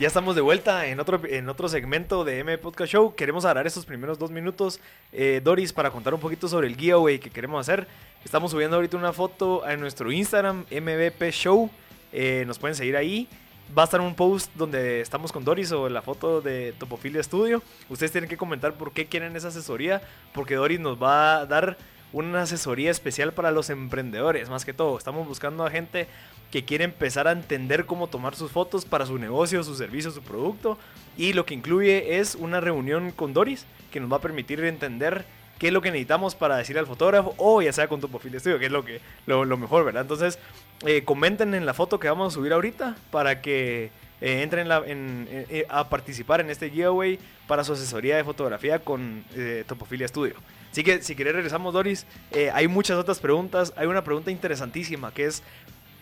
Ya 0.00 0.06
estamos 0.06 0.34
de 0.34 0.40
vuelta 0.40 0.86
en 0.86 0.98
otro, 0.98 1.20
en 1.26 1.46
otro 1.50 1.68
segmento 1.68 2.24
de 2.24 2.38
M 2.38 2.56
Podcast 2.56 2.90
Show. 2.90 3.14
Queremos 3.14 3.44
agarrar 3.44 3.66
estos 3.66 3.84
primeros 3.84 4.18
dos 4.18 4.30
minutos, 4.30 4.80
eh, 5.12 5.42
Doris, 5.44 5.74
para 5.74 5.90
contar 5.90 6.14
un 6.14 6.20
poquito 6.20 6.48
sobre 6.48 6.68
el 6.68 6.76
giveaway 6.76 7.18
que 7.18 7.28
queremos 7.28 7.60
hacer. 7.60 7.86
Estamos 8.24 8.50
subiendo 8.50 8.76
ahorita 8.76 8.96
una 8.96 9.12
foto 9.12 9.62
a 9.62 9.76
nuestro 9.76 10.10
Instagram, 10.10 10.64
MVP 10.70 11.30
Show. 11.32 11.68
Eh, 12.14 12.44
nos 12.46 12.58
pueden 12.58 12.74
seguir 12.76 12.96
ahí. 12.96 13.28
Va 13.76 13.82
a 13.82 13.84
estar 13.84 14.00
un 14.00 14.14
post 14.14 14.50
donde 14.54 15.02
estamos 15.02 15.32
con 15.32 15.44
Doris 15.44 15.70
o 15.72 15.86
la 15.90 16.00
foto 16.00 16.40
de 16.40 16.72
Topofilia 16.78 17.22
Studio. 17.22 17.62
Ustedes 17.90 18.10
tienen 18.10 18.30
que 18.30 18.38
comentar 18.38 18.72
por 18.72 18.92
qué 18.92 19.04
quieren 19.04 19.36
esa 19.36 19.48
asesoría, 19.48 20.00
porque 20.32 20.54
Doris 20.54 20.80
nos 20.80 20.96
va 20.96 21.40
a 21.40 21.46
dar 21.46 21.76
una 22.14 22.42
asesoría 22.42 22.90
especial 22.90 23.34
para 23.34 23.50
los 23.50 23.68
emprendedores, 23.68 24.48
más 24.48 24.64
que 24.64 24.72
todo. 24.72 24.96
Estamos 24.96 25.28
buscando 25.28 25.66
a 25.66 25.70
gente 25.70 26.08
que 26.50 26.64
quiere 26.64 26.84
empezar 26.84 27.28
a 27.28 27.32
entender 27.32 27.86
cómo 27.86 28.08
tomar 28.08 28.34
sus 28.34 28.50
fotos 28.50 28.84
para 28.84 29.06
su 29.06 29.18
negocio, 29.18 29.62
su 29.62 29.74
servicio, 29.76 30.10
su 30.10 30.22
producto. 30.22 30.78
Y 31.16 31.32
lo 31.32 31.46
que 31.46 31.54
incluye 31.54 32.18
es 32.18 32.34
una 32.34 32.60
reunión 32.60 33.12
con 33.12 33.32
Doris 33.32 33.66
que 33.90 34.00
nos 34.00 34.10
va 34.10 34.16
a 34.16 34.20
permitir 34.20 34.62
entender 34.64 35.24
qué 35.58 35.68
es 35.68 35.72
lo 35.72 35.82
que 35.82 35.90
necesitamos 35.90 36.34
para 36.34 36.56
decirle 36.56 36.80
al 36.80 36.86
fotógrafo 36.86 37.34
o 37.36 37.60
ya 37.60 37.72
sea 37.72 37.86
con 37.86 38.00
Topofilia 38.00 38.40
Studio, 38.40 38.58
que 38.58 38.66
es 38.66 38.72
lo, 38.72 38.84
que, 38.84 39.00
lo, 39.26 39.44
mejor, 39.56 39.84
¿verdad? 39.84 40.02
Entonces, 40.02 40.38
eh, 40.86 41.04
comenten 41.04 41.54
en 41.54 41.66
la 41.66 41.74
foto 41.74 42.00
que 42.00 42.08
vamos 42.08 42.32
a 42.32 42.34
subir 42.34 42.52
ahorita 42.52 42.96
para 43.10 43.42
que 43.42 43.90
eh, 44.22 44.42
entren 44.42 44.66
eh, 44.70 45.66
a 45.68 45.88
participar 45.88 46.40
en 46.40 46.48
este 46.48 46.70
giveaway 46.70 47.18
para 47.46 47.62
su 47.62 47.74
asesoría 47.74 48.16
de 48.16 48.24
fotografía 48.24 48.78
con 48.78 49.22
Topofilia 49.66 50.08
Studio. 50.08 50.34
Así 50.72 50.82
que 50.82 51.02
si 51.02 51.14
querés 51.14 51.34
regresamos, 51.34 51.74
Doris. 51.74 52.06
Hay 52.54 52.68
muchas 52.68 52.96
otras 52.96 53.18
preguntas. 53.18 53.72
Hay 53.76 53.86
una 53.86 54.04
pregunta 54.04 54.30
interesantísima 54.30 55.12
que 55.12 55.26
es 55.26 55.42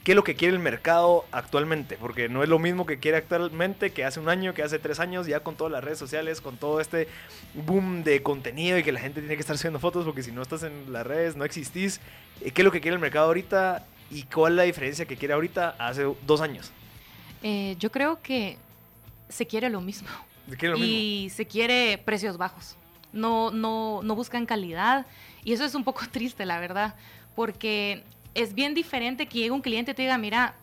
qué 0.05 0.13
es 0.13 0.17
lo 0.17 0.25
que 0.25 0.37
quiere 0.37 0.55
el 0.55 0.63
mercado 0.63 1.25
actualmente, 1.33 1.97
porque 1.97 2.29
no 2.29 2.43
es 2.43 2.49
lo 2.49 2.59
mismo 2.59 2.87
que 2.87 2.99
quiere 2.99 3.19
actualmente 3.19 3.91
que 3.91 4.05
hace 4.05 4.21
un 4.21 4.29
año, 4.29 4.55
que 4.55 4.63
hace 4.63 4.79
tres 4.79 5.01
años, 5.01 5.27
ya 5.27 5.41
con 5.41 5.57
todas 5.57 5.73
las 5.73 5.85
redes 5.85 5.99
sociales, 5.99 6.41
con 6.41 6.57
todo 6.57 6.81
este 6.81 7.09
boom 7.55 8.05
de 8.05 8.23
contenido 8.23 8.79
y 8.79 8.83
que 8.83 8.93
la 8.93 9.01
gente 9.01 9.21
tiene 9.21 9.35
que 9.35 9.41
estar 9.41 9.57
haciendo 9.57 9.79
fotos, 9.79 10.05
porque 10.05 10.23
si 10.23 10.33
no 10.33 10.43
estás 10.43 10.63
en 10.63 10.93
las 10.93 11.07
redes 11.07 11.37
no 11.37 11.45
existís. 11.45 12.01
Eh, 12.41 12.51
¿Qué 12.51 12.63
es 12.63 12.65
lo 12.65 12.73
que 12.73 12.81
quiere 12.81 12.95
el 12.95 13.01
mercado 13.01 13.27
ahorita 13.27 13.87
y 14.11 14.23
cuál 14.25 14.55
es 14.55 14.57
la 14.57 14.63
diferencia 14.63 15.05
que 15.07 15.17
quiere 15.17 15.35
ahorita 15.35 15.77
hace 15.79 16.05
dos 16.27 16.41
años? 16.41 16.73
Eh, 17.43 17.77
yo 17.79 17.91
creo 17.91 18.21
que 18.23 18.57
se 19.29 19.47
quiere 19.47 19.69
lo 19.71 19.81
mismo. 19.81 20.09
¿Qué 20.59 20.67
es 20.67 20.73
lo 20.73 20.79
mismo? 20.79 20.87
y 20.87 21.31
se 21.31 21.47
quiere 21.47 21.99
precios 21.99 22.39
bajos. 22.39 22.77
No, 23.13 23.51
no, 23.51 24.01
no 24.03 24.15
buscan 24.15 24.47
calidad. 24.47 25.07
Y 25.45 25.53
eso 25.53 25.65
es 25.65 25.75
un 25.75 25.85
poco 25.85 26.03
triste, 26.11 26.47
la 26.47 26.61
verdad, 26.61 26.95
porque 27.35 28.03
es 28.39 28.55
bien 28.55 28.75
diferente 28.75 29.27
que 29.27 29.39
llegue 29.39 29.51
un 29.51 29.61
cliente 29.61 29.91
y 29.91 29.95
te 29.95 30.03
diga, 30.03 30.17
mira, 30.17 30.55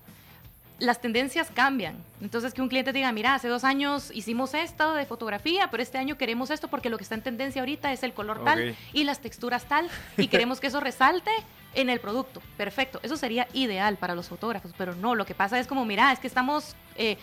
las 0.80 1.02
tendencias 1.02 1.50
cambian. 1.54 1.96
Entonces 2.22 2.54
que 2.54 2.62
un 2.62 2.70
cliente 2.70 2.92
te 2.92 2.98
diga, 2.98 3.12
mira, 3.12 3.36
hace 3.36 3.48
dos 3.48 3.64
años 3.64 4.12
hicimos 4.14 4.54
esto 4.54 4.94
de 4.94 5.06
fotografía, 5.06 5.70
pero 5.72 5.84
este 5.84 5.98
año 5.98 6.18
queremos 6.18 6.52
esto 6.52 6.68
porque 6.68 6.90
lo 6.90 6.98
que 6.98 7.04
está 7.04 7.16
en 7.16 7.22
tendencia 7.22 7.62
ahorita 7.62 7.92
es 7.94 8.04
el 8.04 8.14
color 8.14 8.44
tal 8.44 8.76
y 8.94 9.04
las 9.04 9.20
texturas 9.20 9.66
tal 9.66 9.90
y 10.18 10.28
queremos 10.28 10.60
que 10.60 10.68
eso 10.68 10.80
resalte 10.80 11.32
en 11.74 11.90
el 11.90 12.00
producto. 12.00 12.42
Perfecto, 12.58 13.00
eso 13.04 13.18
sería 13.18 13.48
ideal 13.54 13.98
para 13.98 14.16
los 14.16 14.28
fotógrafos, 14.28 14.72
pero 14.78 14.96
no, 14.96 15.16
lo 15.16 15.26
que 15.26 15.36
pasa 15.36 15.60
es 15.60 15.68
como, 15.68 15.86
mira, 15.86 16.12
es 16.12 16.20
que 16.20 16.28
estamos... 16.28 16.76
eh, 16.96 17.18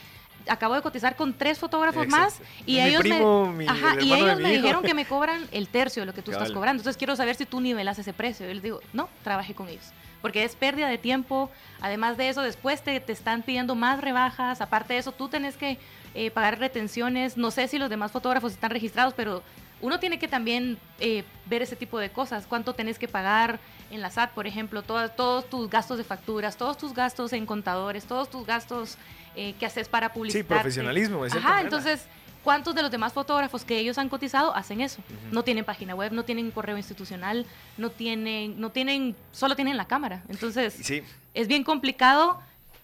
Acabo 0.49 0.74
de 0.74 0.82
cotizar 0.82 1.16
con 1.16 1.32
tres 1.34 1.59
fotógrafos 1.59 2.07
más 2.09 2.40
y 2.66 2.74
Mi 2.74 2.80
ellos 2.80 3.01
primo, 3.03 3.47
me, 3.47 3.64
mi- 3.64 3.66
Ajá, 3.68 3.95
el 3.95 4.05
y 4.05 4.12
ellos 4.12 4.40
me 4.40 4.51
dijeron 4.51 4.82
que 4.82 4.95
me 4.95 5.05
cobran 5.07 5.47
el 5.53 5.68
tercio 5.68 6.03
de 6.03 6.07
lo 6.07 6.14
que 6.14 6.22
tú 6.22 6.30
estás 6.32 6.51
cobrando. 6.53 6.80
Entonces 6.80 6.97
quiero 6.99 7.14
saber 7.16 7.34
si 7.36 7.47
tú 7.47 7.61
nivelas 7.61 7.99
ese 7.99 8.12
precio. 8.12 8.47
Yo 8.47 8.55
les 8.55 8.62
digo, 8.62 8.80
no, 8.93 9.09
trabaje 9.22 9.55
con 9.55 9.68
ellos. 9.68 9.84
Porque 10.20 10.45
es 10.45 10.55
pérdida 10.55 10.88
de 10.88 10.99
tiempo. 10.99 11.51
Además 11.80 12.16
de 12.16 12.28
eso, 12.28 12.43
después 12.43 12.82
te, 12.82 13.01
te 13.01 13.12
están 13.12 13.43
pidiendo 13.43 13.74
más 13.74 14.01
rebajas. 14.01 14.61
Aparte 14.61 14.95
de 14.95 15.01
eso, 15.01 15.12
tú 15.12 15.28
tenés 15.28 15.57
que 15.57 15.78
eh, 16.14 16.30
pagar 16.30 16.59
retenciones. 16.59 17.36
No 17.36 17.51
sé 17.51 17.66
si 17.68 17.78
los 17.78 17.90
demás 17.90 18.12
fotógrafos 18.12 18.53
están 18.53 18.70
registrados, 18.70 19.14
pero 19.14 19.43
uno 19.80 19.99
tiene 19.99 20.20
que 20.20 20.28
también 20.28 20.78
eh, 21.01 21.24
ver 21.47 21.62
ese 21.62 21.74
tipo 21.74 21.99
de 21.99 22.11
cosas. 22.11 22.47
¿Cuánto 22.47 22.72
tenés 22.72 23.01
que 23.01 23.09
pagar 23.09 23.59
en 23.90 24.01
la 24.01 24.11
SAT, 24.11 24.30
por 24.30 24.47
ejemplo? 24.47 24.82
Todas- 24.82 25.16
todos 25.16 25.51
tus 25.51 25.68
gastos 25.68 25.99
de 25.99 26.05
facturas, 26.05 26.57
todos 26.57 26.78
tus 26.78 26.95
gastos 26.95 27.32
en 27.32 27.45
contadores, 27.45 28.05
todos 28.05 28.30
tus 28.30 28.47
gastos 28.47 28.97
eh, 29.36 29.54
que 29.58 29.66
haces 29.66 29.88
para 29.88 30.12
publicitar. 30.12 30.46
profesionalismo, 30.46 31.24
de 31.24 31.30
cierta 31.30 31.48
Ajá, 31.48 31.60
entonces, 31.60 32.06
¿cuántos 32.44 32.74
de 32.74 32.82
los 32.82 32.90
demás 32.90 33.12
fotógrafos 33.12 33.64
que 33.64 33.78
ellos 33.78 33.98
han 33.98 34.08
cotizado 34.08 34.54
hacen 34.54 34.80
eso? 34.80 35.02
No 35.30 35.42
tienen 35.44 35.64
página 35.64 35.94
web, 35.94 36.12
no 36.12 36.24
tienen 36.24 36.50
correo 36.50 36.76
institucional, 36.76 37.46
no 37.78 37.90
tienen, 37.90 38.60
no 38.60 38.70
tienen, 38.70 39.14
solo 39.32 39.56
tienen 39.56 39.76
la 39.76 39.86
cámara. 39.86 40.22
Entonces, 40.28 40.74
Sí, 40.74 41.02
es 41.34 41.48
bien 41.48 41.64
complicado 41.64 42.40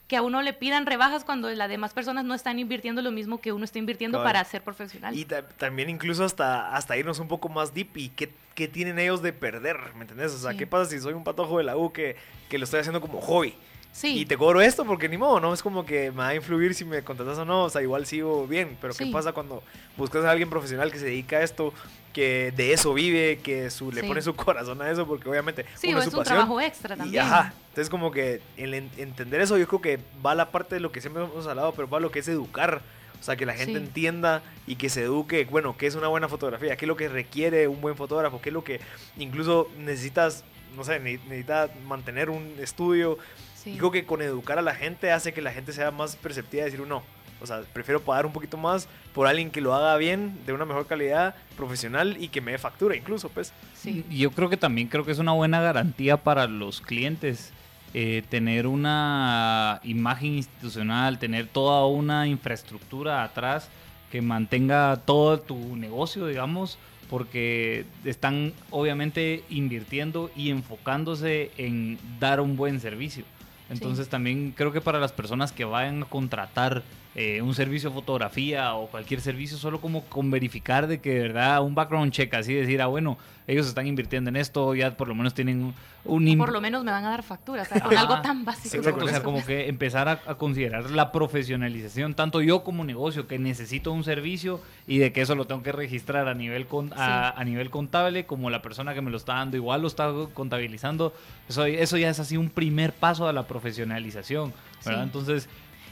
que 0.07 0.17
a 0.17 0.23
uno 0.23 0.41
le 0.41 0.55
pidan 0.55 0.87
rebajas 0.87 1.23
cuando 1.23 1.51
las 1.51 1.69
demás 1.69 1.93
personas 1.93 2.25
no 2.25 2.33
están 2.35 2.59
invirtiendo 2.59 3.03
lo 3.03 3.11
mismo 3.11 3.43
que 3.43 3.53
uno 3.53 3.63
está 3.67 3.79
invirtiendo 3.79 4.23
para 4.25 4.43
ser 4.45 4.63
profesional. 4.63 5.15
Y 5.15 5.27
ta- 5.27 5.47
también 5.47 5.91
incluso 5.91 6.25
hasta, 6.25 6.75
hasta 6.75 6.97
irnos 6.97 7.19
un 7.19 7.29
poco 7.29 7.51
más 7.51 7.75
deep 7.75 7.95
y 7.95 8.09
qué, 8.09 8.33
qué 8.55 8.69
tienen 8.69 8.99
ellos 8.99 9.21
de 9.21 9.35
perder, 9.35 9.77
¿me 9.97 10.03
entendés? 10.03 10.33
O 10.33 10.39
sea, 10.39 10.53
Sí. 10.53 10.57
¿qué 10.57 10.67
pasa 10.67 10.91
si 10.91 10.99
soy 10.99 11.13
un 11.13 11.25
patojo 11.25 11.59
de 11.59 11.65
la 11.65 11.77
U 11.77 11.93
que, 11.93 12.17
que 12.49 12.57
lo 12.57 12.65
estoy 12.65 12.81
haciendo 12.81 13.03
como 13.03 13.21
hobby? 13.21 13.55
Sí, 13.99 14.21
Y 14.21 14.27
te 14.27 14.37
cobro 14.37 14.61
esto 14.61 14.85
porque 14.85 15.09
ni 15.09 15.17
modo, 15.19 15.41
no 15.41 15.53
es 15.53 15.63
como 15.63 15.85
que 15.85 16.11
me 16.11 16.17
va 16.19 16.29
a 16.29 16.35
influir 16.35 16.75
si 16.75 16.85
me 16.85 17.03
contratas 17.03 17.39
o 17.39 17.45
no, 17.45 17.65
o 17.65 17.71
sea, 17.71 17.83
igual 17.83 18.07
sigo 18.07 18.47
bien, 18.47 18.77
pero 18.81 18.95
¿qué 18.95 19.07
pasa 19.07 19.33
cuando 19.33 19.63
buscas 19.97 20.25
a 20.25 20.31
alguien 20.31 20.49
profesional 20.51 20.93
que 20.93 20.99
se 20.99 21.07
dedica 21.07 21.37
a 21.39 21.43
esto, 21.43 21.73
que 22.13 22.53
de 22.57 22.73
eso 22.73 22.95
vive, 22.95 23.39
que 23.43 23.71
su, 23.71 23.91
le 23.93 24.01
Sí. 24.03 24.07
pone 24.09 24.23
su 24.23 24.35
corazón 24.35 24.81
a 24.83 24.91
eso, 24.91 25.07
porque 25.07 25.29
obviamente 25.29 25.67
sí, 25.77 25.89
uno 25.91 25.99
es 25.99 26.05
su 26.05 26.11
un 26.11 26.17
pasión. 26.19 26.37
trabajo 26.39 26.61
extra 26.61 26.95
Y, 26.95 26.99
también. 26.99 27.23
ajá, 27.25 27.53
entonces 27.69 27.91
como 27.91 28.11
que 28.11 28.41
el 28.57 28.75
en- 28.75 28.91
entender 28.97 29.41
eso 29.41 29.57
yo 29.59 29.67
creo 29.69 29.81
que 29.81 29.99
va 30.25 30.33
a 30.33 30.35
la 30.35 30.51
parte 30.51 30.77
de 30.77 30.81
lo 30.81 30.91
que 30.93 31.01
siempre 31.01 31.23
hemos 31.25 31.47
hablado, 31.47 31.73
pero 31.73 31.89
va 31.89 31.99
a 31.99 32.01
lo 32.01 32.11
que 32.11 32.21
es 32.21 32.29
educar. 32.29 32.81
O 33.21 33.23
sea, 33.25 33.35
que 33.35 33.45
la 33.47 33.55
gente 33.55 33.73
Sí. 33.73 33.79
entienda 33.79 34.43
y 34.69 34.77
que 34.77 34.89
se 34.89 35.03
eduque, 35.03 35.45
bueno, 35.51 35.77
qué 35.77 35.89
es 35.89 35.97
una 35.97 36.07
buena 36.07 36.29
fotografía, 36.29 36.77
qué 36.77 36.85
es 36.85 36.89
lo 36.89 36.97
que 36.97 37.09
requiere 37.09 37.67
un 37.67 37.81
buen 37.81 37.97
fotógrafo, 37.97 38.41
qué 38.41 38.51
es 38.51 38.53
lo 38.53 38.63
que 38.63 38.81
incluso 39.17 39.69
necesitas, 39.77 40.45
no 40.77 40.85
sé, 40.85 41.01
ne- 41.01 41.19
necesitas 41.27 41.69
mantener 41.85 42.31
un 42.31 42.55
estudio. 42.61 43.19
Sí. 43.63 43.77
Creo 43.77 43.91
que 43.91 44.05
con 44.05 44.23
educar 44.23 44.59
a 44.59 44.63
la 44.63 44.75
gente 44.75 45.11
hace 45.11 45.33
que 45.33 45.43
la 45.43 45.53
gente 45.53 45.73
sea 45.73 45.91
más 45.91 46.17
perceptiva 46.17 46.65
de 46.65 46.71
decir, 46.71 46.87
no, 46.87 47.03
o 47.41 47.47
sea, 47.47 47.63
prefiero 47.73 48.01
pagar 48.01 48.27
un 48.27 48.33
poquito 48.33 48.57
más 48.57 48.89
por 49.15 49.27
alguien 49.27 49.51
que 49.51 49.61
lo 49.61 49.75
haga 49.75 49.97
bien, 49.97 50.39
de 50.47 50.53
una 50.53 50.65
mejor 50.65 50.87
calidad, 50.87 51.35
profesional 51.57 52.17
y 52.21 52.29
que 52.29 52.41
me 52.41 52.53
dé 52.53 52.59
factura 52.59 52.97
incluso, 52.97 53.29
pues. 53.29 53.53
Sí. 53.75 54.05
Yo 54.11 54.31
creo 54.31 54.49
que 54.49 54.57
también 54.57 54.89
creo 54.89 55.05
que 55.05 55.13
es 55.13 55.19
una 55.19 55.33
buena 55.33 55.61
garantía 55.61 56.17
para 56.17 56.47
los 56.47 56.81
clientes 56.81 57.53
eh, 57.95 58.23
tener 58.29 58.67
una 58.67 59.81
imagen 59.83 60.35
institucional, 60.35 61.19
tener 61.19 61.47
toda 61.47 61.87
una 61.87 62.27
infraestructura 62.27 63.25
atrás 63.25 63.69
que 64.11 64.21
mantenga 64.21 64.97
todo 65.05 65.41
tu 65.41 65.77
negocio, 65.77 66.27
digamos, 66.27 66.79
porque 67.09 67.87
están 68.05 68.53
obviamente 68.71 69.43
invirtiendo 69.49 70.31
y 70.37 70.51
enfocándose 70.51 71.51
en 71.57 71.99
dar 72.19 72.41
un 72.41 72.57
buen 72.57 72.81
servicio. 72.81 73.25
Entonces 73.71 74.09
también 74.09 74.53
creo 74.57 74.73
que 74.73 74.81
para 74.81 74.99
las 74.99 75.13
personas 75.13 75.53
que 75.53 75.65
vayan 75.65 76.03
a 76.03 76.07
contratar 76.07 76.83
eh, 77.21 77.43
un 77.43 77.53
servicio 77.53 77.91
de 77.91 77.95
fotografía 77.95 78.75
o 78.75 78.87
cualquier 78.87 79.21
servicio, 79.21 79.59
solo 79.59 79.81
como 79.81 80.05
con 80.05 80.31
verificar 80.31 80.87
de 80.87 81.01
que 81.01 81.15
de 81.15 81.21
verdad 81.21 81.63
un 81.63 81.75
background 81.75 82.13
check, 82.13 82.33
así 82.35 82.55
decir, 82.55 82.81
ah, 82.81 82.87
bueno, 82.87 83.19
ellos 83.49 83.67
están 83.67 83.87
invirtiendo 83.87 84.29
en 84.31 84.37
esto, 84.37 84.73
ya 84.75 84.97
por 84.97 85.09
lo 85.09 85.15
menos 85.17 85.35
tienen 85.35 85.75
un... 86.05 86.27
im- 86.27 86.37
Por 86.39 86.53
lo 86.53 86.61
menos 86.61 86.85
me 86.85 86.93
van 86.93 87.05
a 87.05 87.11
dar 87.11 87.23
factura, 87.25 87.63
o 87.63 87.65
sea, 87.65 87.81
con 87.81 87.97
algo 87.97 88.21
tan 88.21 88.45
básico. 88.45 88.77
Exacto, 88.77 89.05
o 89.05 89.09
sea, 89.09 89.23
como 89.23 89.45
que 89.45 89.69
empezar 89.69 90.07
a, 90.09 90.21
a 90.27 90.35
considerar 90.37 90.91
la 90.91 91.11
profesionalización, 91.11 92.15
tanto 92.15 92.41
yo 92.41 92.63
como 92.63 92.85
negocio, 92.85 93.27
que 93.27 93.39
necesito 93.39 93.91
un 93.91 94.05
servicio 94.05 94.61
y 94.87 94.99
de 94.99 95.13
que 95.13 95.23
eso 95.23 95.35
lo 95.35 95.47
tengo 95.47 95.63
que 95.63 95.73
registrar 95.73 96.29
a 96.29 96.35
nivel, 96.35 96.67
con, 96.67 96.93
a, 96.95 97.31
a 97.31 97.45
nivel 97.45 97.71
contable, 97.71 98.27
como 98.27 98.49
la 98.51 98.63
persona 98.63 98.95
que 98.95 99.01
me 99.01 99.11
lo 99.11 99.17
está 99.17 99.35
dando 99.35 99.57
igual 99.57 99.81
lo 99.83 99.89
está 99.89 100.13
contabilizando. 100.35 101.13
Eso, 101.49 101.65
eso 101.65 101.97
ya 101.97 102.11
es 102.11 102.21
así 102.21 102.37
un 102.37 102.51
primer 102.51 102.93
paso 102.93 103.27
a 103.27 103.33
la 103.33 103.47
profesionalización, 103.47 104.53
¿verdad? 104.85 105.01
Sí. 105.01 105.05
Entonces... 105.05 105.49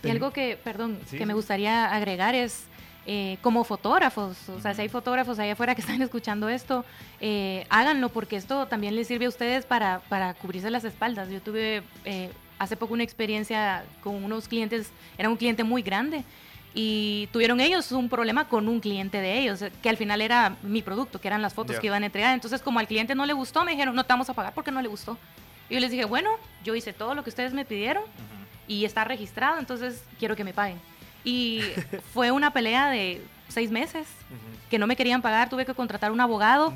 Y 0.07 0.11
algo 0.11 0.30
que, 0.32 0.59
perdón, 0.62 0.98
Sí, 1.07 1.18
que 1.18 1.26
me 1.26 1.34
gustaría 1.34 1.86
agregar 1.86 2.34
es, 2.34 2.66
eh, 3.09 3.38
como 3.40 3.62
fotógrafos, 3.62 4.48
o 4.48 4.61
sea, 4.61 4.74
si 4.74 4.82
hay 4.82 4.88
fotógrafos 4.88 5.38
allá 5.38 5.52
afuera 5.52 5.76
que 5.76 5.80
están 5.80 6.02
escuchando 6.02 6.48
esto, 6.48 6.84
eh, 7.20 7.64
háganlo 7.70 8.09
porque 8.09 8.34
esto 8.34 8.66
también 8.66 8.96
les 8.96 9.07
sirve 9.07 9.26
a 9.26 9.28
ustedes 9.28 9.64
para, 9.64 10.00
para 10.09 10.34
cubrirse 10.34 10.70
las 10.70 10.82
espaldas. 10.82 11.28
Yo 11.30 11.40
tuve 11.40 11.84
eh, 12.04 12.30
hace 12.59 12.76
poco 12.76 12.94
una 12.94 13.04
experiencia 13.04 13.84
con 14.02 14.24
unos 14.24 14.48
clientes, 14.48 14.90
era 15.18 15.28
un 15.28 15.36
cliente 15.36 15.62
muy 15.62 15.82
grande 15.82 16.24
y 16.74 17.28
tuvieron 17.32 17.61
ellos 17.61 17.92
un 17.92 18.09
problema 18.09 18.48
con 18.48 18.68
un 18.68 18.80
cliente 18.80 19.20
de 19.20 19.38
ellos, 19.38 19.64
que 19.80 19.88
al 19.88 19.96
final 19.96 20.20
era 20.20 20.57
mi 20.64 20.82
producto, 20.82 21.20
que 21.20 21.28
eran 21.28 21.42
las 21.42 21.54
fotos 21.54 21.78
que 21.78 21.86
iban 21.86 22.02
a 22.02 22.07
entregar. 22.07 22.34
Entonces, 22.34 22.61
como 22.61 22.80
al 22.80 22.88
cliente 22.88 23.14
no 23.14 23.24
le 23.24 23.34
gustó, 23.34 23.64
me 23.64 23.70
dijeron, 23.70 23.94
no 23.94 24.02
te 24.04 24.12
vamos 24.12 24.28
a 24.30 24.34
pagar 24.34 24.52
porque 24.52 24.72
no 24.72 24.82
le 24.82 24.88
gustó. 24.88 25.16
Y 25.70 25.74
yo 25.74 25.80
les 25.80 25.92
dije, 25.92 26.04
bueno, 26.04 26.30
yo 26.64 26.74
hice 26.74 26.92
todo 26.92 27.14
lo 27.14 27.22
que 27.22 27.30
ustedes 27.30 27.54
me 27.54 27.64
pidieron 27.64 28.02
y 28.69 28.85
está 28.85 29.05
registrado, 29.05 29.59
entonces 29.59 30.03
quiero 30.19 30.37
que 30.37 30.45
me 30.45 30.53
paguen. 30.53 30.81
Y 31.25 31.61
fue 32.12 32.31
una 32.31 32.53
pelea 32.53 32.91
de 32.91 33.23
seis 33.49 33.71
meses 33.71 34.07
que 34.71 34.79
no 34.79 34.87
me 34.87 34.97
querían 34.97 35.23
pagar, 35.23 35.49
tuve 35.49 35.64
que 35.64 35.75
contratar 35.75 36.11
un 36.11 36.21
abogado. 36.21 36.73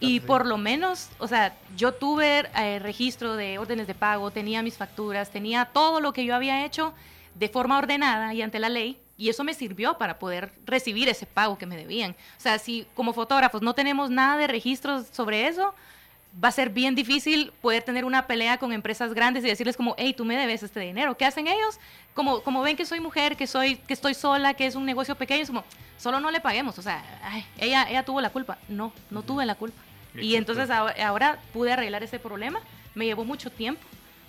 Y 0.00 0.20
por 0.20 0.46
lo 0.46 0.56
menos, 0.56 1.08
o 1.18 1.26
sea, 1.26 1.56
yo 1.76 1.92
tuve 1.92 2.44
eh, 2.56 2.78
registro 2.78 3.36
de 3.36 3.58
órdenes 3.58 3.86
de 3.86 3.94
pago, 3.94 4.30
tenía 4.30 4.62
mis 4.62 4.76
facturas, 4.76 5.30
tenía 5.30 5.66
todo 5.66 6.00
lo 6.00 6.12
que 6.12 6.24
yo 6.24 6.34
había 6.34 6.64
hecho 6.64 6.94
de 7.34 7.48
forma 7.48 7.78
ordenada 7.78 8.32
y 8.34 8.42
ante 8.42 8.58
la 8.58 8.68
ley. 8.68 9.00
Y 9.16 9.28
eso 9.28 9.44
me 9.44 9.54
sirvió 9.54 9.96
para 9.96 10.18
poder 10.18 10.52
recibir 10.64 11.08
ese 11.08 11.26
pago 11.26 11.56
que 11.56 11.66
me 11.66 11.76
debían. 11.76 12.12
O 12.12 12.40
sea, 12.40 12.58
si 12.58 12.86
como 12.94 13.12
fotógrafos 13.12 13.62
no 13.62 13.74
tenemos 13.74 14.10
nada 14.10 14.36
de 14.36 14.46
registros 14.48 15.06
sobre 15.12 15.46
eso, 15.46 15.74
va 16.42 16.48
a 16.48 16.52
ser 16.52 16.70
bien 16.70 16.94
difícil 16.94 17.52
poder 17.60 17.82
tener 17.82 18.04
una 18.04 18.26
pelea 18.26 18.58
con 18.58 18.72
empresas 18.72 19.14
grandes 19.14 19.44
y 19.44 19.48
decirles 19.48 19.76
como, 19.76 19.94
hey, 19.98 20.14
tú 20.16 20.24
me 20.24 20.36
debes 20.36 20.62
este 20.62 20.80
dinero. 20.80 21.16
¿Qué 21.16 21.24
hacen 21.24 21.46
ellos? 21.46 21.78
Como, 22.14 22.40
como 22.40 22.62
ven 22.62 22.76
que 22.76 22.86
soy 22.86 23.00
mujer, 23.00 23.36
que 23.36 23.46
soy, 23.46 23.76
que 23.76 23.92
estoy 23.92 24.14
sola, 24.14 24.54
que 24.54 24.66
es 24.66 24.74
un 24.74 24.84
negocio 24.84 25.14
pequeño, 25.14 25.42
es 25.42 25.48
como, 25.48 25.64
solo 25.96 26.20
no 26.20 26.30
le 26.30 26.40
paguemos. 26.40 26.78
O 26.78 26.82
sea, 26.82 27.02
ay, 27.22 27.44
ella, 27.58 27.88
ella 27.88 28.04
tuvo 28.04 28.20
la 28.20 28.30
culpa. 28.30 28.58
No, 28.68 28.92
no 29.10 29.22
tuve 29.22 29.46
la 29.46 29.54
culpa. 29.54 29.80
Y 30.14 30.36
entonces 30.36 30.70
ahora, 30.70 30.94
ahora 31.06 31.38
pude 31.52 31.72
arreglar 31.72 32.02
ese 32.02 32.18
problema. 32.18 32.60
Me 32.94 33.04
llevó 33.04 33.24
mucho 33.24 33.50
tiempo, 33.50 33.82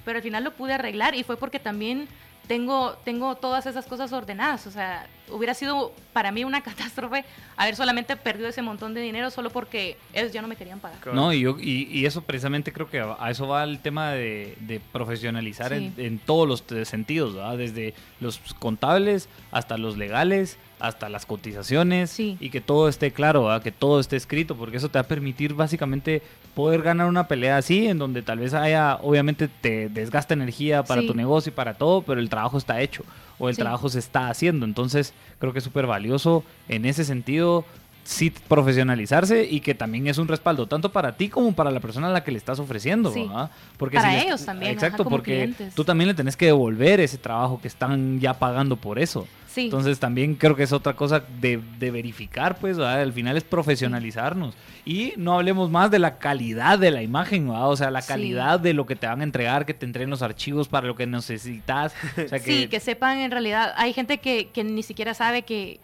pero 0.04 0.18
al 0.18 0.24
final 0.24 0.44
lo 0.44 0.54
pude 0.56 0.74
arreglar 0.74 1.16
y 1.16 1.24
fue 1.24 1.38
porque 1.38 1.60
también 1.60 2.08
tengo, 2.48 2.94
tengo 3.04 3.36
todas 3.36 3.66
esas 3.66 3.86
cosas 3.86 4.12
ordenadas. 4.14 4.66
O 4.68 4.72
sea, 4.72 5.08
hubiera 5.32 5.54
sido 5.54 5.92
para 6.14 6.32
mí 6.32 6.44
una 6.44 6.62
catástrofe 6.64 7.26
haber 7.58 7.76
solamente 7.76 8.16
perdido 8.16 8.48
ese 8.50 8.62
montón 8.62 8.94
de 8.94 9.02
dinero 9.02 9.30
solo 9.32 9.50
porque 9.50 9.98
ellos 10.14 10.32
ya 10.32 10.42
no 10.42 10.48
me 10.48 10.56
querían 10.56 10.80
pagar. 10.80 11.00
No, 11.14 11.34
y, 11.34 11.42
yo, 11.42 11.58
y, 11.60 11.88
y 11.92 12.06
eso 12.06 12.22
precisamente 12.22 12.72
creo 12.74 12.90
que 12.90 13.00
a 13.00 13.30
eso 13.32 13.48
va 13.48 13.64
el 13.64 13.80
tema 13.80 14.12
de, 14.12 14.56
de 14.62 14.80
profesionalizar 14.80 15.74
en, 15.74 15.96
Sí. 15.96 16.06
en 16.06 16.20
todos 16.20 16.48
los 16.48 16.88
sentidos, 16.88 17.36
¿verdad? 17.36 17.58
desde 17.58 17.94
los 18.20 18.40
contables 18.60 19.30
hasta 19.52 19.78
los 19.78 19.98
legales, 19.98 20.58
hasta 20.80 21.10
las 21.10 21.26
cotizaciones 21.26 22.10
Sí. 22.12 22.38
y 22.40 22.50
que 22.50 22.62
todo 22.62 22.90
esté 22.90 23.12
claro, 23.12 23.46
¿verdad? 23.46 23.62
que 23.64 23.72
todo 23.72 24.00
esté 24.00 24.16
escrito, 24.16 24.56
porque 24.56 24.78
eso 24.78 24.90
te 24.90 24.98
va 24.98 25.02
a 25.02 25.08
permitir 25.08 25.54
básicamente 25.54 26.22
poder 26.54 26.82
ganar 26.82 27.08
una 27.08 27.28
pelea 27.28 27.58
así, 27.58 27.88
en 27.88 27.98
donde 27.98 28.22
tal 28.22 28.40
vez 28.40 28.54
haya, 28.54 28.96
obviamente 29.02 29.48
te 29.48 29.90
desgasta 29.90 30.34
energía 30.34 30.84
para 30.84 31.02
Sí. 31.02 31.08
tu 31.08 31.14
negocio 31.14 31.50
y 31.52 31.54
para 31.56 31.74
todo, 31.76 32.02
pero 32.02 32.20
el 32.20 32.30
trabajo 32.30 32.58
está 32.58 32.82
hecho 32.82 33.04
o 33.40 33.50
el 33.50 33.56
Sí. 33.56 33.62
trabajo 33.62 33.90
se 33.90 34.00
está 34.00 34.30
haciendo. 34.30 34.66
Entonces 34.66 35.14
creo 35.40 35.52
que 35.54 35.60
es 35.60 35.66
súper 35.66 35.86
valioso 35.88 36.44
en 36.70 36.86
ese 36.86 37.04
sentido 37.06 37.66
sí 38.04 38.32
profesionalizarse 38.76 39.48
y 39.50 39.62
que 39.62 39.74
también 39.74 40.08
es 40.08 40.18
un 40.18 40.28
respaldo 40.28 40.68
tanto 40.68 40.92
para 40.92 41.16
ti 41.18 41.30
como 41.30 41.54
para 41.54 41.72
la 41.72 41.80
persona 41.80 42.08
a 42.08 42.12
la 42.12 42.24
que 42.24 42.32
le 42.32 42.38
estás 42.38 42.60
ofreciendo, 42.60 43.12
Sí. 43.12 43.22
¿verdad? 43.28 43.50
Porque 43.78 43.98
Para 43.98 44.12
si 44.20 44.28
ellos 44.28 44.46
también, 44.46 44.72
Exacto, 44.74 45.06
porque 45.06 45.34
clientes. 45.36 45.74
tú 45.76 45.84
también 45.84 46.10
le 46.10 46.14
tenés 46.14 46.36
que 46.38 46.46
devolver 46.46 47.00
ese 47.00 47.18
trabajo 47.18 47.60
que 47.62 47.68
están 47.68 48.20
ya 48.20 48.34
pagando 48.36 48.76
por 48.76 49.00
eso. 49.00 49.28
Sí. 49.56 49.62
Entonces 49.66 50.00
también 50.00 50.36
creo 50.36 50.54
que 50.56 50.64
es 50.64 50.74
otra 50.74 50.98
cosa 50.98 51.24
de, 51.40 51.62
de 51.80 51.90
verificar, 51.90 52.58
pues, 52.58 52.78
¿verdad? 52.78 53.02
al 53.02 53.14
final 53.14 53.38
es 53.38 53.44
profesionalizarnos. 53.46 54.54
Y 54.84 55.14
no 55.16 55.34
hablemos 55.34 55.70
más 55.72 55.90
de 55.90 55.98
la 56.00 56.18
calidad 56.18 56.78
de 56.78 56.92
la 56.92 57.02
imagen, 57.02 57.48
¿verdad? 57.48 57.70
o 57.70 57.78
sea, 57.78 57.90
la 57.90 58.02
Sí. 58.02 58.10
calidad 58.10 58.60
de 58.60 58.74
lo 58.74 58.86
que 58.86 58.96
te 58.98 59.08
van 59.08 59.22
a 59.22 59.24
entregar, 59.24 59.66
que 59.66 59.74
te 59.74 59.86
entreguen 59.86 60.10
los 60.10 60.22
archivos 60.22 60.68
para 60.68 60.88
lo 60.88 60.96
que 60.96 61.08
necesitas. 61.08 61.94
O 62.26 62.28
sea, 62.28 62.40
Sí, 62.40 62.68
que 62.68 62.80
sepan 62.82 63.20
en 63.20 63.32
realidad, 63.32 63.74
hay 63.78 63.94
gente 63.94 64.18
que, 64.18 64.50
que 64.54 64.64
ni 64.66 64.84
siquiera 64.84 65.14
sabe 65.14 65.44
que, 65.44 65.80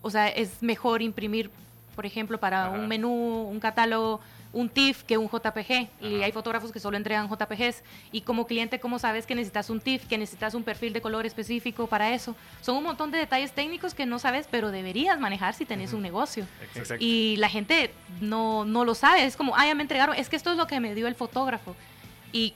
o 0.00 0.10
sea, 0.10 0.28
es 0.28 0.62
mejor 0.62 1.02
imprimir, 1.02 1.50
por 1.96 2.06
ejemplo, 2.06 2.38
para 2.38 2.66
Ajá. 2.66 2.78
un 2.78 2.86
menú, 2.88 3.48
un 3.50 3.58
catálogo, 3.60 4.20
un 4.52 4.68
TIFF 4.68 5.04
que 5.04 5.16
un 5.18 5.28
JPG. 5.28 5.88
Y 6.02 6.22
hay 6.22 6.30
fotógrafos 6.32 6.72
que 6.72 6.78
solo 6.80 6.96
entregan 6.96 7.28
JPGs. 7.28 7.82
Y 8.12 8.20
como 8.20 8.46
cliente, 8.46 8.78
¿cómo 8.80 8.98
sabes 8.98 9.26
que 9.26 9.34
necesitas 9.34 9.70
un 9.70 9.80
TIFF, 9.80 10.06
que 10.06 10.18
necesitas 10.18 10.54
un 10.54 10.62
perfil 10.62 10.92
de 10.92 11.00
color 11.00 11.24
específico 11.26 11.86
para 11.86 12.12
eso? 12.14 12.36
Son 12.60 12.76
un 12.76 12.84
montón 12.84 13.10
de 13.10 13.18
detalles 13.18 13.52
técnicos 13.52 13.94
que 13.94 14.04
no 14.06 14.18
sabes, 14.18 14.46
pero 14.50 14.70
deberías 14.70 15.18
manejar 15.18 15.54
si 15.54 15.64
tenés 15.64 15.92
un 15.92 16.02
negocio. 16.02 16.46
Exacto. 16.74 17.02
Y 17.04 17.36
la 17.36 17.48
gente 17.48 17.92
no, 18.20 18.64
no 18.64 18.84
lo 18.84 18.94
sabe. 18.94 19.24
Es 19.24 19.36
como, 19.36 19.56
ah, 19.56 19.66
ya 19.66 19.74
me 19.74 19.82
entregaron. 19.82 20.14
Es 20.16 20.28
que 20.28 20.36
esto 20.36 20.50
es 20.50 20.56
lo 20.56 20.66
que 20.66 20.80
me 20.80 20.94
dio 20.94 21.08
el 21.08 21.14
fotógrafo. 21.14 21.74
Y 22.32 22.54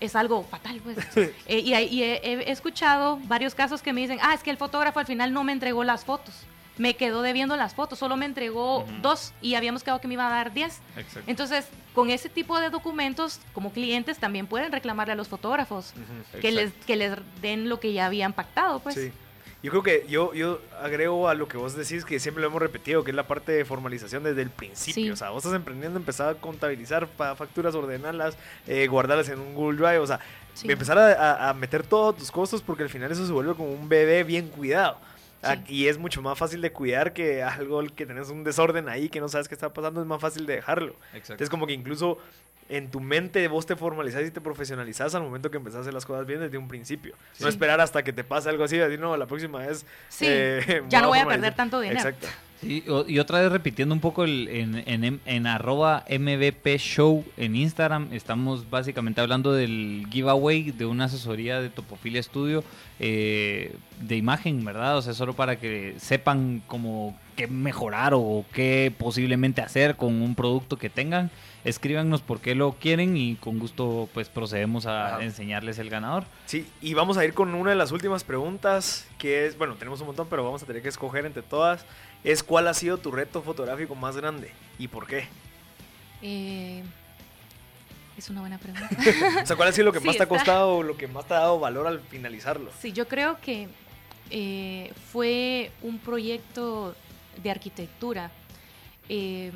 es 0.00 0.14
algo 0.14 0.44
fatal, 0.44 0.80
pues. 0.84 0.98
Eh, 1.46 1.60
y 1.60 1.72
hay- 1.74 1.86
y 1.86 2.02
he, 2.02 2.20
he 2.22 2.50
escuchado 2.52 3.18
varios 3.24 3.54
casos 3.54 3.80
que 3.82 3.92
me 3.92 4.00
dicen, 4.02 4.18
ah, 4.22 4.34
es 4.34 4.42
que 4.42 4.50
el 4.50 4.56
fotógrafo 4.58 5.00
al 5.00 5.06
final 5.06 5.32
no 5.32 5.44
me 5.44 5.52
entregó 5.52 5.82
las 5.82 6.04
fotos. 6.04 6.34
Me 6.78 6.94
quedó 6.96 7.22
debiendo 7.22 7.56
las 7.56 7.74
fotos, 7.74 7.98
solo 7.98 8.16
me 8.16 8.24
entregó 8.26 8.86
dos 9.02 9.32
y 9.42 9.54
habíamos 9.56 9.82
quedado 9.82 10.00
que 10.00 10.08
me 10.08 10.14
iba 10.14 10.26
a 10.26 10.30
dar 10.30 10.52
diez. 10.52 10.78
Exacto. 10.96 11.28
Entonces, 11.28 11.66
con 11.94 12.10
ese 12.10 12.28
tipo 12.28 12.58
de 12.60 12.70
documentos, 12.70 13.40
como 13.52 13.72
clientes, 13.72 14.18
también 14.18 14.46
pueden 14.46 14.70
reclamarle 14.72 15.12
a 15.12 15.16
los 15.16 15.28
fotógrafos 15.28 15.92
que 16.40 16.52
les, 16.52 16.72
que 16.86 16.96
les 16.96 17.12
den 17.42 17.68
lo 17.68 17.80
que 17.80 17.92
ya 17.92 18.06
habían 18.06 18.32
pactado, 18.32 18.78
pues. 18.80 18.94
Sí. 18.94 19.12
Yo 19.60 19.72
creo 19.72 19.82
que 19.82 20.06
yo, 20.08 20.34
yo 20.34 20.60
agrego 20.80 21.28
a 21.28 21.34
lo 21.34 21.48
que 21.48 21.56
vos 21.56 21.74
decís, 21.74 22.04
que 22.04 22.20
siempre 22.20 22.42
lo 22.42 22.46
hemos 22.46 22.62
repetido, 22.62 23.02
que 23.02 23.10
es 23.10 23.16
la 23.16 23.26
parte 23.26 23.50
de 23.50 23.64
formalización 23.64 24.22
desde 24.22 24.42
el 24.42 24.50
principio. 24.50 25.02
Sí. 25.02 25.10
O 25.10 25.16
sea, 25.16 25.30
vos 25.30 25.44
estás 25.44 25.56
emprendiendo, 25.56 25.98
empezar 25.98 26.28
a 26.28 26.34
contabilizar 26.36 27.08
facturas, 27.36 27.74
ordenarlas, 27.74 28.36
eh, 28.68 28.86
guardarlas 28.86 29.28
en 29.30 29.40
un 29.40 29.54
Google 29.54 29.78
Drive. 29.78 29.98
O 29.98 30.06
sea, 30.06 30.20
Sí. 30.54 30.70
empezar 30.70 30.96
a, 30.96 31.12
a- 31.12 31.50
a 31.50 31.54
meter 31.54 31.84
todos 31.84 32.16
tus 32.16 32.30
costos 32.30 32.62
porque 32.62 32.84
al 32.84 32.88
final 32.88 33.10
eso 33.10 33.26
se 33.26 33.32
vuelve 33.32 33.54
como 33.56 33.72
un 33.72 33.88
bebé 33.88 34.22
bien 34.22 34.46
cuidado. 34.46 34.96
Ah, 35.42 35.56
Sí. 35.66 35.74
Y 35.74 35.86
es 35.88 35.98
mucho 35.98 36.20
más 36.22 36.36
fácil 36.38 36.60
de 36.60 36.72
cuidar 36.72 37.12
que 37.12 37.42
algo 37.42 37.82
que 37.94 38.06
tenés 38.06 38.28
un 38.30 38.44
desorden 38.44 38.88
ahí, 38.88 39.08
que 39.08 39.20
no 39.20 39.28
sabes 39.28 39.48
qué 39.48 39.54
está 39.54 39.72
pasando, 39.72 40.00
es 40.00 40.06
más 40.06 40.20
fácil 40.20 40.46
de 40.46 40.56
dejarlo. 40.56 40.94
Entonces 41.12 41.48
como 41.48 41.66
que 41.66 41.72
incluso 41.72 42.18
en 42.68 42.90
tu 42.90 43.00
mente 43.00 43.46
vos 43.48 43.64
te 43.64 43.76
formalizás 43.76 44.26
y 44.26 44.30
te 44.30 44.40
profesionalizás 44.40 45.14
al 45.14 45.22
momento 45.22 45.50
que 45.50 45.56
empezás 45.56 45.78
a 45.78 45.80
hacer 45.82 45.94
las 45.94 46.04
cosas 46.04 46.26
bien 46.26 46.40
desde 46.40 46.58
un 46.58 46.68
principio. 46.68 47.14
No 47.40 47.48
esperar 47.48 47.80
hasta 47.80 48.02
que 48.02 48.12
te 48.12 48.24
pase 48.24 48.48
algo 48.50 48.64
así 48.64 48.76
y 48.76 48.78
decir, 48.80 49.00
no, 49.00 49.16
la 49.16 49.26
próxima 49.26 49.60
vez... 49.60 49.86
Sí, 50.08 50.26
eh, 50.28 50.82
ya 50.88 51.00
no 51.00 51.08
voy 51.08 51.18
a 51.18 51.22
formalizar". 51.22 51.26
perder 51.40 51.54
tanto 51.54 51.80
dinero. 51.80 51.98
Exacto. 52.00 52.26
Sí, 52.60 52.84
y 53.06 53.18
otra 53.18 53.40
vez 53.40 53.52
repitiendo 53.52 53.94
un 53.94 54.00
poco 54.00 54.24
el, 54.24 54.48
en, 54.48 54.82
en, 54.86 55.20
en 55.24 55.46
arroba 55.46 56.04
MVP 56.10 56.76
Show 56.78 57.24
en 57.36 57.54
Instagram, 57.54 58.08
estamos 58.12 58.68
básicamente 58.68 59.20
hablando 59.20 59.52
del 59.52 60.06
giveaway 60.10 60.72
de 60.72 60.84
una 60.84 61.04
asesoría 61.04 61.60
de 61.60 61.70
Topofilia 61.70 62.22
Studio 62.22 62.64
eh, 62.98 63.76
de 64.00 64.16
imagen, 64.16 64.64
¿verdad? 64.64 64.98
O 64.98 65.02
sea, 65.02 65.14
solo 65.14 65.34
para 65.34 65.60
que 65.60 65.94
sepan 65.98 66.62
como 66.66 67.16
qué 67.36 67.46
mejorar 67.46 68.12
o 68.14 68.44
qué 68.52 68.92
posiblemente 68.98 69.60
hacer 69.62 69.94
con 69.96 70.20
un 70.20 70.34
producto 70.34 70.76
que 70.76 70.90
tengan. 70.90 71.30
Escríbanos 71.64 72.22
por 72.22 72.40
qué 72.40 72.54
lo 72.54 72.72
quieren 72.72 73.16
y 73.16 73.36
con 73.36 73.58
gusto 73.58 74.08
pues 74.14 74.28
procedemos 74.28 74.86
a 74.86 75.16
Ajá. 75.16 75.24
enseñarles 75.24 75.78
el 75.78 75.90
ganador. 75.90 76.24
Sí, 76.46 76.66
y 76.80 76.94
vamos 76.94 77.18
a 77.18 77.24
ir 77.24 77.34
con 77.34 77.54
una 77.54 77.70
de 77.70 77.76
las 77.76 77.92
últimas 77.92 78.24
preguntas, 78.24 79.06
que 79.18 79.46
es, 79.46 79.58
bueno, 79.58 79.74
tenemos 79.74 80.00
un 80.00 80.06
montón, 80.08 80.26
pero 80.30 80.44
vamos 80.44 80.62
a 80.62 80.66
tener 80.66 80.82
que 80.82 80.88
escoger 80.88 81.26
entre 81.26 81.42
todas. 81.42 81.84
Es 82.24 82.42
cuál 82.42 82.68
ha 82.68 82.74
sido 82.74 82.98
tu 82.98 83.10
reto 83.10 83.42
fotográfico 83.42 83.94
más 83.94 84.16
grande 84.16 84.50
y 84.78 84.88
por 84.88 85.06
qué. 85.06 85.26
Eh, 86.22 86.82
es 88.18 88.28
una 88.30 88.40
buena 88.40 88.58
pregunta. 88.58 88.88
O 89.42 89.46
sea, 89.46 89.56
cuál 89.56 89.68
ha 89.68 89.72
sido 89.72 89.86
lo 89.86 89.92
que 89.92 90.00
Sí, 90.00 90.06
más 90.06 90.16
te 90.16 90.24
ha 90.24 90.28
costado 90.28 90.76
o 90.76 90.82
lo 90.82 90.96
que 90.96 91.06
más 91.06 91.26
te 91.26 91.34
ha 91.34 91.38
dado 91.38 91.60
valor 91.60 91.86
al 91.86 92.00
finalizarlo. 92.00 92.70
Sí, 92.80 92.92
yo 92.92 93.06
creo 93.06 93.40
que 93.40 93.68
eh, 94.30 94.92
fue 95.12 95.70
un 95.82 95.98
proyecto 95.98 96.94
de 97.42 97.50
arquitectura. 97.50 98.30
Eh, 99.08 99.52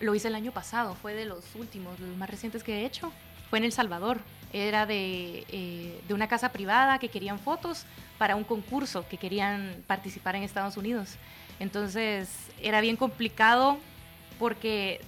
lo 0.00 0.14
hice 0.14 0.28
el 0.28 0.34
año 0.34 0.52
pasado, 0.52 0.94
fue 0.94 1.14
de 1.14 1.24
los 1.24 1.54
últimos, 1.54 2.00
los 2.00 2.16
más 2.16 2.30
recientes 2.30 2.62
que 2.62 2.80
he 2.80 2.86
hecho. 2.86 3.12
Fue 3.50 3.58
en 3.58 3.64
El 3.64 3.72
Salvador. 3.72 4.20
Era 4.52 4.86
de, 4.86 5.44
eh, 5.50 6.00
de 6.06 6.14
una 6.14 6.28
casa 6.28 6.50
privada 6.52 6.98
que 6.98 7.08
querían 7.08 7.38
fotos 7.38 7.84
para 8.16 8.36
un 8.36 8.44
concurso 8.44 9.06
que 9.08 9.18
querían 9.18 9.84
participar 9.86 10.34
en 10.36 10.44
Estados 10.44 10.76
Unidos. 10.76 11.16
Entonces 11.60 12.28
era 12.62 12.80
bien 12.80 12.96
complicado 12.96 13.78
porque 14.38 15.00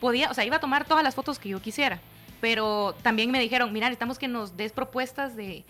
podía, 0.00 0.30
o 0.30 0.34
sea, 0.34 0.44
iba 0.44 0.56
a 0.56 0.60
tomar 0.60 0.84
todas 0.84 1.04
las 1.04 1.14
fotos 1.14 1.38
que 1.38 1.48
yo 1.50 1.60
quisiera, 1.60 2.00
pero 2.40 2.94
también 3.02 3.30
me 3.30 3.38
dijeron, 3.40 3.72
mira, 3.72 3.86
necesitamos 3.88 4.18
que 4.18 4.28
nos 4.28 4.56
des 4.56 4.72
propuestas 4.72 5.36
de, 5.36 5.64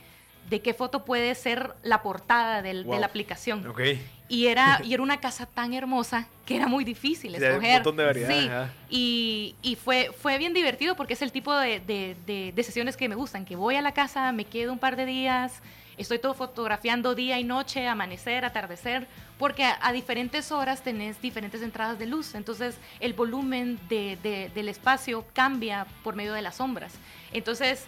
de 0.49 0.61
qué 0.63 0.73
foto 0.75 1.05
puede 1.05 1.35
ser 1.35 1.75
la 1.83 2.03
portada 2.03 2.63
del- 2.63 2.85
de 2.85 2.99
la 3.01 3.07
aplicación. 3.07 3.67
Ok. 3.67 3.81
Y 4.29 4.47
era, 4.47 4.81
y 4.85 4.95
era 4.95 5.03
una 5.03 5.19
casa 5.21 5.47
tan 5.47 5.75
hermosa 5.75 6.29
que 6.47 6.55
era 6.57 6.69
muy 6.69 6.85
difícil 6.85 7.35
hay 7.35 7.41
un 7.41 7.47
escoger. 7.49 7.73
montón 7.75 7.97
de 7.97 8.05
variedad, 8.05 8.29
Sí, 8.31 8.47
ajá. 8.47 8.71
y, 8.89 9.55
y 9.63 9.75
fue, 9.77 10.11
fue 10.17 10.39
bien 10.39 10.55
divertido 10.55 10.95
porque 10.97 11.15
es 11.15 11.23
el 11.23 11.33
tipo 11.33 11.53
de, 11.57 11.81
de- 11.81 12.17
de- 12.27 12.53
de 12.55 12.63
sesiones 12.63 12.97
que 12.97 13.09
me 13.09 13.17
gustan, 13.17 13.45
que 13.45 13.57
voy 13.57 13.75
a 13.75 13.83
la 13.83 13.93
casa, 13.93 14.31
me 14.31 14.45
quedo 14.45 14.73
un 14.73 14.79
par 14.79 14.95
de 14.95 15.07
días, 15.07 15.61
estoy 16.03 16.19
todo 16.19 16.35
fotografiando 16.35 17.15
día 17.15 17.39
y 17.39 17.45
noche, 17.45 17.87
amanecer, 17.87 18.45
atardecer, 18.45 19.07
porque 19.39 19.65
a, 19.65 19.93
diferentes 19.93 20.51
horas 20.53 20.83
tenés 20.83 21.21
diferentes 21.21 21.63
entradas 21.63 21.99
de 21.99 22.07
luz, 22.07 22.35
entonces 22.35 22.77
el 23.01 23.13
volumen 23.15 23.79
de- 23.89 24.17
de- 24.23 24.51
del 24.55 24.69
espacio 24.69 25.25
cambia 25.33 25.87
por 26.03 26.15
medio 26.17 26.33
de 26.33 26.43
las 26.43 26.57
sombras. 26.57 26.93
Entonces 27.33 27.85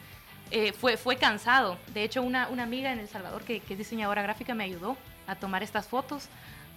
eh, 0.51 0.73
fue, 0.73 0.97
fue 0.99 1.17
cansado. 1.17 1.79
De 1.95 2.03
hecho, 2.05 2.23
una, 2.23 2.49
una 2.49 2.63
amiga 2.65 2.93
en 2.93 2.99
El 2.99 3.09
Salvador 3.09 3.43
que, 3.43 3.61
que 3.61 3.73
es 3.75 3.79
diseñadora 3.79 4.21
gráfica 4.23 4.55
me 4.55 4.65
ayudó 4.65 4.97
a 5.27 5.35
tomar 5.37 5.63
estas 5.63 5.87
fotos 5.89 6.29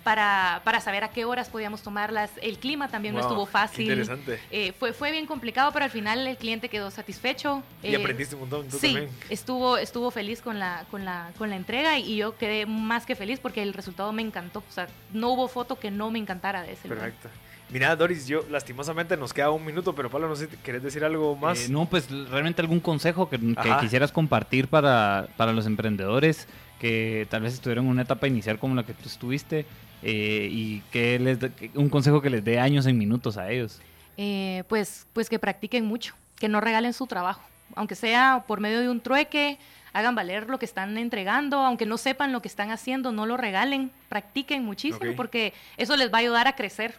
para, 0.06 0.62
para 0.64 0.80
saber 0.82 1.04
a 1.04 1.10
qué 1.10 1.26
horas 1.26 1.50
podíamos 1.50 1.82
tomarlas. 1.82 2.30
El 2.40 2.60
clima 2.60 2.88
también 2.90 3.16
no 3.16 3.22
estuvo 3.22 3.48
fácil. 3.48 3.86
interesante. 3.90 4.40
Eh, 4.52 4.72
fue, 4.80 4.94
fue 4.94 5.12
bien 5.12 5.26
complicado, 5.26 5.72
pero 5.74 5.84
al 5.84 5.90
final 5.92 6.28
el 6.28 6.38
cliente 6.38 6.70
quedó 6.70 6.92
satisfecho. 6.92 7.64
Y 7.82 7.88
Eh, 7.88 7.96
aprendiste 7.98 8.36
un 8.36 8.42
montón, 8.42 8.68
tú 8.70 8.78
sí, 8.78 8.94
también. 8.94 9.10
estuvo, 9.32 9.78
estuvo 9.78 10.12
feliz 10.12 10.42
con 10.44 10.60
la, 10.60 10.86
con, 10.92 11.04
la, 11.06 11.32
con 11.40 11.50
la 11.50 11.56
entrega 11.56 11.98
y 11.98 12.18
yo 12.18 12.38
quedé 12.38 12.68
más 12.68 13.08
que 13.08 13.16
feliz 13.16 13.40
porque 13.40 13.64
el 13.64 13.74
resultado 13.74 14.14
me 14.14 14.22
encantó. 14.22 14.60
O 14.60 14.72
sea, 14.72 14.88
no 15.12 15.32
hubo 15.32 15.48
foto 15.48 15.80
que 15.80 15.90
no 15.90 16.12
me 16.12 16.20
encantara 16.20 16.62
de 16.62 16.74
ese 16.74 16.88
lugar. 16.88 17.06
Perfecto. 17.12 17.30
Mira, 17.72 17.96
Doris, 17.96 18.28
yo 18.28 18.46
lastimosamente 18.52 19.18
nos 19.18 19.34
queda 19.34 19.50
un 19.50 19.66
minuto, 19.66 19.96
pero 19.96 20.12
Pablo, 20.12 20.28
no 20.30 20.36
sé 20.36 20.46
si 20.48 20.56
querés 20.58 20.84
decir 20.84 21.04
algo 21.04 21.36
más. 21.36 21.62
Eh, 21.66 21.72
no, 21.72 21.88
pues 21.88 22.12
realmente 22.30 22.62
algún 22.62 22.80
consejo 22.80 23.28
que, 23.28 23.40
que 23.40 23.78
quisieras 23.82 24.12
compartir 24.12 24.68
para, 24.68 25.28
para 25.36 25.52
los 25.52 25.66
emprendedores 25.66 26.48
que 26.80 27.26
tal 27.30 27.42
vez 27.42 27.56
estuvieron 27.56 27.86
en 27.86 27.92
una 27.92 28.02
etapa 28.04 28.28
inicial 28.28 28.60
como 28.60 28.76
la 28.76 28.84
que 28.84 28.94
tú 28.94 29.08
estuviste 29.08 29.66
eh, 30.04 30.48
y 30.52 30.82
que 30.92 31.20
les 31.20 31.38
un 31.76 31.90
consejo 31.90 32.22
que 32.22 32.30
les 32.30 32.44
dé 32.44 32.60
años 32.60 32.86
en 32.86 32.98
minutos 32.98 33.38
a 33.38 33.50
ellos. 33.52 33.80
Eh, 34.18 34.64
pues, 34.70 35.06
pues 35.14 35.30
que 35.30 35.40
practiquen 35.40 35.86
mucho, 35.86 36.14
que 36.40 36.48
no 36.48 36.62
regalen 36.62 36.94
su 36.94 37.06
trabajo, 37.08 37.42
aunque 37.76 37.96
sea 37.96 38.44
por 38.48 38.60
medio 38.60 38.80
de 38.82 38.90
un 38.90 39.02
trueque, 39.02 39.58
hagan 39.94 40.16
valer 40.16 40.50
lo 40.50 40.60
que 40.60 40.66
están 40.66 40.98
entregando, 40.98 41.58
aunque 41.60 41.86
no 41.86 41.98
sepan 41.98 42.32
lo 42.32 42.42
que 42.42 42.48
están 42.48 42.72
haciendo, 42.72 43.12
no 43.12 43.26
lo 43.26 43.38
regalen, 43.38 43.92
practiquen 44.10 44.64
muchísimo 44.64 45.16
porque 45.16 45.54
eso 45.78 45.96
les 45.98 46.12
va 46.14 46.18
a 46.18 46.22
ayudar 46.22 46.48
a 46.48 46.56
crecer. 46.56 46.96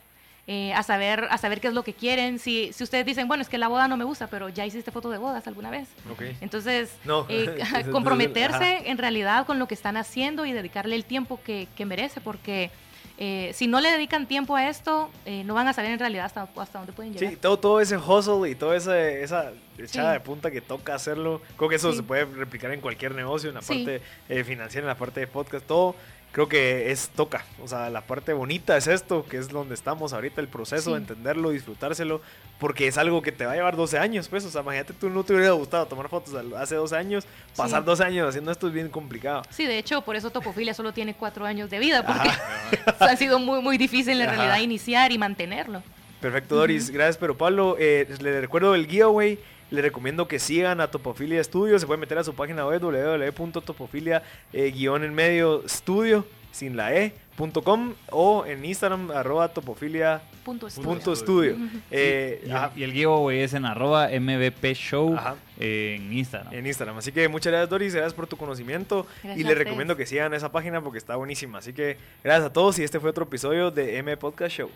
eh, 0.48 0.72
a 0.74 0.84
saber 0.84 1.26
a 1.28 1.38
saber 1.38 1.60
qué 1.60 1.66
es 1.66 1.74
lo 1.74 1.82
que 1.82 1.92
quieren 1.92 2.38
si, 2.38 2.72
si 2.72 2.84
ustedes 2.84 3.04
dicen 3.04 3.26
bueno 3.26 3.42
es 3.42 3.48
que 3.48 3.58
la 3.58 3.66
boda 3.66 3.88
no 3.88 3.96
me 3.96 4.04
gusta 4.04 4.28
pero 4.28 4.48
ya 4.48 4.64
hiciste 4.64 4.92
foto 4.92 5.10
de 5.10 5.18
bodas 5.18 5.44
alguna 5.48 5.70
vez 5.70 5.88
Ok. 6.08 6.22
entonces 6.40 6.92
No. 7.04 7.26
eh, 7.28 7.46
Entonces, 7.58 7.88
comprometerse 7.88 8.88
en 8.88 8.96
realidad 8.96 9.44
con 9.44 9.58
lo 9.58 9.66
que 9.66 9.74
están 9.74 9.96
haciendo 9.96 10.46
y 10.46 10.52
dedicarle 10.52 10.94
el 10.94 11.04
tiempo 11.04 11.40
que, 11.44 11.66
que 11.76 11.84
merece 11.84 12.20
porque 12.20 12.70
eh, 13.18 13.50
si 13.54 13.66
no 13.66 13.80
le 13.80 13.90
dedican 13.90 14.26
tiempo 14.26 14.56
a 14.56 14.68
esto 14.68 15.10
eh, 15.24 15.42
no 15.44 15.54
van 15.54 15.66
a 15.68 15.72
saber 15.72 15.90
en 15.92 15.98
realidad 15.98 16.26
hasta, 16.26 16.48
hasta 16.56 16.78
dónde 16.78 16.92
pueden 16.92 17.14
llegar 17.14 17.30
Sí, 17.30 17.36
todo, 17.36 17.58
todo 17.58 17.80
ese 17.80 17.96
hustle 17.96 18.50
y 18.50 18.54
toda 18.54 18.76
esa, 18.76 18.98
esa 19.00 19.52
echada 19.78 20.12
Sí. 20.12 20.18
de 20.18 20.20
punta 20.20 20.50
que 20.50 20.60
toca 20.60 20.94
hacerlo, 20.94 21.40
creo 21.56 21.68
que 21.70 21.76
eso 21.76 21.90
Sí. 21.92 21.98
se 21.98 22.02
puede 22.02 22.24
replicar 22.26 22.70
en 22.72 22.80
cualquier 22.80 23.14
negocio, 23.14 23.48
en 23.48 23.54
la 23.56 23.62
Sí. 23.62 23.74
parte 23.84 24.02
eh, 24.28 24.44
financiera, 24.44 24.84
en 24.84 24.88
la 24.88 24.96
parte 24.98 25.20
de 25.20 25.26
podcast, 25.26 25.66
todo. 25.66 25.94
Creo 26.36 26.50
que 26.50 26.90
es 26.90 27.08
toca, 27.16 27.46
o 27.64 27.66
sea, 27.66 27.88
la 27.88 28.02
parte 28.02 28.34
bonita 28.34 28.76
es 28.76 28.88
esto, 28.88 29.24
que 29.24 29.38
es 29.38 29.48
donde 29.48 29.74
estamos 29.74 30.12
ahorita, 30.12 30.42
el 30.42 30.48
proceso, 30.48 30.90
Sí. 30.90 30.96
entenderlo, 30.98 31.48
disfrutárselo, 31.48 32.20
porque 32.58 32.86
es 32.88 32.98
algo 32.98 33.22
que 33.22 33.32
te 33.32 33.46
va 33.46 33.52
a 33.52 33.54
llevar 33.54 33.74
12 33.74 33.98
años, 33.98 34.28
pues, 34.28 34.44
o 34.44 34.50
sea, 34.50 34.60
imagínate 34.60 34.92
tú 34.92 35.08
no 35.08 35.24
te 35.24 35.32
hubiera 35.32 35.52
gustado 35.52 35.86
tomar 35.86 36.10
fotos 36.10 36.34
hace 36.58 36.74
12 36.74 36.94
años, 36.94 37.24
pasar 37.56 37.86
12 37.86 38.04
años 38.04 38.28
haciendo 38.28 38.52
esto 38.52 38.66
es 38.68 38.74
bien 38.74 38.90
complicado. 38.90 39.40
Sí, 39.48 39.64
de 39.64 39.78
hecho, 39.78 40.02
por 40.02 40.14
eso 40.14 40.28
Topofilia 40.28 40.74
solo 40.74 40.92
tiene 40.92 41.14
cuatro 41.14 41.46
años 41.46 41.70
de 41.70 41.78
vida, 41.78 42.04
porque 42.04 42.28
ha 43.00 43.16
sido 43.16 43.38
muy, 43.38 43.62
muy 43.62 43.78
difícil 43.78 44.20
en 44.20 44.28
Ajá. 44.28 44.36
realidad 44.36 44.58
iniciar 44.60 45.12
y 45.12 45.16
mantenerlo. 45.16 45.82
Perfecto, 46.20 46.56
Doris. 46.56 46.90
Gracias, 46.90 47.16
pero 47.16 47.38
Pablo, 47.38 47.76
eh, 47.78 48.06
le 48.20 48.42
recuerdo 48.42 48.74
el 48.74 48.86
giveaway. 48.86 49.38
Le 49.70 49.82
recomiendo 49.82 50.28
que 50.28 50.38
sigan 50.38 50.80
a 50.80 50.88
Topofilia 50.90 51.42
Studio. 51.42 51.78
Se 51.78 51.86
puede 51.86 51.98
meter 51.98 52.18
a 52.18 52.24
su 52.24 52.34
página 52.34 52.66
web 52.66 52.80
www.topofilia 52.80 54.22
eh, 54.52 54.70
guion 54.70 55.02
en 55.04 55.14
medio 55.14 55.62
studio 55.68 56.24
sin 56.52 56.76
la 56.76 56.94
e 56.94 57.12
punto 57.36 57.60
com 57.62 57.92
o 58.10 58.46
en 58.46 58.64
Instagram 58.64 59.10
arroba 59.10 59.48
topofilia 59.48 60.22
Punto 60.42 60.68
estudio. 60.68 60.88
punto 60.88 61.12
estudio. 61.12 61.56
Eh, 61.90 62.40
Y 62.46 62.50
el, 62.50 62.70
y 62.76 62.82
el 62.84 62.92
giveaway 62.92 63.40
es 63.40 63.52
en 63.52 63.64
arroba 63.66 64.08
MVP 64.08 64.72
Show 64.74 65.14
Ajá. 65.16 65.34
eh, 65.58 65.96
en 65.98 66.12
Instagram. 66.12 66.54
en 66.54 66.66
Instagram. 66.66 66.96
Así 66.98 67.10
que 67.12 67.28
muchas 67.28 67.50
gracias, 67.50 67.68
Doris. 67.68 67.92
Gracias 67.94 68.14
por 68.14 68.26
tu 68.28 68.36
conocimiento. 68.36 69.06
Gracias 69.24 69.38
y 69.38 69.44
les 69.44 69.58
recomiendo 69.58 69.96
que 69.96 70.06
sigan 70.06 70.32
esa 70.32 70.50
página 70.52 70.80
porque 70.80 70.98
está 70.98 71.16
buenísima. 71.16 71.58
Así 71.58 71.72
que 71.74 71.98
gracias 72.24 72.46
a 72.46 72.52
todos 72.52 72.78
y 72.78 72.84
este 72.84 73.00
fue 73.00 73.10
otro 73.10 73.24
episodio 73.24 73.70
de 73.72 73.98
M 73.98 74.16
Podcast 74.16 74.56
Show. 74.56 74.70